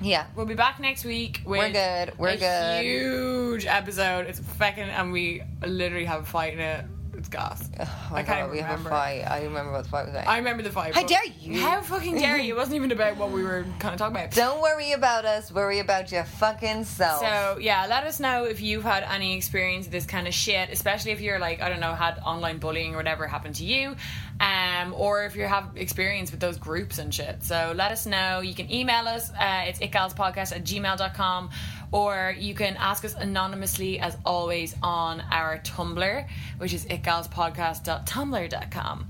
Yeah, 0.00 0.26
We'll 0.34 0.46
be 0.46 0.54
back 0.54 0.80
next 0.80 1.04
week 1.04 1.42
with 1.44 1.60
We're 1.60 1.70
good, 1.70 2.18
we're 2.18 2.36
good. 2.36 2.82
huge 2.84 3.66
episode. 3.66 4.26
It's 4.26 4.40
fucking, 4.40 4.82
and 4.88 5.12
we 5.12 5.42
literally 5.64 6.06
have 6.06 6.22
a 6.22 6.24
fight 6.26 6.54
in 6.54 6.60
it. 6.60 6.84
Gas. 7.28 7.68
oh 7.78 8.08
I 8.12 8.22
can't 8.22 8.46
god, 8.46 8.50
we 8.50 8.58
have 8.58 8.66
a 8.66 8.72
remember. 8.72 8.90
fight. 8.90 9.22
I 9.22 9.42
remember 9.44 9.72
what 9.72 9.84
the 9.84 9.88
fight 9.88 10.06
was 10.06 10.14
like. 10.14 10.26
I 10.26 10.38
remember 10.38 10.62
the 10.62 10.70
fight. 10.70 10.94
How 10.94 11.04
dare 11.04 11.24
you. 11.40 11.60
How 11.60 11.80
fucking 11.80 12.18
dare 12.18 12.38
you? 12.38 12.54
It 12.54 12.56
wasn't 12.56 12.76
even 12.76 12.92
about 12.92 13.16
what 13.16 13.30
we 13.30 13.42
were 13.42 13.64
kind 13.78 13.94
of 13.94 13.98
talking 13.98 14.16
about. 14.16 14.32
Don't 14.32 14.60
worry 14.60 14.92
about 14.92 15.24
us. 15.24 15.50
Worry 15.52 15.78
about 15.78 16.12
your 16.12 16.24
fucking 16.24 16.84
self. 16.84 17.20
So 17.20 17.58
yeah, 17.60 17.86
let 17.88 18.04
us 18.04 18.20
know 18.20 18.44
if 18.44 18.60
you've 18.60 18.84
had 18.84 19.02
any 19.04 19.36
experience 19.36 19.86
of 19.86 19.92
this 19.92 20.06
kind 20.06 20.26
of 20.28 20.34
shit, 20.34 20.70
especially 20.70 21.12
if 21.12 21.20
you're 21.20 21.38
like 21.38 21.60
I 21.62 21.68
don't 21.68 21.80
know 21.80 21.94
had 21.94 22.18
online 22.24 22.58
bullying 22.58 22.94
or 22.94 22.96
whatever 22.98 23.26
happen 23.26 23.52
to 23.54 23.64
you, 23.64 23.96
um, 24.40 24.94
or 24.96 25.24
if 25.24 25.36
you 25.36 25.44
have 25.44 25.70
experience 25.76 26.30
with 26.30 26.40
those 26.40 26.56
groups 26.56 26.98
and 26.98 27.14
shit. 27.14 27.42
So 27.42 27.72
let 27.76 27.92
us 27.92 28.06
know. 28.06 28.40
You 28.40 28.54
can 28.54 28.70
email 28.72 29.06
us. 29.08 29.30
Uh, 29.30 29.64
it's 29.66 29.78
itgalspodcast 29.78 30.52
at 30.52 30.64
gmail.com 30.64 31.50
or 31.92 32.34
you 32.38 32.54
can 32.54 32.76
ask 32.78 33.04
us 33.04 33.14
anonymously 33.14 34.00
as 34.00 34.16
always 34.24 34.74
on 34.82 35.22
our 35.30 35.58
Tumblr, 35.58 36.26
which 36.58 36.72
is 36.72 36.86
itgalspodcast.tumblr.com. 36.86 39.06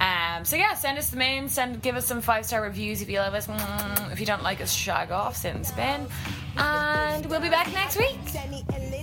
Um, 0.00 0.44
so 0.44 0.56
yeah, 0.56 0.74
send 0.74 0.98
us 0.98 1.10
the 1.10 1.20
in. 1.20 1.48
Send, 1.48 1.80
give 1.80 1.94
us 1.94 2.06
some 2.06 2.20
five 2.20 2.44
star 2.44 2.60
reviews 2.62 3.02
if 3.02 3.08
you 3.08 3.20
love 3.20 3.34
us. 3.34 3.46
Mm, 3.46 4.10
if 4.12 4.18
you 4.18 4.26
don't 4.26 4.42
like 4.42 4.60
us, 4.60 4.72
shag 4.72 5.12
off, 5.12 5.36
sit 5.36 5.54
and 5.54 5.64
spin. 5.64 6.08
And 6.56 7.24
we'll 7.26 7.40
be 7.40 7.50
back 7.50 7.72
next 7.72 7.96
week. 7.96 8.16
Jenny 8.32 8.64
and 8.74 8.90
Lindsay 8.90 9.02